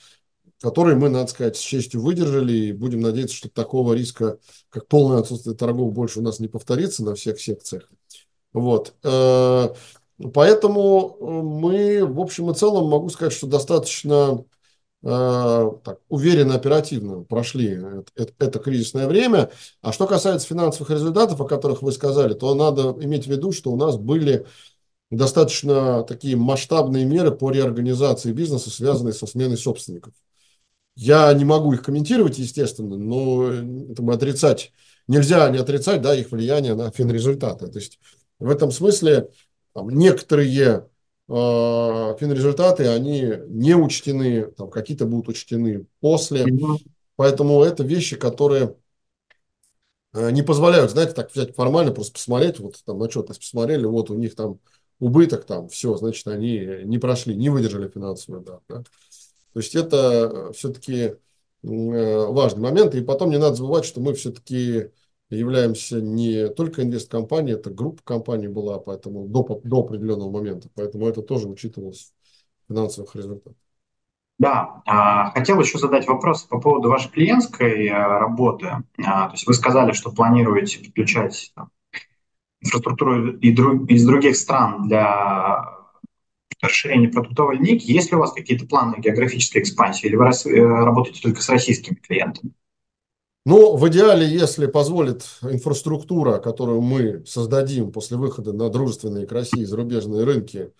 который 0.61 0.95
мы, 0.95 1.09
надо 1.09 1.27
сказать, 1.31 1.55
с 1.55 1.61
честью 1.61 2.01
выдержали. 2.01 2.53
И 2.53 2.71
будем 2.73 2.99
надеяться, 2.99 3.35
что 3.35 3.49
такого 3.49 3.93
риска, 3.93 4.39
как 4.69 4.87
полное 4.87 5.19
отсутствие 5.19 5.55
торгов, 5.55 5.93
больше 5.93 6.19
у 6.19 6.23
нас 6.23 6.39
не 6.39 6.49
повторится 6.49 7.03
на 7.03 7.15
всех 7.15 7.39
секциях. 7.39 7.89
Вот. 8.51 8.95
Э, 9.03 9.69
поэтому 10.33 11.15
мы, 11.43 12.05
в 12.05 12.19
общем 12.19 12.51
и 12.51 12.53
целом, 12.53 12.89
могу 12.89 13.09
сказать, 13.09 13.33
что 13.33 13.47
достаточно 13.47 14.43
э, 14.43 14.56
так, 15.03 15.99
уверенно, 16.09 16.55
оперативно 16.55 17.23
прошли 17.23 17.67
это, 17.67 18.05
это, 18.15 18.33
это 18.39 18.59
кризисное 18.59 19.07
время. 19.07 19.51
А 19.81 19.91
что 19.93 20.07
касается 20.07 20.47
финансовых 20.47 20.89
результатов, 20.89 21.39
о 21.39 21.45
которых 21.45 21.81
вы 21.81 21.91
сказали, 21.91 22.33
то 22.33 22.53
надо 22.55 22.95
иметь 23.03 23.25
в 23.25 23.31
виду, 23.31 23.51
что 23.51 23.71
у 23.71 23.77
нас 23.77 23.97
были 23.97 24.45
достаточно 25.11 26.03
такие 26.03 26.35
масштабные 26.35 27.05
меры 27.05 27.31
по 27.31 27.51
реорганизации 27.51 28.33
бизнеса, 28.33 28.69
связанные 28.69 29.13
со 29.13 29.27
сменой 29.27 29.57
собственников. 29.57 30.13
Я 30.95 31.31
не 31.33 31.45
могу 31.45 31.73
их 31.73 31.83
комментировать, 31.83 32.39
естественно, 32.39 32.97
но 32.97 33.51
это 33.91 34.01
бы 34.01 34.13
отрицать 34.13 34.73
нельзя 35.07 35.49
не 35.49 35.57
отрицать 35.57 36.01
да, 36.01 36.15
их 36.15 36.31
влияние 36.31 36.75
на 36.75 36.91
финрезультаты. 36.91 37.67
То 37.67 37.79
есть 37.79 37.99
в 38.39 38.49
этом 38.49 38.71
смысле 38.71 39.29
там, 39.73 39.89
некоторые 39.89 40.59
э, 40.59 40.81
финрезультаты, 41.27 42.87
они 42.87 43.33
не 43.47 43.75
учтены, 43.75 44.51
там, 44.51 44.69
какие-то 44.69 45.05
будут 45.05 45.27
учтены 45.29 45.85
после. 45.99 46.45
Поэтому 47.17 47.63
это 47.63 47.83
вещи, 47.83 48.15
которые 48.15 48.75
э, 50.13 50.31
не 50.31 50.41
позволяют, 50.41 50.91
знаете, 50.91 51.13
так 51.13 51.33
взять 51.33 51.55
формально, 51.55 51.91
просто 51.91 52.13
посмотреть, 52.13 52.59
вот 52.59 52.81
там 52.85 52.99
на 52.99 53.05
отчетность 53.05 53.41
посмотрели, 53.41 53.85
вот 53.85 54.09
у 54.09 54.13
них 54.13 54.35
там 54.35 54.59
убыток, 54.99 55.45
там 55.45 55.67
все, 55.67 55.97
значит, 55.97 56.27
они 56.27 56.83
не 56.85 56.97
прошли, 56.97 57.35
не 57.35 57.49
выдержали 57.49 57.89
финансовый 57.89 58.39
удар. 58.39 58.59
Да? 58.69 58.83
То 59.53 59.59
есть 59.59 59.75
это 59.75 60.53
все-таки 60.53 61.15
Э, 61.63 62.27
важный 62.27 62.61
момент. 62.61 62.95
И 62.95 63.01
потом 63.01 63.29
не 63.29 63.37
надо 63.37 63.55
забывать, 63.55 63.85
что 63.85 63.99
мы 63.99 64.13
все-таки 64.13 64.91
являемся 65.29 66.01
не 66.01 66.49
только 66.49 66.83
инвесткомпанией, 66.83 67.57
это 67.57 67.69
группа 67.69 68.01
компаний 68.03 68.47
была, 68.47 68.79
поэтому 68.79 69.27
до, 69.27 69.61
до 69.63 69.79
определенного 69.81 70.31
момента. 70.31 70.69
Поэтому 70.75 71.07
это 71.07 71.21
тоже 71.21 71.47
учитывалось 71.47 72.13
в 72.65 72.73
финансовых 72.73 73.15
результатах. 73.15 73.57
Да, 74.39 74.83
а, 74.85 75.31
хотел 75.31 75.59
еще 75.59 75.79
задать 75.79 76.07
вопрос 76.07 76.43
по 76.43 76.59
поводу 76.59 76.89
вашей 76.89 77.09
клиентской 77.09 77.87
э, 77.87 77.91
работы. 77.91 78.67
А, 79.03 79.27
то 79.27 79.33
есть 79.33 79.47
вы 79.47 79.53
сказали, 79.55 79.93
что 79.93 80.11
планируете 80.11 80.79
подключать 80.79 81.53
инфраструктуру 82.61 83.37
из 83.37 84.05
других 84.05 84.35
стран 84.35 84.87
для 84.87 85.77
расширение 86.61 87.09
продуктовой 87.09 87.57
линейки. 87.57 87.91
Есть 87.91 88.11
ли 88.11 88.17
у 88.17 88.19
вас 88.19 88.33
какие-то 88.33 88.67
планы 88.67 88.99
географической 88.99 89.61
экспансии 89.61 90.07
или 90.07 90.15
вы 90.15 90.25
э, 90.25 90.61
работаете 90.61 91.21
только 91.21 91.41
с 91.41 91.49
российскими 91.49 91.95
клиентами? 91.95 92.51
Ну, 93.49 93.77
в 93.77 93.87
идеале, 93.87 94.27
если 94.27 94.65
позволит 94.65 95.23
инфраструктура, 95.41 96.39
которую 96.39 96.81
мы 96.81 97.25
создадим 97.25 97.93
после 97.93 98.17
выхода 98.17 98.51
на 98.51 98.69
дружественные 98.69 99.25
к 99.25 99.31
России 99.31 99.63
зарубежные 99.63 100.25
рынки, 100.25 100.73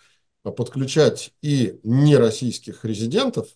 а 0.43 0.51
подключать 0.51 1.34
и 1.41 1.80
нероссийских 1.84 2.84
резидентов, 2.84 3.47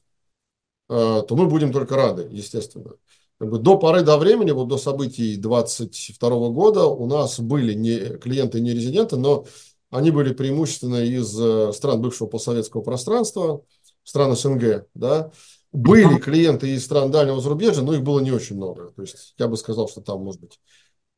э, 0.90 1.24
то 1.28 1.36
мы 1.36 1.48
будем 1.48 1.74
только 1.74 1.98
рады, 1.98 2.26
естественно. 2.32 2.94
До 3.38 3.78
поры 3.78 4.04
до 4.04 4.18
времени, 4.18 4.52
вот 4.52 4.70
до 4.70 4.78
событий 4.78 5.36
2022 5.36 6.30
года 6.52 6.86
у 6.86 7.06
нас 7.06 7.38
были 7.38 7.74
не, 7.74 8.18
клиенты 8.18 8.62
не 8.62 8.72
резиденты, 8.72 9.18
но 9.18 9.46
они 9.90 10.12
были 10.12 10.34
преимущественно 10.34 11.04
из 11.04 11.38
э, 11.38 11.74
стран 11.74 12.02
бывшего 12.02 12.30
постсоветского 12.30 12.82
пространства, 12.82 13.62
стран 14.06 14.38
СНГ, 14.38 14.88
да. 14.94 15.34
Были 15.72 16.18
клиенты 16.18 16.74
из 16.76 16.84
стран 16.84 17.12
дальнего 17.12 17.40
зарубежья, 17.40 17.82
но 17.82 17.94
их 17.94 18.04
было 18.04 18.20
не 18.20 18.32
очень 18.32 18.58
много. 18.58 18.92
То 18.92 19.04
есть 19.04 19.36
я 19.38 19.48
бы 19.48 19.56
сказал, 19.56 19.88
что 19.88 20.02
там, 20.02 20.22
может 20.22 20.42
быть, 20.42 20.60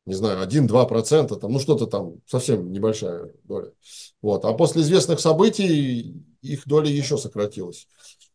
не 0.06 0.14
знаю, 0.14 0.42
1-2%, 0.46 1.36
там, 1.36 1.52
ну 1.52 1.58
что-то 1.58 1.86
там 1.86 2.20
совсем 2.26 2.70
небольшая 2.70 3.32
доля. 3.44 3.72
Вот. 4.22 4.44
А 4.44 4.52
после 4.52 4.82
известных 4.82 5.18
событий 5.18 6.22
их 6.42 6.66
доля 6.66 6.88
еще 6.88 7.18
сократилась. 7.18 7.88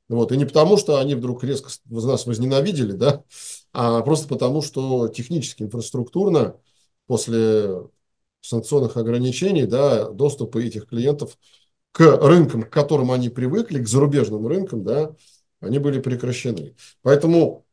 Вот. 0.10 0.32
И 0.32 0.38
не 0.38 0.46
потому, 0.46 0.76
что 0.78 0.98
они 0.98 1.16
вдруг 1.16 1.44
резко 1.44 1.70
нас 1.86 2.26
возненавидели, 2.26 2.94
да, 2.94 3.24
а 3.72 4.02
просто 4.02 4.28
потому, 4.28 4.62
что 4.62 5.08
технически, 5.08 5.64
инфраструктурно 5.64 6.58
после 7.06 7.84
санкционных 8.42 8.98
ограничений, 8.98 9.66
да, 9.66 10.10
доступа 10.10 10.58
этих 10.58 10.88
клиентов 10.88 11.38
к 11.92 12.02
рынкам, 12.22 12.64
к 12.64 12.70
которым 12.70 13.12
они 13.12 13.30
привыкли, 13.30 13.84
к 13.84 13.88
зарубежным 13.88 14.48
рынкам, 14.48 14.84
да, 14.84 15.16
они 15.60 15.80
были 15.80 16.00
прекращены. 16.00 16.76
Поэтому 17.02 17.66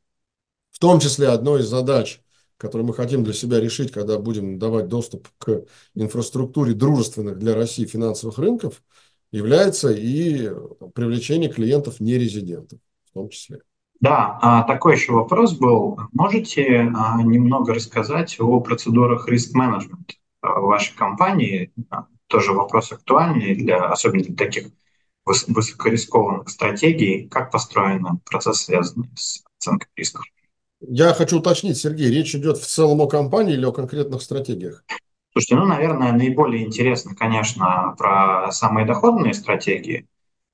в 0.70 0.78
том 0.78 1.00
числе 1.00 1.28
одной 1.28 1.60
из 1.60 1.66
задач, 1.66 2.20
которую 2.56 2.86
мы 2.86 2.94
хотим 2.94 3.24
для 3.24 3.32
себя 3.32 3.60
решить, 3.60 3.92
когда 3.92 4.18
будем 4.18 4.58
давать 4.58 4.88
доступ 4.88 5.28
к 5.38 5.64
инфраструктуре 5.94 6.74
дружественных 6.74 7.38
для 7.38 7.54
России 7.54 7.84
финансовых 7.84 8.38
рынков, 8.38 8.82
является 9.32 9.90
и 9.90 10.50
привлечение 10.94 11.50
клиентов 11.50 12.00
нерезидентов 12.00 12.78
в 13.10 13.12
том 13.12 13.28
числе. 13.28 13.60
Да, 14.00 14.38
а 14.42 14.62
такой 14.64 14.94
еще 14.94 15.12
вопрос 15.12 15.54
был. 15.54 15.98
Можете 16.12 16.92
а, 16.94 17.22
немного 17.22 17.72
рассказать 17.72 18.36
о 18.38 18.60
процедурах 18.60 19.28
риск-менеджмента? 19.28 20.14
вашей 20.54 20.96
компании, 20.96 21.72
тоже 22.26 22.52
вопрос 22.52 22.92
актуальный, 22.92 23.54
для, 23.54 23.86
особенно 23.86 24.24
для 24.24 24.36
таких 24.36 24.68
высокорискованных 25.26 26.48
стратегий. 26.48 27.28
Как 27.28 27.50
построен 27.50 28.20
процесс, 28.24 28.62
связанный 28.62 29.08
с 29.16 29.42
оценкой 29.58 29.88
рисков? 29.96 30.24
Я 30.80 31.14
хочу 31.14 31.38
уточнить, 31.38 31.76
Сергей, 31.76 32.10
речь 32.10 32.34
идет 32.34 32.58
в 32.58 32.66
целом 32.66 33.00
о 33.00 33.06
компании 33.06 33.54
или 33.54 33.64
о 33.64 33.72
конкретных 33.72 34.22
стратегиях? 34.22 34.84
Слушайте, 35.32 35.56
ну, 35.56 35.66
наверное, 35.66 36.12
наиболее 36.12 36.64
интересно, 36.64 37.14
конечно, 37.14 37.94
про 37.98 38.50
самые 38.52 38.86
доходные 38.86 39.34
стратегии, 39.34 40.06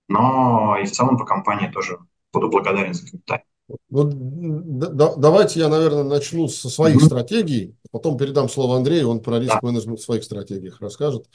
но 0.08 0.76
и 0.80 0.86
в 0.86 0.92
целом 0.92 1.18
по 1.18 1.24
компании 1.24 1.68
тоже 1.68 1.98
буду 2.32 2.48
благодарен 2.48 2.94
за 2.94 3.06
комментарий. 3.06 3.44
Ну, 3.90 4.10
да, 4.12 5.14
давайте 5.16 5.60
я, 5.60 5.68
наверное, 5.68 6.02
начну 6.02 6.48
со 6.48 6.68
своих 6.68 6.96
mm-hmm. 6.96 7.06
стратегий, 7.06 7.76
потом 7.90 8.16
передам 8.16 8.48
слово 8.48 8.76
Андрею, 8.76 9.08
он 9.08 9.20
про 9.20 9.38
риск-менеджмент 9.38 10.00
в 10.00 10.02
своих 10.02 10.24
стратегиях 10.24 10.80
расскажет. 10.80 11.26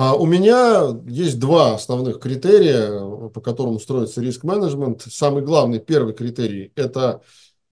А 0.00 0.14
у 0.14 0.26
меня 0.26 0.96
есть 1.08 1.40
два 1.40 1.74
основных 1.74 2.20
критерия, 2.20 2.88
по 3.30 3.40
которым 3.40 3.80
строится 3.80 4.20
риск-менеджмент. 4.20 5.02
Самый 5.10 5.42
главный, 5.42 5.80
первый 5.80 6.14
критерий– 6.14 6.70
это 6.76 7.20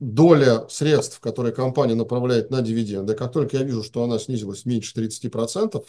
доля 0.00 0.66
средств, 0.68 1.20
которые 1.20 1.54
компания 1.54 1.94
направляет 1.94 2.50
на 2.50 2.62
дивиденды. 2.62 3.14
Как 3.14 3.30
только 3.30 3.58
я 3.58 3.62
вижу, 3.62 3.84
что 3.84 4.02
она 4.02 4.18
снизилась 4.18 4.64
меньше 4.64 4.92
30%, 4.92 5.84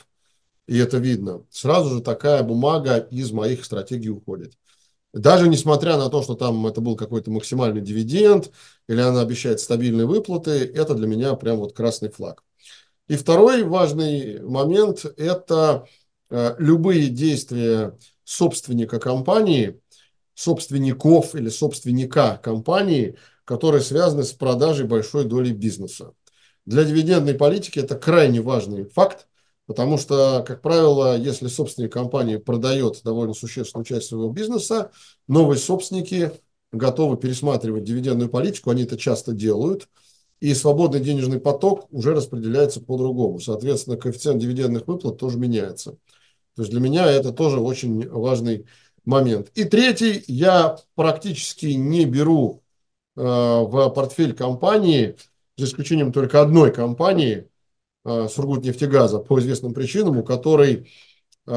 и 0.68 0.78
это 0.78 1.00
видно, 1.00 1.44
сразу 1.50 1.96
же 1.96 2.02
такая 2.02 2.44
бумага 2.44 2.98
из 2.98 3.32
моих 3.32 3.66
стратегий 3.66 4.12
уходит. 4.12 4.54
Даже 5.14 5.48
несмотря 5.48 5.98
на 5.98 6.08
то, 6.10 6.22
что 6.22 6.36
там 6.36 6.68
это 6.68 6.82
был 6.82 6.96
какой-то 6.96 7.32
максимальный 7.32 7.82
дивиденд, 7.82 8.52
или 8.88 9.02
она 9.02 9.22
обещает 9.22 9.60
стабильные 9.60 10.06
выплаты, 10.06 10.52
это 10.52 10.94
для 10.94 11.08
меня 11.08 11.34
прям 11.34 11.58
вот 11.58 11.74
красный 11.74 12.10
флаг. 12.10 12.44
И 13.08 13.16
второй 13.16 13.64
важный 13.64 14.40
момент– 14.44 15.04
это 15.18 15.88
любые 16.30 17.10
действия 17.10 17.98
собственника 18.24 19.00
компании, 19.00 19.80
собственников 20.34 21.36
или 21.36 21.50
собственника 21.50 22.40
компании, 22.44 23.18
которые 23.46 23.82
связаны 23.82 24.24
с 24.24 24.34
продажей 24.34 24.86
большой 24.86 25.26
доли 25.26 25.52
бизнеса. 25.52 26.14
Для 26.66 26.84
дивидендной 26.84 27.34
политики 27.34 27.80
это 27.80 27.96
крайне 27.96 28.42
важный 28.42 28.86
факт, 28.86 29.28
Потому 29.68 29.98
что, 29.98 30.44
как 30.48 30.62
правило, 30.62 31.18
если 31.18 31.48
собственник 31.48 31.92
компании 31.92 32.38
продает 32.38 33.02
довольно 33.04 33.34
существенную 33.34 33.86
часть 33.86 34.08
своего 34.08 34.30
бизнеса, 34.30 34.92
новые 35.28 35.60
собственники 35.60 36.32
готовы 36.72 37.18
пересматривать 37.18 37.84
дивидендную 37.84 38.30
политику, 38.30 38.70
они 38.70 38.84
это 38.84 38.98
часто 38.98 39.34
делают, 39.34 39.90
и 40.40 40.54
свободный 40.54 41.02
денежный 41.02 41.40
поток 41.40 41.88
уже 41.92 42.14
распределяется 42.16 42.80
по-другому. 42.80 43.40
Соответственно, 43.40 43.98
коэффициент 43.98 44.40
дивидендных 44.40 44.88
выплат 44.88 45.18
тоже 45.18 45.38
меняется. 45.38 45.98
То 46.58 46.64
есть 46.64 46.72
для 46.72 46.82
меня 46.82 47.06
это 47.06 47.32
тоже 47.32 47.60
очень 47.60 48.10
важный 48.10 48.66
момент. 49.06 49.52
И 49.54 49.64
третий, 49.64 50.24
я 50.26 50.78
практически 50.96 51.68
не 51.68 52.06
беру 52.06 52.64
э, 53.16 53.22
в 53.22 53.90
портфель 53.90 54.34
компании, 54.34 55.18
за 55.56 55.66
исключением 55.68 56.12
только 56.12 56.42
одной 56.42 56.74
компании, 56.74 57.48
э, 58.06 58.28
Сургутнефтегаза 58.28 59.20
по 59.20 59.40
известным 59.40 59.76
причинам, 59.76 60.18
у 60.18 60.24
которой 60.24 60.92
э, 61.46 61.52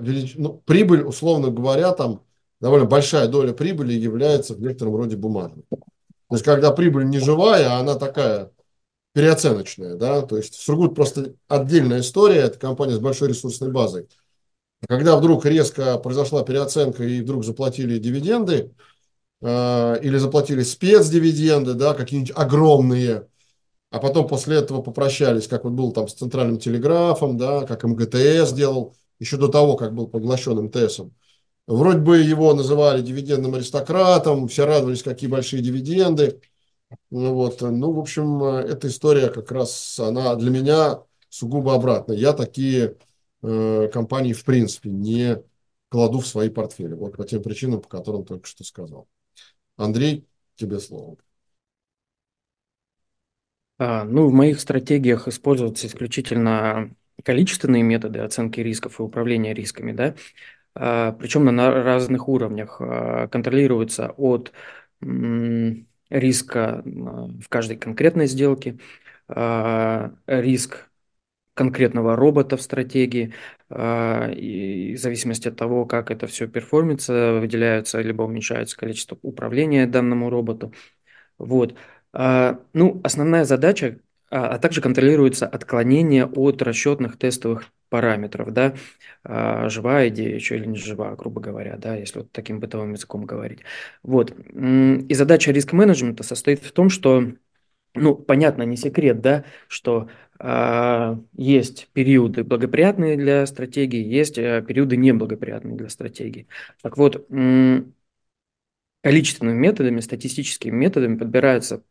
велич... 0.00 0.34
ну, 0.34 0.60
прибыль, 0.66 1.02
условно 1.02 1.52
говоря, 1.52 1.92
там 1.92 2.24
довольно 2.60 2.86
большая 2.86 3.28
доля 3.28 3.52
прибыли 3.52 3.92
является 3.92 4.54
в 4.54 4.60
некотором 4.60 4.96
роде 4.96 5.16
бумажной. 5.16 5.62
То 5.70 6.34
есть, 6.34 6.44
когда 6.44 6.72
прибыль 6.72 7.04
не 7.04 7.20
живая, 7.20 7.70
а 7.70 7.78
она 7.78 7.94
такая 7.94 8.50
переоценочная, 9.12 9.96
да, 9.96 10.22
то 10.22 10.36
есть 10.36 10.54
Сургут 10.54 10.94
просто 10.94 11.34
отдельная 11.48 12.00
история, 12.00 12.40
это 12.40 12.58
компания 12.58 12.94
с 12.94 13.00
большой 13.00 13.28
ресурсной 13.28 13.70
базой. 13.70 14.08
Когда 14.88 15.16
вдруг 15.16 15.44
резко 15.44 15.98
произошла 15.98 16.42
переоценка 16.42 17.04
и 17.04 17.20
вдруг 17.20 17.44
заплатили 17.44 17.98
дивиденды, 17.98 18.72
э, 19.42 20.00
или 20.02 20.16
заплатили 20.16 20.62
спецдивиденды, 20.62 21.74
да, 21.74 21.94
какие-нибудь 21.94 22.32
огромные, 22.34 23.28
а 23.90 23.98
потом 23.98 24.28
после 24.28 24.56
этого 24.56 24.82
попрощались, 24.82 25.48
как 25.48 25.64
вот 25.64 25.72
был 25.72 25.92
там 25.92 26.08
с 26.08 26.14
центральным 26.14 26.58
телеграфом, 26.58 27.36
да, 27.36 27.66
как 27.66 27.84
МГТС 27.84 28.52
делал, 28.52 28.96
еще 29.18 29.36
до 29.36 29.48
того, 29.48 29.76
как 29.76 29.94
был 29.94 30.06
поглощен 30.06 30.56
МТСом. 30.64 31.14
Вроде 31.66 31.98
бы 31.98 32.18
его 32.18 32.54
называли 32.54 33.02
дивидендным 33.02 33.54
аристократом, 33.54 34.48
все 34.48 34.64
радовались, 34.64 35.02
какие 35.02 35.28
большие 35.28 35.62
дивиденды. 35.62 36.40
Ну, 37.10 37.34
вот. 37.34 37.60
ну, 37.60 37.92
в 37.92 37.98
общем, 37.98 38.42
эта 38.42 38.88
история 38.88 39.28
как 39.28 39.50
раз, 39.52 39.98
она 40.00 40.34
для 40.36 40.50
меня 40.50 41.02
сугубо 41.28 41.74
обратная. 41.74 42.16
Я 42.16 42.32
такие 42.32 42.96
э, 43.42 43.88
компании, 43.92 44.32
в 44.32 44.44
принципе, 44.44 44.90
не 44.90 45.42
кладу 45.88 46.20
в 46.20 46.26
свои 46.26 46.48
портфели. 46.48 46.94
Вот 46.94 47.16
по 47.16 47.24
тем 47.24 47.42
причинам, 47.42 47.80
по 47.80 47.88
которым 47.88 48.24
только 48.24 48.46
что 48.46 48.64
сказал. 48.64 49.08
Андрей, 49.76 50.26
тебе 50.56 50.78
слово. 50.78 51.16
А, 53.78 54.04
ну, 54.04 54.28
в 54.28 54.32
моих 54.32 54.60
стратегиях 54.60 55.26
используются 55.26 55.86
исключительно 55.86 56.94
количественные 57.24 57.82
методы 57.82 58.20
оценки 58.20 58.60
рисков 58.60 59.00
и 59.00 59.02
управления 59.02 59.54
рисками, 59.54 59.92
да, 59.92 60.14
а, 60.74 61.12
причем 61.12 61.44
на 61.46 61.70
разных 61.70 62.28
уровнях. 62.28 62.76
А, 62.80 63.28
контролируется 63.28 64.10
от 64.16 64.52
риска 66.10 66.82
в 66.84 67.48
каждой 67.48 67.76
конкретной 67.76 68.26
сделке, 68.26 68.78
риск 69.28 70.90
конкретного 71.54 72.16
робота 72.16 72.56
в 72.56 72.62
стратегии, 72.62 73.34
и 73.70 74.94
в 74.96 75.00
зависимости 75.00 75.48
от 75.48 75.56
того, 75.56 75.86
как 75.86 76.10
это 76.10 76.26
все 76.26 76.48
перформится, 76.48 77.38
выделяются 77.40 78.00
либо 78.00 78.22
уменьшается 78.22 78.76
количество 78.76 79.18
управления 79.22 79.86
данному 79.86 80.30
роботу. 80.30 80.72
Вот. 81.38 81.76
Ну, 82.12 83.00
основная 83.04 83.44
задача 83.44 83.98
а, 84.30 84.54
а 84.54 84.58
также 84.58 84.80
контролируется 84.80 85.46
отклонение 85.46 86.24
от 86.24 86.62
расчетных 86.62 87.18
тестовых 87.18 87.64
параметров, 87.90 88.52
да, 88.52 88.74
а, 89.24 89.68
живая 89.68 90.08
идея 90.08 90.34
еще 90.34 90.56
или 90.56 90.66
не 90.66 90.78
живая, 90.78 91.14
грубо 91.16 91.40
говоря, 91.40 91.76
да, 91.76 91.96
если 91.96 92.20
вот 92.20 92.32
таким 92.32 92.60
бытовым 92.60 92.92
языком 92.92 93.26
говорить. 93.26 93.60
Вот. 94.02 94.32
И 94.32 95.14
задача 95.14 95.52
риск-менеджмента 95.52 96.22
состоит 96.22 96.62
в 96.62 96.72
том, 96.72 96.88
что, 96.88 97.32
ну, 97.94 98.14
понятно, 98.14 98.62
не 98.62 98.76
секрет, 98.76 99.20
да, 99.20 99.44
что 99.68 100.08
а, 100.38 101.20
есть 101.34 101.88
периоды 101.92 102.44
благоприятные 102.44 103.16
для 103.16 103.44
стратегии, 103.46 104.02
есть 104.02 104.38
а, 104.38 104.62
периоды 104.62 104.96
неблагоприятные 104.96 105.76
для 105.76 105.90
стратегии. 105.90 106.46
Так 106.82 106.96
вот, 106.96 107.26
количественными 109.02 109.58
методами, 109.58 110.00
статистическими 110.00 110.74
методами 110.74 111.16
подбираются 111.16 111.82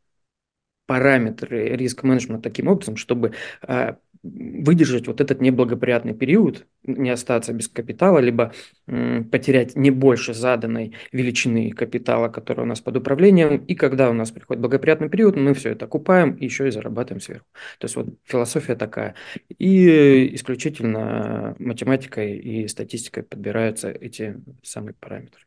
параметры 0.89 1.75
риск-менеджмента 1.75 2.49
таким 2.49 2.67
образом, 2.67 2.95
чтобы 2.95 3.33
а, 3.61 3.97
выдержать 4.21 5.07
вот 5.07 5.21
этот 5.21 5.41
неблагоприятный 5.41 6.13
период, 6.13 6.67
не 6.83 7.09
остаться 7.09 7.53
без 7.53 7.67
капитала, 7.67 8.19
либо 8.19 8.53
потерять 8.85 9.75
не 9.75 9.91
больше 9.91 10.33
заданной 10.33 10.93
величины 11.11 11.71
капитала, 11.71 12.29
который 12.29 12.61
у 12.61 12.65
нас 12.65 12.81
под 12.81 12.97
управлением, 12.97 13.57
и 13.65 13.75
когда 13.75 14.09
у 14.09 14.13
нас 14.13 14.31
приходит 14.31 14.61
благоприятный 14.61 15.09
период, 15.09 15.35
мы 15.35 15.53
все 15.53 15.71
это 15.71 15.87
купаем 15.87 16.33
и 16.33 16.45
еще 16.45 16.67
и 16.67 16.71
зарабатываем 16.71 17.21
сверху. 17.21 17.45
То 17.79 17.85
есть 17.85 17.95
вот 17.95 18.07
философия 18.25 18.75
такая. 18.75 19.15
И 19.57 20.35
исключительно 20.35 21.55
математикой 21.59 22.37
и 22.37 22.67
статистикой 22.67 23.23
подбираются 23.23 23.89
эти 23.89 24.41
самые 24.63 24.95
параметры. 24.99 25.41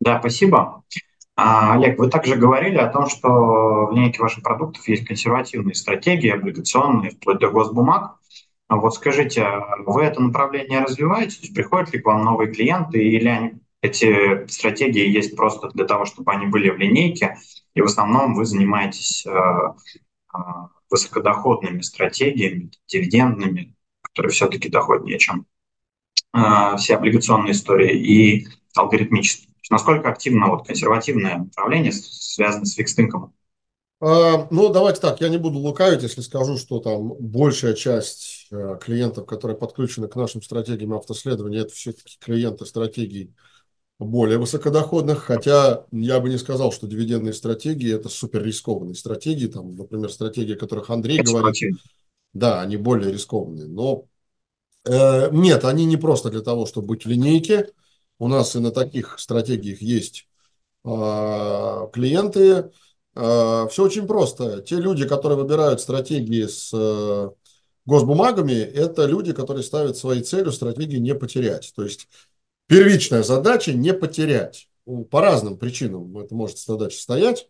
Да, 0.00 0.18
спасибо. 0.20 0.82
А, 1.36 1.74
Олег, 1.74 1.98
вы 1.98 2.10
также 2.10 2.36
говорили 2.36 2.76
о 2.76 2.88
том, 2.88 3.08
что 3.08 3.28
в 3.86 3.92
линейке 3.92 4.20
ваших 4.20 4.42
продуктов 4.42 4.86
есть 4.88 5.06
консервативные 5.06 5.74
стратегии, 5.74 6.30
облигационные, 6.30 7.12
вплоть 7.12 7.38
до 7.38 7.50
госбумаг. 7.50 8.18
А 8.68 8.76
вот 8.76 8.94
скажите, 8.94 9.46
вы 9.86 10.02
это 10.02 10.20
направление 10.22 10.80
развиваете? 10.80 11.36
То 11.36 11.42
есть 11.42 11.54
приходят 11.54 11.92
ли 11.92 12.00
к 12.00 12.06
вам 12.06 12.24
новые 12.24 12.52
клиенты 12.52 13.02
или 13.02 13.26
они, 13.28 13.60
эти 13.82 14.46
стратегии 14.48 15.08
есть 15.08 15.36
просто 15.36 15.70
для 15.70 15.86
того, 15.86 16.04
чтобы 16.04 16.32
они 16.32 16.46
были 16.46 16.70
в 16.70 16.76
линейке, 16.76 17.38
и 17.74 17.80
в 17.80 17.86
основном 17.86 18.34
вы 18.34 18.44
занимаетесь 18.44 19.24
э, 19.26 19.30
э, 19.30 20.38
высокодоходными 20.90 21.80
стратегиями, 21.80 22.70
дивидендными, 22.86 23.74
которые 24.02 24.32
все-таки 24.32 24.68
доходнее, 24.68 25.18
чем 25.18 25.46
э, 26.34 26.76
все 26.76 26.96
облигационные 26.96 27.52
истории, 27.52 27.96
и 27.96 28.48
алгоритмические? 28.76 29.49
Насколько 29.70 30.10
активно 30.10 30.48
вот 30.48 30.66
консервативное 30.66 31.38
направление 31.38 31.92
связано 31.92 32.66
с 32.66 32.74
фикстинком? 32.74 33.32
А, 34.00 34.48
ну, 34.50 34.70
давайте 34.70 35.00
так, 35.00 35.20
я 35.20 35.28
не 35.28 35.38
буду 35.38 35.58
лукавить, 35.58 36.02
если 36.02 36.22
скажу, 36.22 36.56
что 36.56 36.80
там 36.80 37.14
большая 37.20 37.74
часть 37.74 38.48
э, 38.50 38.78
клиентов, 38.80 39.26
которые 39.26 39.56
подключены 39.56 40.08
к 40.08 40.16
нашим 40.16 40.42
стратегиям 40.42 40.94
автоследования, 40.94 41.60
это 41.60 41.72
все-таки 41.72 42.16
клиенты 42.18 42.66
стратегий 42.66 43.32
более 44.00 44.38
высокодоходных, 44.38 45.24
хотя 45.24 45.84
я 45.92 46.18
бы 46.18 46.30
не 46.30 46.38
сказал, 46.38 46.72
что 46.72 46.86
дивидендные 46.86 47.34
стратегии– 47.34 47.94
это 47.94 48.08
супер 48.08 48.42
рискованные 48.42 48.94
стратегии, 48.94 49.46
там, 49.46 49.76
например, 49.76 50.10
стратегии, 50.10 50.54
о 50.54 50.58
которых 50.58 50.88
Андрей 50.88 51.20
говорит, 51.20 51.78
да, 52.32 52.62
они 52.62 52.78
более 52.78 53.12
рискованные, 53.12 53.68
но 53.68 54.06
э, 54.86 55.28
нет, 55.30 55.66
они 55.66 55.84
не 55.84 55.98
просто 55.98 56.30
для 56.30 56.40
того, 56.40 56.64
чтобы 56.64 56.88
быть 56.88 57.04
в 57.04 57.08
линейке, 57.08 57.68
у 58.20 58.28
нас 58.28 58.54
и 58.54 58.60
на 58.60 58.70
таких 58.70 59.18
стратегиях 59.18 59.80
есть 59.82 60.28
а, 60.84 61.88
клиенты. 61.88 62.70
А, 63.16 63.66
все 63.68 63.82
очень 63.82 64.06
просто. 64.06 64.60
Те 64.60 64.76
люди, 64.76 65.08
которые 65.08 65.38
выбирают 65.38 65.80
стратегии 65.80 66.46
с 66.46 66.70
э, 66.72 67.30
госбумагами, 67.86 68.52
это 68.52 69.06
люди, 69.06 69.32
которые 69.32 69.64
ставят 69.64 69.96
своей 69.96 70.22
целью 70.22 70.52
стратегии 70.52 70.98
не 70.98 71.14
потерять. 71.14 71.72
То 71.74 71.82
есть 71.82 72.08
первичная 72.66 73.22
задача 73.22 73.72
не 73.72 73.94
потерять. 73.94 74.68
По 75.10 75.22
разным 75.22 75.56
причинам 75.56 76.16
это 76.18 76.34
может 76.34 76.58
задача 76.58 77.00
стоять. 77.00 77.48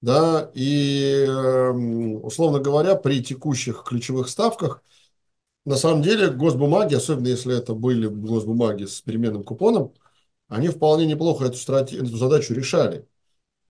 Да, 0.00 0.50
и, 0.54 1.26
эм, 1.28 2.24
условно 2.24 2.60
говоря, 2.60 2.94
при 2.94 3.22
текущих 3.22 3.84
ключевых 3.84 4.30
ставках– 4.30 4.82
на 5.64 5.76
самом 5.76 6.02
деле 6.02 6.30
госбумаги, 6.30 6.94
особенно 6.94 7.28
если 7.28 7.56
это 7.56 7.74
были 7.74 8.06
госбумаги 8.06 8.84
с 8.84 9.00
переменным 9.00 9.44
купоном, 9.44 9.92
они 10.48 10.68
вполне 10.68 11.06
неплохо 11.06 11.44
эту, 11.44 11.56
стратегию, 11.56 12.06
эту 12.06 12.16
задачу 12.16 12.54
решали. 12.54 13.06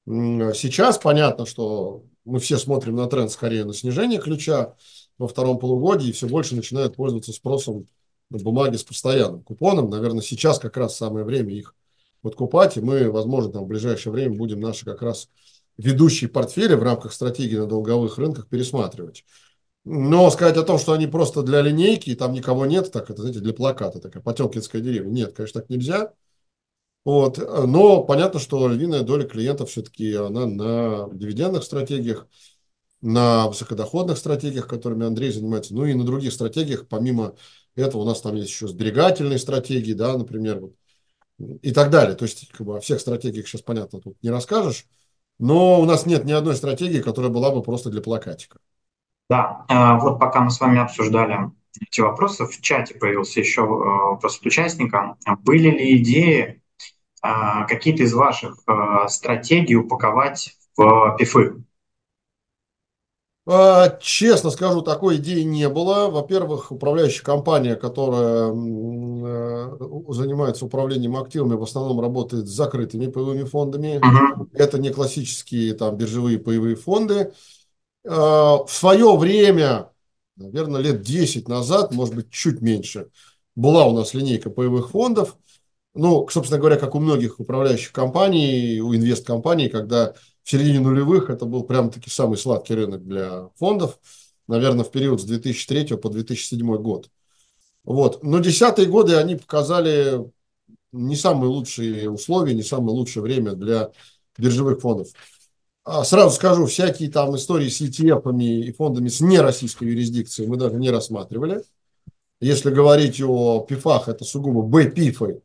Сейчас 0.06 0.98
понятно, 0.98 1.44
что 1.44 2.04
мы 2.24 2.38
все 2.38 2.56
смотрим 2.56 2.96
на 2.96 3.06
тренд 3.06 3.30
скорее 3.30 3.64
на 3.64 3.74
снижение 3.74 4.20
ключа 4.20 4.76
во 5.18 5.26
втором 5.26 5.58
полугодии 5.58 6.08
и 6.08 6.12
все 6.12 6.26
больше 6.28 6.54
начинают 6.54 6.96
пользоваться 6.96 7.32
спросом 7.32 7.88
на 8.30 8.38
бумаги 8.38 8.76
с 8.76 8.84
постоянным 8.84 9.42
купоном. 9.42 9.90
Наверное, 9.90 10.22
сейчас 10.22 10.58
как 10.58 10.76
раз 10.76 10.96
самое 10.96 11.24
время 11.24 11.52
их 11.54 11.74
подкупать, 12.22 12.76
и 12.76 12.80
мы, 12.80 13.10
возможно, 13.10 13.52
там 13.52 13.64
в 13.64 13.68
ближайшее 13.68 14.12
время 14.12 14.36
будем 14.36 14.60
наши 14.60 14.84
как 14.84 15.02
раз 15.02 15.28
ведущие 15.76 16.28
портфели 16.28 16.74
в 16.74 16.82
рамках 16.82 17.12
стратегии 17.12 17.56
на 17.56 17.66
долговых 17.66 18.18
рынках 18.18 18.48
пересматривать. 18.48 19.24
Но 19.84 20.30
сказать 20.30 20.56
о 20.56 20.64
том, 20.64 20.78
что 20.78 20.92
они 20.92 21.06
просто 21.06 21.42
для 21.42 21.62
линейки, 21.62 22.10
и 22.10 22.14
там 22.14 22.32
никого 22.32 22.66
нет, 22.66 22.92
так 22.92 23.10
это, 23.10 23.22
знаете, 23.22 23.40
для 23.40 23.54
плаката, 23.54 24.00
такая 24.00 24.22
Потемкинская 24.22 24.82
деревня. 24.82 25.10
Нет, 25.10 25.34
конечно, 25.34 25.60
так 25.60 25.70
нельзя. 25.70 26.12
Вот. 27.04 27.38
Но 27.38 28.02
понятно, 28.04 28.38
что 28.38 28.68
львиная 28.68 29.02
доля 29.02 29.24
клиентов 29.24 29.70
все-таки 29.70 30.12
она 30.14 30.46
на 30.46 31.08
дивидендных 31.12 31.64
стратегиях, 31.64 32.28
на 33.00 33.48
высокодоходных 33.48 34.18
стратегиях, 34.18 34.66
которыми 34.66 35.06
Андрей 35.06 35.30
занимается, 35.30 35.74
ну 35.74 35.86
и 35.86 35.94
на 35.94 36.04
других 36.04 36.32
стратегиях. 36.32 36.86
Помимо 36.88 37.36
этого 37.76 38.02
у 38.02 38.04
нас 38.04 38.20
там 38.20 38.34
есть 38.34 38.50
еще 38.50 38.68
сберегательные 38.68 39.38
стратегии, 39.38 39.92
да, 39.92 40.18
например, 40.18 40.60
вот, 40.60 40.74
и 41.62 41.70
так 41.72 41.90
далее. 41.90 42.14
То 42.16 42.24
есть 42.24 42.48
как 42.50 42.66
бы, 42.66 42.76
о 42.76 42.80
всех 42.80 43.00
стратегиях 43.00 43.46
сейчас, 43.46 43.62
понятно, 43.62 44.00
тут 44.00 44.16
не 44.22 44.30
расскажешь. 44.30 44.86
Но 45.38 45.80
у 45.80 45.84
нас 45.84 46.04
нет 46.04 46.24
ни 46.24 46.32
одной 46.32 46.56
стратегии, 46.56 47.00
которая 47.00 47.30
была 47.30 47.50
бы 47.52 47.62
просто 47.62 47.90
для 47.90 48.02
плакатика. 48.02 48.58
Да, 49.28 49.66
э, 49.68 49.98
вот 50.00 50.18
пока 50.18 50.40
мы 50.40 50.50
с 50.50 50.58
вами 50.60 50.80
обсуждали 50.80 51.50
эти 51.80 52.00
вопросы, 52.00 52.46
в 52.46 52.60
чате 52.60 52.94
появился 52.94 53.40
еще 53.40 53.62
э, 53.62 53.64
вопрос 53.64 54.38
от 54.38 54.46
участника. 54.46 55.16
Были 55.40 55.70
ли 55.70 55.98
идеи 55.98 56.62
э, 57.22 57.66
какие-то 57.68 58.04
из 58.04 58.14
ваших 58.14 58.56
стратегий 59.08 59.76
упаковать 59.76 60.56
в 60.76 61.16
пифы? 61.18 61.62
Честно 64.02 64.50
скажу, 64.50 64.82
такой 64.82 65.16
идеи 65.16 65.40
не 65.40 65.70
было. 65.70 66.10
Во-первых, 66.10 66.70
управляющая 66.70 67.24
компания, 67.24 67.76
которая 67.76 68.48
занимается 70.12 70.66
управлением 70.66 71.16
активами, 71.16 71.54
в 71.54 71.62
основном 71.62 71.98
работает 71.98 72.46
с 72.46 72.50
закрытыми 72.50 73.06
паевыми 73.06 73.44
фондами. 73.44 73.96
Угу. 73.96 74.50
Это 74.52 74.78
не 74.78 74.90
классические 74.90 75.72
там, 75.72 75.96
биржевые 75.96 76.38
паевые 76.38 76.76
фонды. 76.76 77.14
Э, 77.14 77.30
в 78.08 78.68
свое 78.68 79.16
время, 79.16 79.90
наверное, 80.36 80.80
лет 80.80 81.02
10 81.02 81.46
назад, 81.48 81.92
может 81.92 82.14
быть, 82.14 82.30
чуть 82.30 82.62
меньше, 82.62 83.10
была 83.54 83.86
у 83.86 83.92
нас 83.92 84.14
линейка 84.14 84.50
паевых 84.50 84.90
фондов. 84.90 85.36
Ну, 85.94 86.26
собственно 86.28 86.58
говоря, 86.58 86.76
как 86.76 86.94
у 86.94 87.00
многих 87.00 87.40
управляющих 87.40 87.92
компаний, 87.92 88.80
у 88.80 88.94
инвесткомпаний, 88.94 89.68
когда 89.68 90.14
в 90.42 90.50
середине 90.50 90.80
нулевых 90.80 91.28
это 91.28 91.44
был 91.44 91.64
прям-таки 91.64 92.08
самый 92.08 92.38
сладкий 92.38 92.74
рынок 92.74 93.04
для 93.04 93.50
фондов, 93.56 93.98
наверное, 94.46 94.84
в 94.84 94.90
период 94.90 95.20
с 95.20 95.24
2003 95.24 95.96
по 95.96 96.08
2007 96.08 96.76
год. 96.76 97.10
Вот. 97.84 98.22
Но 98.22 98.38
десятые 98.38 98.86
годы 98.86 99.16
они 99.16 99.36
показали 99.36 100.24
не 100.92 101.16
самые 101.16 101.50
лучшие 101.50 102.10
условия, 102.10 102.54
не 102.54 102.62
самое 102.62 102.96
лучшее 102.96 103.22
время 103.22 103.52
для 103.52 103.90
биржевых 104.38 104.80
фондов. 104.80 105.08
А 105.90 106.04
сразу 106.04 106.34
скажу, 106.34 106.66
всякие 106.66 107.10
там 107.10 107.34
истории 107.34 107.70
с 107.70 107.80
ETF 107.80 108.38
и 108.42 108.72
фондами 108.72 109.08
с 109.08 109.22
нероссийской 109.22 109.88
юрисдикцией 109.88 110.46
мы 110.46 110.58
даже 110.58 110.76
не 110.76 110.90
рассматривали. 110.90 111.62
Если 112.42 112.70
говорить 112.70 113.22
о 113.22 113.60
ПИФах, 113.60 114.06
это 114.10 114.26
сугубо 114.26 114.60
Б-ПИФы 114.60 115.40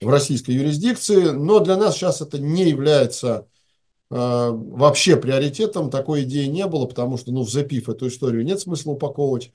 в 0.00 0.08
российской 0.08 0.50
юрисдикции, 0.50 1.26
но 1.26 1.60
для 1.60 1.76
нас 1.76 1.94
сейчас 1.94 2.20
это 2.20 2.40
не 2.40 2.68
является 2.68 3.46
э, 4.10 4.50
вообще 4.50 5.14
приоритетом, 5.14 5.88
такой 5.88 6.24
идеи 6.24 6.46
не 6.46 6.66
было, 6.66 6.86
потому 6.86 7.16
что 7.16 7.30
ну, 7.30 7.44
в 7.44 7.48
ЗПИФ 7.48 7.88
эту 7.88 8.08
историю 8.08 8.44
нет 8.44 8.58
смысла 8.58 8.90
упаковывать. 8.90 9.52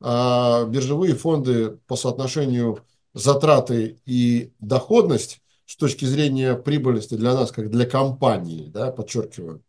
А 0.00 0.64
биржевые 0.66 1.16
фонды 1.16 1.80
по 1.88 1.96
соотношению 1.96 2.84
затраты 3.14 3.98
и 4.06 4.52
доходность 4.60 5.40
с 5.66 5.76
точки 5.76 6.04
зрения 6.04 6.54
прибыльности 6.54 7.14
для 7.14 7.34
нас, 7.34 7.52
как 7.52 7.70
для 7.70 7.84
компании, 7.86 8.68
да, 8.68 8.90
подчеркиваю, 8.90 9.62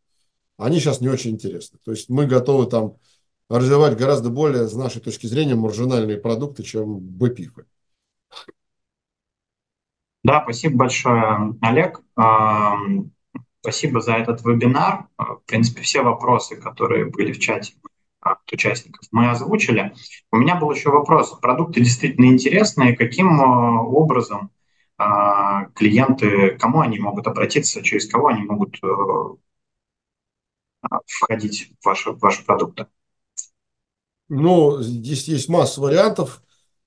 они 0.58 0.80
сейчас 0.80 1.02
не 1.02 1.10
очень 1.10 1.32
интересны. 1.32 1.80
То 1.84 1.92
есть 1.92 2.10
мы 2.10 2.26
готовы 2.26 2.68
там 2.68 2.96
развивать 3.50 3.98
гораздо 3.98 4.30
более, 4.30 4.68
с 4.68 4.74
нашей 4.74 5.02
точки 5.02 5.28
зрения, 5.28 5.56
маржинальные 5.56 6.18
продукты, 6.18 6.64
чем 6.64 7.00
БПИФы. 7.00 7.66
Да, 10.24 10.42
спасибо 10.44 10.78
большое, 10.78 11.56
Олег. 11.62 12.02
Спасибо 13.62 14.02
за 14.02 14.14
этот 14.14 14.44
вебинар. 14.44 15.08
В 15.18 15.42
принципе, 15.46 15.82
все 15.82 16.02
вопросы, 16.02 16.56
которые 16.58 17.06
были 17.06 17.32
в 17.32 17.40
чате 17.40 17.74
от 18.20 18.40
участников, 18.52 19.08
мы 19.12 19.30
озвучили. 19.30 19.94
У 20.32 20.38
меня 20.38 20.56
был 20.56 20.72
еще 20.72 20.90
вопрос. 20.90 21.38
Продукты 21.40 21.82
действительно 21.82 22.26
интересные. 22.26 22.96
Каким 22.98 23.40
образом 23.40 24.52
клиенты, 24.98 26.58
кому 26.58 26.82
они 26.82 26.98
могут 26.98 27.28
обратиться, 27.28 27.84
через 27.84 28.10
кого 28.10 28.28
они 28.28 28.44
могут 28.44 28.78
э, 28.84 28.88
входить 31.06 31.72
в 31.80 31.86
ваши, 31.86 32.12
в 32.12 32.20
ваши 32.20 32.44
продукты? 32.46 32.88
Ну, 34.30 34.82
здесь 34.82 35.28
есть 35.28 35.50
масса 35.50 35.82
вариантов. 35.82 36.42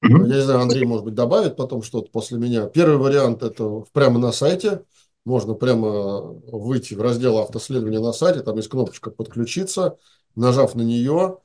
Mm-hmm. 0.05 0.27
Я 0.27 0.35
не 0.37 0.43
знаю, 0.43 0.61
Андрей, 0.61 0.85
может 0.85 1.05
быть, 1.05 1.15
добавит 1.15 1.57
потом 1.57 1.83
что-то 1.83 2.11
после 2.11 2.39
меня. 2.39 2.67
Первый 2.67 2.97
вариант– 2.97 3.43
это 3.45 3.85
прямо 3.93 4.19
на 4.19 4.33
сайте. 4.33 4.85
Можно 5.25 5.55
прямо 5.55 6.21
выйти 6.21 6.95
в 6.95 7.03
раздел 7.03 7.39
автоследования 7.39 8.01
на 8.01 8.13
сайте, 8.13 8.41
там 8.41 8.57
есть 8.57 8.69
кнопочка 8.69 9.11
«Подключиться». 9.11 9.99
Нажав 10.35 10.75
на 10.75 10.83
нее, 10.83 11.39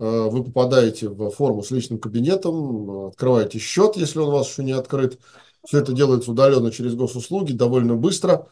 э, 0.00 0.28
вы 0.28 0.42
попадаете 0.42 1.08
в 1.08 1.30
форму 1.30 1.62
с 1.62 1.70
личным 1.70 2.00
кабинетом, 2.00 3.08
открываете 3.08 3.58
счет, 3.58 3.96
если 3.96 4.18
он 4.18 4.28
у 4.28 4.32
вас 4.32 4.50
еще 4.50 4.64
не 4.64 4.72
открыт. 4.72 5.20
Все 5.64 5.78
это 5.78 5.92
делается 5.92 6.30
удаленно 6.30 6.70
через 6.70 6.94
госуслуги, 6.94 7.52
довольно 7.52 7.94
быстро. 7.94 8.48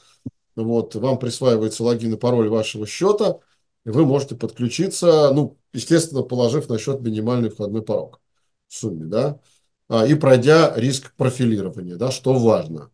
Вот, 0.57 0.95
вам 0.95 1.19
присваивается 1.19 1.85
логин 1.85 2.15
и 2.15 2.17
пароль 2.17 2.49
вашего 2.49 2.87
счета, 2.87 3.39
и 3.87 3.91
вы 3.91 4.05
можете 4.05 4.35
подключиться, 4.35 5.31
ну, 5.33 5.57
естественно, 5.73 6.23
положив 6.23 6.69
на 6.69 6.79
счет 6.79 7.01
минимальный 7.01 7.49
входной 7.49 7.83
порог 7.83 8.21
в 8.67 8.75
сумме, 8.75 9.05
да, 9.05 9.41
а, 9.89 10.07
и 10.07 10.15
пройдя 10.15 10.75
риск 10.77 11.15
профилирования, 11.17 11.97
да, 11.97 12.11
что 12.11 12.35
важно. 12.35 12.91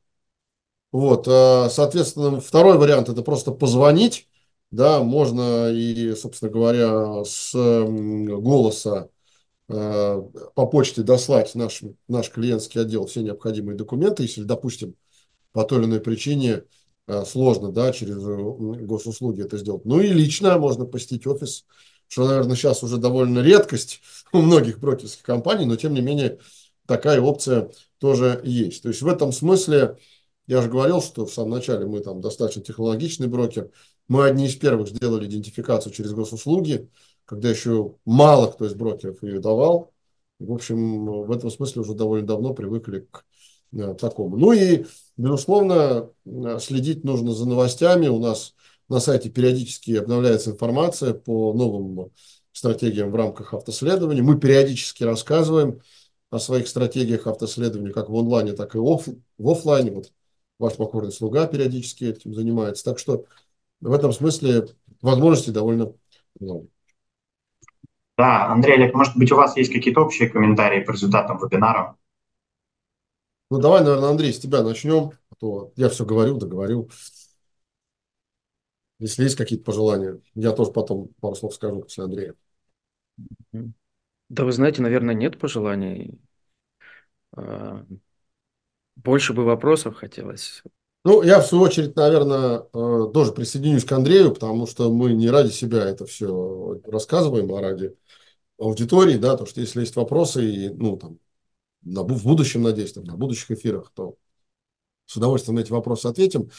Вот, 0.92 1.26
а, 1.26 1.68
соответственно, 1.70 2.40
второй 2.40 2.78
вариант– 2.78 3.08
это 3.10 3.22
просто 3.22 3.50
позвонить, 3.50 4.28
да, 4.70 5.02
можно 5.02 5.70
и, 5.70 6.14
собственно 6.14 6.50
говоря, 6.50 7.24
с 7.24 7.52
голоса 7.54 9.08
по 9.66 10.66
почте 10.70 11.02
дослать 11.02 11.54
наш, 11.54 11.82
наш 12.06 12.30
клиентский 12.30 12.82
отдел 12.82 13.06
все 13.06 13.22
необходимые 13.22 13.76
документы, 13.76 14.24
если, 14.24 14.42
допустим, 14.42 14.94
по 15.52 15.64
той 15.64 15.78
или 15.78 15.86
иной 15.86 16.00
причине 16.00 16.64
сложно, 17.24 17.72
да, 17.72 17.92
через 17.92 18.16
э, 18.16 18.84
госуслуги 18.84 19.42
это 19.42 19.56
сделать. 19.58 19.84
Ну 19.84 20.00
и 20.00 20.08
лично 20.08 20.58
можно 20.58 20.84
посетить 20.84 21.26
офис 21.26 21.64
что, 22.08 22.28
наверное, 22.28 22.56
сейчас 22.56 22.82
уже 22.82 22.98
довольно 22.98 23.40
редкость 23.40 24.00
у 24.32 24.38
многих 24.38 24.78
брокерских 24.78 25.22
компаний, 25.22 25.66
но 25.66 25.76
тем 25.76 25.94
не 25.94 26.00
менее 26.00 26.38
такая 26.86 27.20
опция 27.20 27.70
тоже 27.98 28.40
есть. 28.44 28.82
То 28.82 28.88
есть 28.88 29.02
в 29.02 29.08
этом 29.08 29.32
смысле 29.32 29.98
я 30.46 30.60
же 30.60 30.68
говорил, 30.68 31.00
что 31.00 31.26
в 31.26 31.32
самом 31.32 31.50
начале 31.50 31.86
мы 31.86 32.00
там 32.00 32.20
достаточно 32.20 32.62
технологичный 32.62 33.26
брокер. 33.26 33.70
Мы 34.08 34.26
одни 34.26 34.46
из 34.46 34.54
первых 34.56 34.88
сделали 34.88 35.26
идентификацию 35.26 35.92
через 35.92 36.12
госуслуги, 36.12 36.90
когда 37.24 37.50
еще 37.50 37.96
мало 38.04 38.50
кто 38.50 38.66
из 38.66 38.74
брокеров 38.74 39.22
ее 39.22 39.40
давал. 39.40 39.92
В 40.38 40.52
общем, 40.52 41.06
в 41.06 41.30
этом 41.30 41.50
смысле 41.50 41.82
уже 41.82 41.94
довольно 41.94 42.26
давно 42.26 42.54
привыкли 42.54 43.06
к 43.10 43.24
э, 43.72 43.94
такому. 43.94 44.36
Ну 44.36 44.52
и, 44.52 44.84
безусловно, 45.16 46.10
э, 46.26 46.58
следить 46.60 47.04
нужно 47.04 47.32
за 47.32 47.48
новостями. 47.48 48.08
У 48.08 48.18
нас 48.18 48.54
на 48.88 49.00
сайте 49.00 49.30
периодически 49.30 49.92
обновляется 49.92 50.50
информация 50.50 51.14
по 51.14 51.52
новым 51.52 52.10
стратегиям 52.52 53.10
в 53.10 53.14
рамках 53.16 53.54
автоследования. 53.54 54.22
Мы 54.22 54.38
периодически 54.38 55.04
рассказываем 55.04 55.80
о 56.30 56.38
своих 56.38 56.68
стратегиях 56.68 57.26
автоследования 57.26 57.92
как 57.92 58.10
в 58.10 58.16
онлайне, 58.16 58.52
так 58.52 58.74
и 58.74 58.78
оф, 58.78 59.08
в 59.38 59.50
офлайне. 59.50 59.92
Вот 59.92 60.12
ваш 60.58 60.74
покорный 60.74 61.12
слуга 61.12 61.46
периодически 61.46 62.04
этим 62.04 62.34
занимается. 62.34 62.84
Так 62.84 62.98
что 62.98 63.24
в 63.80 63.92
этом 63.92 64.12
смысле 64.12 64.68
возможностей 65.00 65.52
довольно 65.52 65.92
много. 66.38 66.66
Да, 68.18 68.46
Андрей 68.50 68.74
Олег, 68.74 68.92
может 68.94 69.16
быть, 69.16 69.30
у 69.30 69.36
вас 69.36 69.56
есть 69.56 69.72
какие-то 69.72 70.00
общие 70.00 70.28
комментарии 70.28 70.80
по 70.80 70.90
результатам 70.92 71.38
вебинара? 71.38 71.96
Ну, 73.50 73.58
давай, 73.60 73.82
наверное, 73.84 74.10
Андрей, 74.10 74.32
с 74.32 74.40
тебя 74.40 74.62
начнем. 74.62 75.12
А 75.30 75.34
то 75.36 75.72
я 75.76 75.88
все 75.88 76.04
говорю, 76.04 76.36
договорю. 76.38 76.88
Если 78.98 79.22
есть 79.24 79.36
какие-то 79.36 79.64
пожелания, 79.64 80.20
я 80.34 80.50
тоже 80.52 80.72
потом 80.72 81.08
пару 81.20 81.34
слов 81.36 81.54
скажу 81.54 81.82
после 81.82 82.04
Андрея. 82.04 82.34
Да 84.28 84.44
вы 84.44 84.52
знаете, 84.52 84.82
наверное, 84.82 85.14
нет 85.14 85.38
пожеланий. 85.38 86.20
А, 87.36 87.84
больше 88.96 89.32
бы 89.34 89.44
вопросов 89.44 89.94
хотелось. 89.96 90.64
Ну, 91.04 91.22
я 91.22 91.40
в 91.40 91.46
свою 91.46 91.64
очередь, 91.64 91.96
наверное, 91.96 92.60
э, 92.72 93.10
тоже 93.12 93.32
присоединюсь 93.32 93.84
к 93.84 93.92
Андрею, 93.92 94.32
потому 94.32 94.66
что 94.66 94.90
мы 94.90 95.12
не 95.12 95.28
ради 95.28 95.50
себя 95.50 95.84
это 95.84 96.06
все 96.06 96.80
рассказываем, 96.86 97.52
а 97.54 97.60
ради 97.60 97.94
аудитории, 98.58 99.18
да, 99.18 99.36
то 99.36 99.46
что 99.46 99.60
если 99.60 99.80
есть 99.80 99.96
вопросы, 99.96 100.44
и, 100.44 100.68
ну, 100.70 100.96
там, 100.96 101.18
на, 101.82 102.02
в 102.02 102.24
будущем, 102.24 102.62
надеюсь, 102.62 102.92
там, 102.94 103.04
на 103.04 103.16
будущих 103.16 103.50
эфирах, 103.52 103.92
то 103.94 104.16
с 105.06 105.16
удовольствием 105.16 105.56
на 105.56 105.60
эти 105.60 105.72
вопросы 105.72 106.06
ответим. 106.06 106.50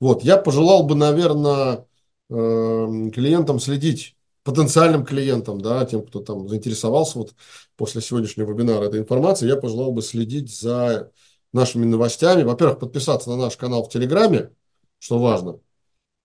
Вот, 0.00 0.24
я 0.24 0.36
пожелал 0.38 0.84
бы, 0.84 0.94
наверное, 0.96 1.86
эм, 2.30 3.10
клиентам 3.12 3.60
следить, 3.60 4.16
потенциальным 4.44 5.04
клиентам, 5.04 5.60
да, 5.60 5.84
тем, 5.86 6.06
кто 6.06 6.20
там 6.20 6.48
заинтересовался 6.48 7.18
вот 7.18 7.34
после 7.76 8.00
сегодняшнего 8.00 8.52
вебинара 8.52 8.84
этой 8.86 9.00
информацией, 9.00 9.50
я 9.50 9.56
пожелал 9.56 9.92
бы 9.92 10.02
следить 10.02 10.54
за 10.54 11.12
нашими 11.52 11.84
новостями. 11.84 12.42
Во-первых, 12.42 12.78
подписаться 12.78 13.30
на 13.30 13.36
наш 13.36 13.56
канал 13.56 13.84
в 13.84 13.88
Телеграме, 13.88 14.50
что 14.98 15.18
важно, 15.18 15.60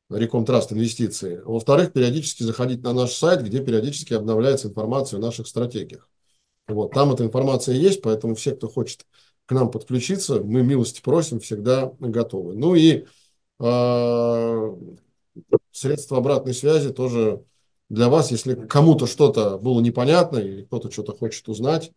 Реком 0.09 0.45
Траст 0.45 0.71
Инвестиции. 0.71 1.41
Во-вторых, 1.43 1.91
периодически 1.91 2.43
заходить 2.43 2.83
на 2.83 2.93
наш 2.93 3.11
сайт, 3.13 3.43
где 3.43 3.59
периодически 3.59 4.13
обновляется 4.13 4.69
информация 4.69 5.17
о 5.17 5.21
наших 5.21 5.47
стратегиях. 5.47 6.09
Вот, 6.67 6.91
там 6.91 7.11
эта 7.13 7.25
информация 7.25 7.75
есть, 7.75 8.01
поэтому 8.01 8.35
все, 8.35 8.55
кто 8.55 8.67
хочет 8.67 9.05
к 9.45 9.51
нам 9.53 9.71
подключиться, 9.71 10.41
мы 10.41 10.63
милости 10.63 11.01
просим, 11.01 11.39
всегда 11.39 11.93
готовы. 11.99 12.55
Ну 12.55 12.75
и 12.75 13.05
э, 13.59 14.75
средства 15.71 16.17
обратной 16.17 16.53
связи 16.53 16.91
тоже 16.91 17.43
для 17.89 18.09
вас, 18.09 18.31
если 18.31 18.55
кому-то 18.55 19.07
что-то 19.07 19.57
было 19.57 19.79
непонятно 19.79 20.39
или 20.39 20.63
кто-то 20.63 20.91
что-то 20.91 21.15
хочет 21.15 21.47
узнать 21.47 21.91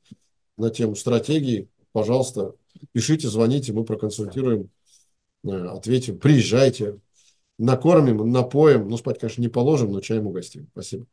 на 0.57 0.71
тему 0.71 0.95
стратегии, 0.95 1.69
пожалуйста, 1.93 2.55
пишите, 2.93 3.29
звоните, 3.29 3.73
мы 3.73 3.85
проконсультируем, 3.85 4.71
э, 5.45 5.51
ответим, 5.51 6.19
приезжайте, 6.19 6.99
накормим, 7.59 8.31
напоим, 8.31 8.89
ну 8.89 8.97
спать, 8.97 9.19
конечно, 9.19 9.43
не 9.43 9.49
положим, 9.49 9.93
но 9.93 10.01
чаем 10.01 10.27
угостим. 10.27 10.69
Спасибо. 10.73 11.07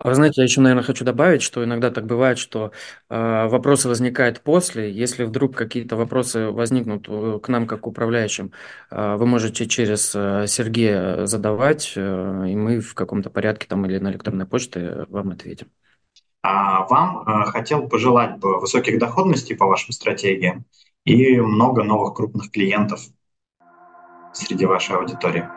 А 0.00 0.08
вы 0.08 0.14
знаете, 0.14 0.40
я 0.40 0.44
еще, 0.44 0.60
наверное, 0.60 0.84
хочу 0.84 1.04
добавить, 1.04 1.42
что 1.42 1.62
иногда 1.64 1.90
так 1.90 2.06
бывает, 2.06 2.38
что 2.38 2.72
э, 3.08 3.46
вопросы 3.48 3.88
возникают 3.88 4.40
после. 4.40 4.90
Если 4.92 5.24
вдруг 5.24 5.54
какие-то 5.56 5.96
вопросы 5.96 6.50
возникнут 6.50 7.06
э, 7.08 7.38
к 7.42 7.48
нам 7.48 7.66
как 7.66 7.82
к 7.82 7.86
управляющим, 7.86 8.52
э, 8.90 9.16
вы 9.16 9.26
можете 9.26 9.66
через 9.66 10.14
э, 10.14 10.46
Сергея 10.48 11.26
задавать, 11.26 11.92
э, 11.96 12.00
и 12.48 12.56
мы 12.56 12.80
в 12.80 12.94
каком-то 12.94 13.30
порядке 13.30 13.66
там 13.68 13.84
или 13.86 13.98
на 13.98 14.10
электронной 14.10 14.46
почте 14.46 15.04
вам 15.08 15.30
ответим. 15.30 15.70
А 16.42 16.86
вам 16.86 17.22
э, 17.26 17.44
хотел 17.46 17.88
пожелать 17.88 18.38
бы 18.38 18.60
высоких 18.60 18.98
доходностей 18.98 19.54
по 19.54 19.66
вашим 19.66 19.92
стратегиям 19.92 20.64
и 21.04 21.40
много 21.40 21.82
новых 21.82 22.14
крупных 22.14 22.50
клиентов 22.50 23.00
среди 24.32 24.66
вашей 24.66 24.96
аудитории. 24.96 25.48